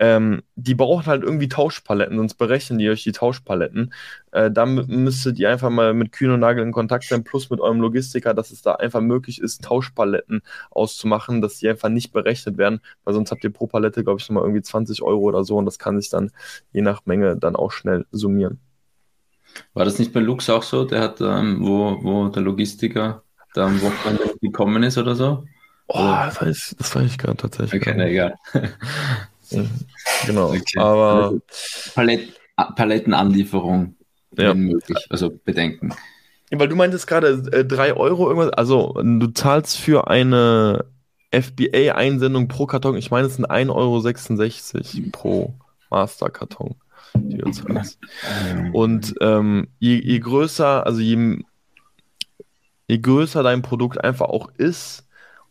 Ähm, 0.00 0.42
die 0.54 0.74
brauchen 0.74 1.06
halt 1.06 1.24
irgendwie 1.24 1.48
Tauschpaletten, 1.48 2.16
sonst 2.16 2.34
berechnen 2.34 2.78
die 2.78 2.88
euch 2.88 3.02
die 3.02 3.12
Tauschpaletten. 3.12 3.92
Äh, 4.30 4.50
dann 4.50 4.86
müsstet 4.86 5.38
ihr 5.38 5.50
einfach 5.50 5.70
mal 5.70 5.92
mit 5.92 6.12
Kühn 6.12 6.30
und 6.30 6.40
Nagel 6.40 6.64
in 6.64 6.72
Kontakt 6.72 7.04
sein, 7.04 7.24
plus 7.24 7.50
mit 7.50 7.60
eurem 7.60 7.80
Logistiker, 7.80 8.32
dass 8.32 8.50
es 8.52 8.62
da 8.62 8.74
einfach 8.74 9.00
möglich 9.00 9.40
ist, 9.40 9.64
Tauschpaletten 9.64 10.42
auszumachen, 10.70 11.40
dass 11.40 11.58
die 11.58 11.68
einfach 11.68 11.88
nicht 11.88 12.12
berechnet 12.12 12.58
werden, 12.58 12.80
weil 13.04 13.14
sonst 13.14 13.32
habt 13.32 13.42
ihr 13.42 13.52
pro 13.52 13.66
Palette, 13.66 14.04
glaube 14.04 14.20
ich, 14.20 14.28
nochmal 14.28 14.44
irgendwie 14.44 14.62
20 14.62 15.02
Euro 15.02 15.22
oder 15.22 15.44
so 15.44 15.56
und 15.56 15.64
das 15.64 15.78
kann 15.78 16.00
sich 16.00 16.10
dann 16.10 16.30
je 16.72 16.82
nach 16.82 17.04
Menge 17.06 17.36
dann 17.36 17.56
auch 17.56 17.72
schnell 17.72 18.06
summieren. 18.12 18.60
War 19.74 19.84
das 19.84 19.98
nicht 19.98 20.12
bei 20.12 20.20
Lux 20.20 20.48
auch 20.50 20.62
so? 20.62 20.84
Der 20.84 21.00
hat, 21.00 21.20
ähm, 21.20 21.58
wo, 21.60 21.98
wo 22.02 22.28
der 22.28 22.42
Logistiker 22.42 23.22
da 23.54 23.66
am 23.66 23.80
Wochenende 23.82 24.34
gekommen 24.40 24.82
ist 24.82 24.98
oder 24.98 25.14
so? 25.14 25.44
Oh, 25.88 25.98
das 25.98 26.40
weiß, 26.40 26.76
das 26.78 26.94
weiß 26.94 27.06
ich 27.06 27.18
gerade 27.18 27.38
tatsächlich. 27.38 27.80
Okay, 27.80 27.94
na, 27.96 28.06
egal. 28.06 28.34
Genau. 30.26 30.50
Okay. 30.50 30.78
Aber 30.78 31.24
also 31.24 31.40
Palett, 31.94 32.28
Palettenanlieferung, 32.76 33.94
ja. 34.36 34.54
möglich, 34.54 35.06
also 35.10 35.30
bedenken. 35.44 35.94
Ja, 36.50 36.58
weil 36.58 36.68
du 36.68 36.76
meintest 36.76 37.06
gerade 37.06 37.42
äh, 37.52 37.64
3 37.64 37.94
Euro 37.94 38.28
irgendwas, 38.28 38.52
also 38.52 38.94
du 39.02 39.26
zahlst 39.28 39.76
für 39.76 40.08
eine 40.08 40.86
FBA-Einsendung 41.30 42.48
pro 42.48 42.66
Karton, 42.66 42.96
ich 42.96 43.10
meine, 43.10 43.26
es 43.26 43.36
sind 43.36 43.50
1,66 43.50 43.70
Euro 43.70 45.10
pro 45.12 45.54
Masterkarton, 45.90 46.76
die 47.14 47.38
du 47.38 47.50
zahlst. 47.50 47.98
Und 48.72 49.14
ähm, 49.20 49.68
je, 49.78 49.96
je 49.96 50.18
größer, 50.20 50.86
also 50.86 51.00
je, 51.00 51.38
je 52.86 52.98
größer 52.98 53.42
dein 53.42 53.60
Produkt 53.60 54.02
einfach 54.02 54.26
auch 54.26 54.48
ist, 54.56 55.06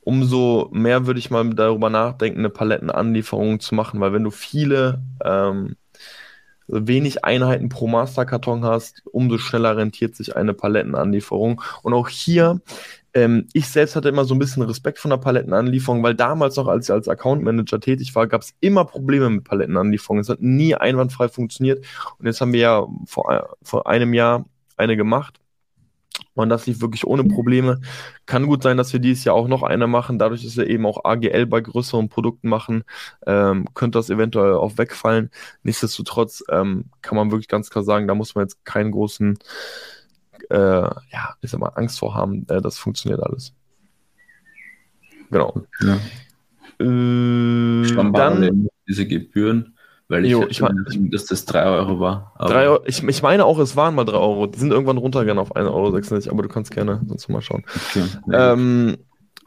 umso 0.07 0.69
mehr 0.71 1.05
würde 1.05 1.19
ich 1.19 1.31
mal 1.31 1.49
darüber 1.49 1.89
nachdenken, 1.89 2.39
eine 2.39 2.49
Palettenanlieferung 2.49 3.59
zu 3.59 3.75
machen, 3.75 3.99
weil 3.99 4.13
wenn 4.13 4.23
du 4.23 4.31
viele, 4.31 5.01
ähm, 5.21 5.75
wenig 6.69 7.25
Einheiten 7.25 7.67
pro 7.67 7.87
Masterkarton 7.87 8.63
hast, 8.63 9.03
umso 9.11 9.37
schneller 9.37 9.75
rentiert 9.75 10.15
sich 10.15 10.37
eine 10.37 10.53
Palettenanlieferung. 10.53 11.61
Und 11.83 11.93
auch 11.93 12.07
hier, 12.07 12.61
ähm, 13.13 13.47
ich 13.51 13.67
selbst 13.67 13.97
hatte 13.97 14.07
immer 14.07 14.23
so 14.23 14.33
ein 14.33 14.39
bisschen 14.39 14.63
Respekt 14.63 14.99
von 14.99 15.11
der 15.11 15.17
Palettenanlieferung, 15.17 16.01
weil 16.03 16.15
damals 16.15 16.55
noch, 16.55 16.69
als 16.69 16.87
ich 16.87 16.93
als 16.93 17.09
Account 17.09 17.43
Manager 17.43 17.81
tätig 17.81 18.15
war, 18.15 18.27
gab 18.27 18.43
es 18.43 18.53
immer 18.61 18.85
Probleme 18.85 19.29
mit 19.29 19.43
Palettenanlieferungen. 19.43 20.21
Es 20.21 20.29
hat 20.29 20.41
nie 20.41 20.73
einwandfrei 20.73 21.27
funktioniert. 21.27 21.85
Und 22.17 22.27
jetzt 22.27 22.39
haben 22.39 22.53
wir 22.53 22.61
ja 22.61 22.87
vor, 23.07 23.57
vor 23.61 23.87
einem 23.87 24.13
Jahr 24.13 24.45
eine 24.77 24.95
gemacht 24.95 25.41
und 26.43 26.49
das 26.49 26.67
lief 26.67 26.81
wirklich 26.81 27.05
ohne 27.05 27.23
Probleme. 27.23 27.79
Kann 28.25 28.47
gut 28.47 28.63
sein, 28.63 28.77
dass 28.77 28.93
wir 28.93 28.99
dieses 28.99 29.23
Jahr 29.23 29.35
auch 29.35 29.47
noch 29.47 29.63
eine 29.63 29.87
machen. 29.87 30.19
Dadurch, 30.19 30.43
dass 30.43 30.57
wir 30.57 30.67
eben 30.67 30.85
auch 30.85 31.05
AGL 31.05 31.45
bei 31.45 31.61
größeren 31.61 32.09
Produkten 32.09 32.49
machen, 32.49 32.83
ähm, 33.25 33.65
könnte 33.73 33.97
das 33.97 34.09
eventuell 34.09 34.53
auch 34.53 34.77
wegfallen. 34.77 35.31
Nichtsdestotrotz 35.63 36.43
ähm, 36.49 36.85
kann 37.01 37.15
man 37.15 37.31
wirklich 37.31 37.47
ganz 37.47 37.69
klar 37.69 37.83
sagen, 37.83 38.07
da 38.07 38.15
muss 38.15 38.35
man 38.35 38.45
jetzt 38.45 38.63
keinen 38.65 38.91
großen, 38.91 39.37
äh, 40.49 40.57
ja, 40.57 41.35
ich 41.41 41.51
sag 41.51 41.59
mal, 41.59 41.69
Angst 41.69 41.99
vor 41.99 42.13
haben. 42.13 42.45
Äh, 42.49 42.61
das 42.61 42.77
funktioniert 42.77 43.21
alles. 43.23 43.53
Genau. 45.31 45.61
Ja. 45.81 45.95
Äh, 46.79 48.11
dann 48.13 48.69
diese 48.87 49.07
Gebühren 49.07 49.76
weil 50.09 50.25
ich, 50.25 50.31
jo, 50.31 50.45
ich 50.47 50.61
meine, 50.61 50.85
dass 51.11 51.25
das 51.25 51.45
3 51.45 51.65
Euro 51.65 51.99
war. 51.99 52.33
Euro, 52.39 52.79
ich, 52.85 53.03
ich 53.03 53.21
meine 53.21 53.45
auch, 53.45 53.59
es 53.59 53.75
waren 53.75 53.93
mal 53.93 54.05
3 54.05 54.13
Euro. 54.13 54.47
Die 54.47 54.57
sind 54.57 54.71
irgendwann 54.71 54.97
runtergegangen 54.97 55.41
auf 55.41 55.55
1,66 55.55 56.27
Euro, 56.27 56.31
aber 56.31 56.43
du 56.43 56.49
kannst 56.49 56.71
gerne 56.71 57.01
sonst 57.07 57.27
mal 57.27 57.41
schauen. 57.41 57.65
Okay. 57.89 58.05
Ähm, 58.31 58.97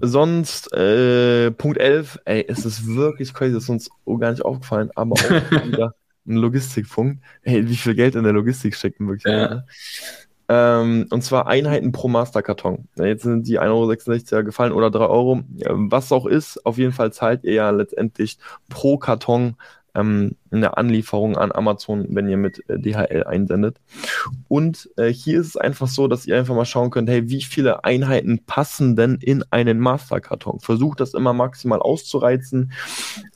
sonst, 0.00 0.72
äh, 0.74 1.50
Punkt 1.52 1.78
11, 1.78 2.20
ey, 2.26 2.44
es 2.46 2.66
ist 2.66 2.86
wirklich 2.86 3.32
crazy, 3.32 3.54
das 3.54 3.64
ist 3.64 3.70
uns 3.70 3.90
gar 4.18 4.30
nicht 4.30 4.44
aufgefallen, 4.44 4.90
aber 4.94 5.14
auch 5.14 5.30
wieder 5.66 5.94
ein 6.26 6.36
Logistikpunkt. 6.36 7.22
Ey, 7.42 7.66
wie 7.66 7.76
viel 7.76 7.94
Geld 7.94 8.14
in 8.14 8.24
der 8.24 8.34
Logistik 8.34 8.74
steckt 8.74 9.00
wirklich? 9.00 9.24
Ja. 9.24 9.64
Ähm, 10.50 11.06
und 11.10 11.22
zwar 11.22 11.46
Einheiten 11.46 11.92
pro 11.92 12.08
Masterkarton. 12.08 12.88
Jetzt 12.96 13.22
sind 13.22 13.46
die 13.46 13.60
1,66 13.60 14.32
Euro 14.34 14.44
gefallen 14.44 14.72
oder 14.72 14.90
3 14.90 15.06
Euro. 15.06 15.42
Was 15.54 16.10
auch 16.10 16.26
ist, 16.26 16.66
auf 16.66 16.76
jeden 16.76 16.92
Fall 16.92 17.12
zahlt 17.12 17.44
ihr 17.44 17.54
ja 17.54 17.70
letztendlich 17.70 18.36
pro 18.68 18.98
Karton 18.98 19.54
ähm, 19.94 20.36
eine 20.50 20.76
Anlieferung 20.76 21.36
an 21.36 21.52
Amazon, 21.52 22.06
wenn 22.10 22.28
ihr 22.28 22.36
mit 22.36 22.68
äh, 22.68 22.78
DHL 22.78 23.24
einsendet. 23.24 23.78
Und 24.48 24.88
äh, 24.96 25.08
hier 25.08 25.40
ist 25.40 25.48
es 25.48 25.56
einfach 25.56 25.88
so, 25.88 26.08
dass 26.08 26.26
ihr 26.26 26.38
einfach 26.38 26.54
mal 26.54 26.64
schauen 26.64 26.90
könnt, 26.90 27.08
hey, 27.08 27.28
wie 27.28 27.42
viele 27.42 27.84
Einheiten 27.84 28.44
passen 28.46 28.96
denn 28.96 29.16
in 29.20 29.44
einen 29.50 29.78
Masterkarton? 29.78 30.60
Versucht 30.60 31.00
das 31.00 31.14
immer 31.14 31.32
maximal 31.32 31.80
auszureizen. 31.80 32.72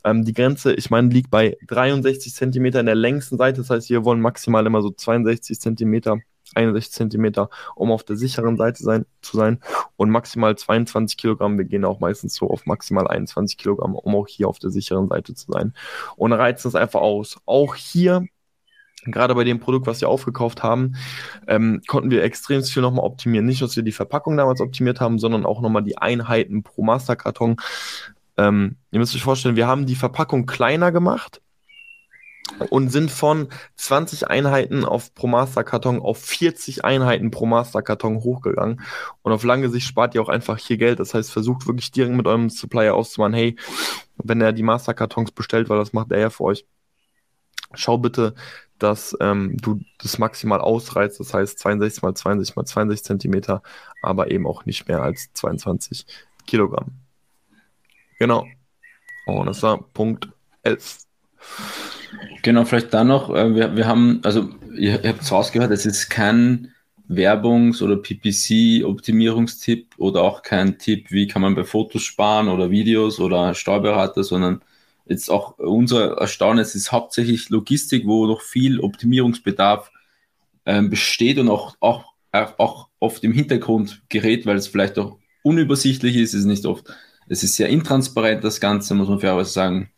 Ähm, 0.04 0.24
die 0.24 0.34
Grenze, 0.34 0.74
ich 0.74 0.90
meine, 0.90 1.08
liegt 1.08 1.30
bei 1.30 1.56
63 1.66 2.34
Zentimeter 2.34 2.80
in 2.80 2.86
der 2.86 2.94
längsten 2.94 3.36
Seite. 3.36 3.60
Das 3.60 3.70
heißt, 3.70 3.90
wir 3.90 4.04
wollen 4.04 4.20
maximal 4.20 4.66
immer 4.66 4.82
so 4.82 4.90
62 4.90 5.60
Zentimeter 5.60 6.18
61 6.54 6.92
Zentimeter, 6.92 7.50
um 7.74 7.90
auf 7.90 8.04
der 8.04 8.16
sicheren 8.16 8.56
Seite 8.56 8.82
sein, 8.82 9.06
zu 9.22 9.36
sein 9.36 9.60
und 9.96 10.10
maximal 10.10 10.56
22 10.56 11.16
Kilogramm. 11.16 11.58
Wir 11.58 11.64
gehen 11.64 11.84
auch 11.84 12.00
meistens 12.00 12.34
so 12.34 12.48
auf 12.50 12.66
maximal 12.66 13.06
21 13.08 13.58
Kilogramm, 13.58 13.94
um 13.94 14.14
auch 14.14 14.28
hier 14.28 14.48
auf 14.48 14.58
der 14.58 14.70
sicheren 14.70 15.08
Seite 15.08 15.34
zu 15.34 15.52
sein 15.52 15.74
und 16.16 16.32
reizen 16.32 16.68
es 16.68 16.74
einfach 16.74 17.00
aus. 17.00 17.38
Auch 17.46 17.74
hier 17.74 18.26
gerade 19.06 19.34
bei 19.34 19.44
dem 19.44 19.60
Produkt, 19.60 19.86
was 19.86 20.00
wir 20.00 20.08
aufgekauft 20.08 20.62
haben, 20.62 20.96
ähm, 21.46 21.82
konnten 21.86 22.10
wir 22.10 22.22
extrem 22.22 22.62
viel 22.62 22.82
nochmal 22.82 23.04
optimieren. 23.04 23.46
Nicht, 23.46 23.62
dass 23.62 23.76
wir 23.76 23.82
die 23.82 23.92
Verpackung 23.92 24.36
damals 24.36 24.60
optimiert 24.60 25.00
haben, 25.00 25.18
sondern 25.18 25.44
auch 25.44 25.60
nochmal 25.60 25.82
die 25.82 25.98
Einheiten 25.98 26.62
pro 26.62 26.82
Masterkarton. 26.82 27.56
Ähm, 28.36 28.76
ihr 28.90 28.98
müsst 28.98 29.14
euch 29.14 29.22
vorstellen, 29.22 29.56
wir 29.56 29.66
haben 29.66 29.86
die 29.86 29.94
Verpackung 29.94 30.46
kleiner 30.46 30.90
gemacht 30.90 31.40
und 32.70 32.90
sind 32.90 33.10
von 33.10 33.48
20 33.76 34.28
Einheiten 34.28 34.84
auf 34.84 35.14
pro 35.14 35.26
Masterkarton 35.26 36.00
auf 36.00 36.18
40 36.18 36.84
Einheiten 36.84 37.30
pro 37.30 37.46
Masterkarton 37.46 38.22
hochgegangen. 38.22 38.82
Und 39.22 39.32
auf 39.32 39.44
lange 39.44 39.68
Sicht 39.70 39.86
spart 39.86 40.14
ihr 40.14 40.22
auch 40.22 40.28
einfach 40.28 40.58
hier 40.58 40.76
Geld. 40.76 41.00
Das 41.00 41.14
heißt, 41.14 41.32
versucht 41.32 41.66
wirklich 41.66 41.90
direkt 41.90 42.14
mit 42.14 42.26
eurem 42.26 42.50
Supplier 42.50 42.94
auszumachen, 42.94 43.34
hey, 43.34 43.56
wenn 44.16 44.40
er 44.40 44.52
die 44.52 44.62
Masterkartons 44.62 45.32
bestellt, 45.32 45.68
weil 45.68 45.78
das 45.78 45.92
macht 45.92 46.12
er 46.12 46.20
ja 46.20 46.30
für 46.30 46.44
euch, 46.44 46.66
schau 47.74 47.98
bitte, 47.98 48.34
dass 48.78 49.16
ähm, 49.20 49.56
du 49.60 49.80
das 49.98 50.18
maximal 50.18 50.60
ausreizt, 50.60 51.20
das 51.20 51.32
heißt 51.32 51.58
62 51.58 52.02
mal 52.02 52.14
62 52.14 52.56
mal 52.56 52.64
62 52.64 53.04
Zentimeter, 53.04 53.62
aber 54.02 54.30
eben 54.30 54.46
auch 54.46 54.64
nicht 54.66 54.88
mehr 54.88 55.02
als 55.02 55.32
22 55.32 56.06
Kilogramm. 56.46 56.92
Genau. 58.18 58.46
Und 59.26 59.46
das 59.46 59.62
war 59.62 59.82
Punkt 59.82 60.28
11. 60.62 60.98
Genau, 62.42 62.64
vielleicht 62.64 62.92
da 62.92 63.04
noch, 63.04 63.34
äh, 63.34 63.54
wir, 63.54 63.76
wir 63.76 63.86
haben, 63.86 64.20
also 64.22 64.50
ihr, 64.76 65.02
ihr 65.02 65.10
habt 65.10 65.22
es 65.22 65.32
rausgehört, 65.32 65.70
es 65.70 65.86
ist 65.86 66.08
kein 66.10 66.72
Werbungs- 67.08 67.82
oder 67.82 67.96
PPC-Optimierungstipp 67.96 69.94
oder 69.98 70.22
auch 70.22 70.42
kein 70.42 70.78
Tipp, 70.78 71.10
wie 71.10 71.26
kann 71.26 71.42
man 71.42 71.54
bei 71.54 71.64
Fotos 71.64 72.02
sparen 72.02 72.48
oder 72.48 72.70
Videos 72.70 73.20
oder 73.20 73.54
Steuerberater, 73.54 74.24
sondern 74.24 74.62
jetzt 75.06 75.30
auch 75.30 75.58
unser 75.58 76.18
Erstaunen, 76.18 76.60
es 76.60 76.74
ist 76.74 76.92
hauptsächlich 76.92 77.50
Logistik, 77.50 78.06
wo 78.06 78.26
noch 78.26 78.40
viel 78.40 78.80
Optimierungsbedarf 78.80 79.90
ähm, 80.66 80.88
besteht 80.90 81.38
und 81.38 81.50
auch, 81.50 81.76
auch, 81.80 82.14
auch 82.32 82.88
oft 83.00 83.22
im 83.24 83.32
Hintergrund 83.32 84.02
gerät, 84.08 84.46
weil 84.46 84.56
es 84.56 84.68
vielleicht 84.68 84.98
auch 84.98 85.18
unübersichtlich 85.42 86.16
ist, 86.16 86.32
es 86.32 86.40
ist 86.40 86.46
nicht 86.46 86.64
oft, 86.64 86.86
es 87.28 87.42
ist 87.42 87.56
sehr 87.56 87.68
intransparent, 87.68 88.42
das 88.44 88.60
Ganze, 88.60 88.94
muss 88.94 89.08
man 89.08 89.20
fairerweise 89.20 89.50
sagen. 89.50 89.90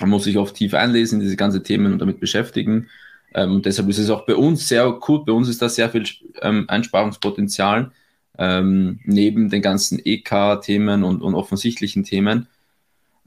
Man 0.00 0.10
muss 0.10 0.24
sich 0.24 0.38
oft 0.38 0.54
tief 0.54 0.74
einlesen, 0.74 1.20
diese 1.20 1.36
ganzen 1.36 1.64
Themen 1.64 1.92
und 1.92 1.98
damit 1.98 2.20
beschäftigen. 2.20 2.88
Ähm, 3.34 3.56
und 3.56 3.66
deshalb 3.66 3.88
ist 3.88 3.98
es 3.98 4.10
auch 4.10 4.26
bei 4.26 4.34
uns 4.34 4.68
sehr 4.68 4.90
gut. 4.92 5.26
Bei 5.26 5.32
uns 5.32 5.48
ist 5.48 5.62
da 5.62 5.68
sehr 5.68 5.90
viel 5.90 6.04
ähm, 6.42 6.64
Einsparungspotenzial 6.68 7.92
ähm, 8.38 9.00
neben 9.04 9.50
den 9.50 9.62
ganzen 9.62 10.00
EK-Themen 10.04 11.04
und, 11.04 11.22
und, 11.22 11.34
offensichtlichen 11.34 12.04
Themen. 12.04 12.48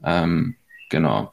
Ähm, 0.02 0.56
genau. 0.90 1.32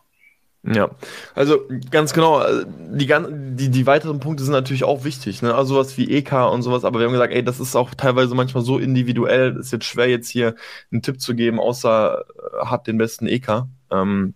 Ja, 0.63 0.91
also 1.33 1.61
ganz 1.89 2.13
genau, 2.13 2.43
äh, 2.43 2.65
die, 2.91 3.11
die, 3.55 3.69
die 3.69 3.87
weiteren 3.87 4.19
Punkte 4.19 4.43
sind 4.43 4.53
natürlich 4.53 4.83
auch 4.83 5.03
wichtig, 5.03 5.41
ne? 5.41 5.55
Also 5.55 5.73
sowas 5.73 5.97
wie 5.97 6.11
EK 6.11 6.33
und 6.51 6.61
sowas, 6.61 6.85
aber 6.85 6.99
wir 6.99 7.07
haben 7.07 7.13
gesagt, 7.13 7.33
ey, 7.33 7.43
das 7.43 7.59
ist 7.59 7.75
auch 7.75 7.95
teilweise 7.95 8.35
manchmal 8.35 8.63
so 8.63 8.77
individuell, 8.77 9.57
ist 9.57 9.71
jetzt 9.71 9.85
schwer 9.85 10.07
jetzt 10.07 10.29
hier 10.29 10.53
einen 10.91 11.01
Tipp 11.01 11.19
zu 11.19 11.33
geben, 11.33 11.59
außer 11.59 12.19
äh, 12.19 12.65
habt 12.65 12.85
den 12.85 12.99
besten 12.99 13.25
EK. 13.25 13.63
Ähm, 13.89 14.35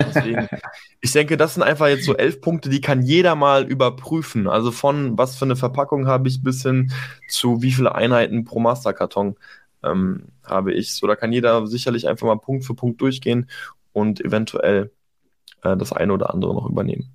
Deswegen, 0.00 0.48
ich 1.00 1.12
denke, 1.12 1.36
das 1.36 1.54
sind 1.54 1.62
einfach 1.62 1.88
jetzt 1.88 2.04
so 2.04 2.16
elf 2.16 2.40
Punkte, 2.40 2.68
die 2.68 2.80
kann 2.80 3.02
jeder 3.02 3.34
mal 3.34 3.64
überprüfen. 3.64 4.48
Also 4.48 4.70
von 4.70 5.18
was 5.18 5.36
für 5.36 5.44
eine 5.44 5.56
Verpackung 5.56 6.06
habe 6.06 6.28
ich 6.28 6.42
bis 6.42 6.62
hin 6.62 6.92
zu 7.28 7.62
wie 7.62 7.72
viele 7.72 7.94
Einheiten 7.94 8.44
pro 8.44 8.60
Masterkarton 8.60 9.36
ähm, 9.82 10.26
habe 10.44 10.72
ich. 10.72 10.94
So, 10.94 11.06
da 11.06 11.16
kann 11.16 11.32
jeder 11.32 11.66
sicherlich 11.66 12.08
einfach 12.08 12.26
mal 12.26 12.38
Punkt 12.38 12.64
für 12.64 12.74
Punkt 12.74 13.00
durchgehen 13.00 13.48
und 13.92 14.24
eventuell 14.24 14.90
äh, 15.62 15.76
das 15.76 15.92
eine 15.92 16.12
oder 16.12 16.32
andere 16.32 16.54
noch 16.54 16.68
übernehmen. 16.68 17.10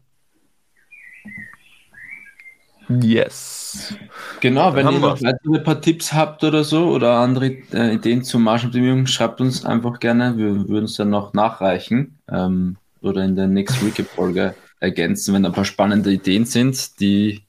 Yes. 2.89 3.95
Genau, 4.39 4.73
wenn 4.73 4.89
ihr 4.89 4.99
noch 4.99 5.21
weitere 5.21 5.59
paar 5.59 5.81
Tipps 5.81 6.13
habt 6.13 6.43
oder 6.43 6.63
so 6.63 6.89
oder 6.89 7.19
andere 7.19 7.57
äh, 7.73 7.95
Ideen 7.95 8.23
zur 8.23 8.39
Marschoptimierung, 8.39 9.07
schreibt 9.07 9.41
uns 9.41 9.65
einfach 9.65 9.99
gerne. 9.99 10.37
Wir 10.37 10.67
würden 10.69 10.85
es 10.85 10.93
dann 10.93 11.09
noch 11.09 11.33
nachreichen 11.33 12.17
ähm, 12.29 12.77
oder 13.01 13.23
in 13.25 13.35
der 13.35 13.47
nächsten 13.47 13.85
Recap-Folge 13.85 14.55
ergänzen, 14.79 15.33
wenn 15.33 15.45
ein 15.45 15.51
paar 15.51 15.65
spannende 15.65 16.11
Ideen 16.11 16.45
sind, 16.45 16.99
die, 16.99 17.43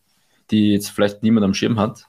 die 0.50 0.72
jetzt 0.72 0.90
vielleicht 0.90 1.22
niemand 1.22 1.44
am 1.44 1.54
Schirm 1.54 1.78
hat. 1.78 2.04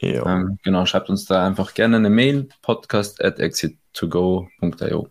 Ähm, 0.00 0.58
genau, 0.62 0.84
schreibt 0.86 1.08
uns 1.08 1.24
da 1.24 1.46
einfach 1.46 1.74
gerne 1.74 1.96
eine 1.96 2.10
Mail, 2.10 2.48
podcast 2.62 3.22
at 3.24 3.38
exit2go.io. 3.38 5.08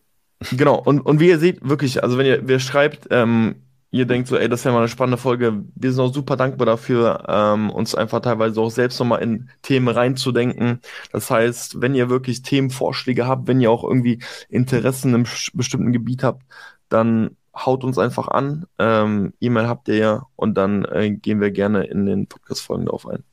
Genau, 0.52 0.80
und, 0.80 1.00
und 1.02 1.20
wie 1.20 1.30
ihr 1.30 1.40
seht, 1.40 1.68
wirklich, 1.68 2.04
also 2.04 2.18
wenn 2.18 2.26
ihr, 2.26 2.42
wer 2.44 2.60
schreibt, 2.60 3.08
ähm, 3.10 3.56
ihr 3.96 4.06
denkt 4.06 4.28
so, 4.28 4.36
ey, 4.36 4.50
das 4.50 4.66
wäre 4.66 4.74
mal 4.74 4.82
eine 4.82 4.90
spannende 4.90 5.18
Folge. 5.18 5.64
Wir 5.74 5.94
sind 5.94 6.04
auch 6.04 6.14
super 6.14 6.36
dankbar 6.36 6.66
dafür, 6.66 7.24
ähm, 7.30 7.70
uns 7.70 7.96
einfach 7.96 8.20
teilweise 8.20 8.60
auch 8.60 8.70
selbst 8.70 9.00
nochmal 9.00 9.24
in 9.24 9.50
Themen 9.62 9.88
reinzudenken. 9.88 10.82
Das 11.14 11.32
heißt, 11.32 11.80
wenn 11.80 11.96
ihr 11.96 12.10
wirklich 12.10 12.42
Themenvorschläge 12.42 13.26
habt, 13.26 13.48
wenn 13.48 13.62
ihr 13.62 13.72
auch 13.72 13.86
irgendwie 13.86 14.20
Interessen 14.50 15.14
im 15.14 15.26
bestimmten 15.54 15.94
Gebiet 15.94 16.24
habt, 16.24 16.44
dann 16.90 17.38
haut 17.56 17.86
uns 17.86 17.98
einfach 17.98 18.28
an. 18.28 18.66
Ähm, 18.80 19.34
E-Mail 19.40 19.68
habt 19.68 19.88
ihr 19.88 19.96
ja 19.96 20.24
und 20.36 20.56
dann 20.56 20.84
äh, 20.84 21.12
gehen 21.12 21.40
wir 21.40 21.52
gerne 21.52 21.86
in 21.86 22.06
den 22.06 22.28
Podcast-Folgen 22.28 22.88
darauf 22.88 23.08
ein. 23.08 23.24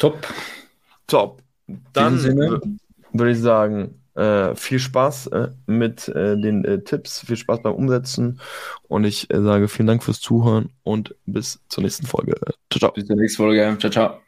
Top. 0.00 0.26
Top. 1.06 1.40
Dann 1.92 2.20
würde 3.12 3.30
ich 3.30 3.38
sagen, 3.38 4.03
äh, 4.14 4.54
viel 4.54 4.78
Spaß 4.78 5.28
äh, 5.28 5.48
mit 5.66 6.08
äh, 6.08 6.36
den 6.36 6.64
äh, 6.64 6.82
Tipps, 6.82 7.20
viel 7.26 7.36
Spaß 7.36 7.62
beim 7.62 7.74
Umsetzen 7.74 8.40
und 8.88 9.04
ich 9.04 9.30
äh, 9.32 9.40
sage 9.42 9.68
vielen 9.68 9.86
Dank 9.86 10.02
fürs 10.02 10.20
Zuhören 10.20 10.70
und 10.82 11.14
bis 11.26 11.60
zur 11.68 11.82
nächsten 11.82 12.06
Folge. 12.06 12.34
Ciao, 12.70 12.78
ciao. 12.78 12.92
Bis 12.92 13.06
zur 13.06 13.16
nächsten 13.16 13.42
Folge. 13.42 13.76
Ciao, 13.78 13.90
ciao. 13.90 14.24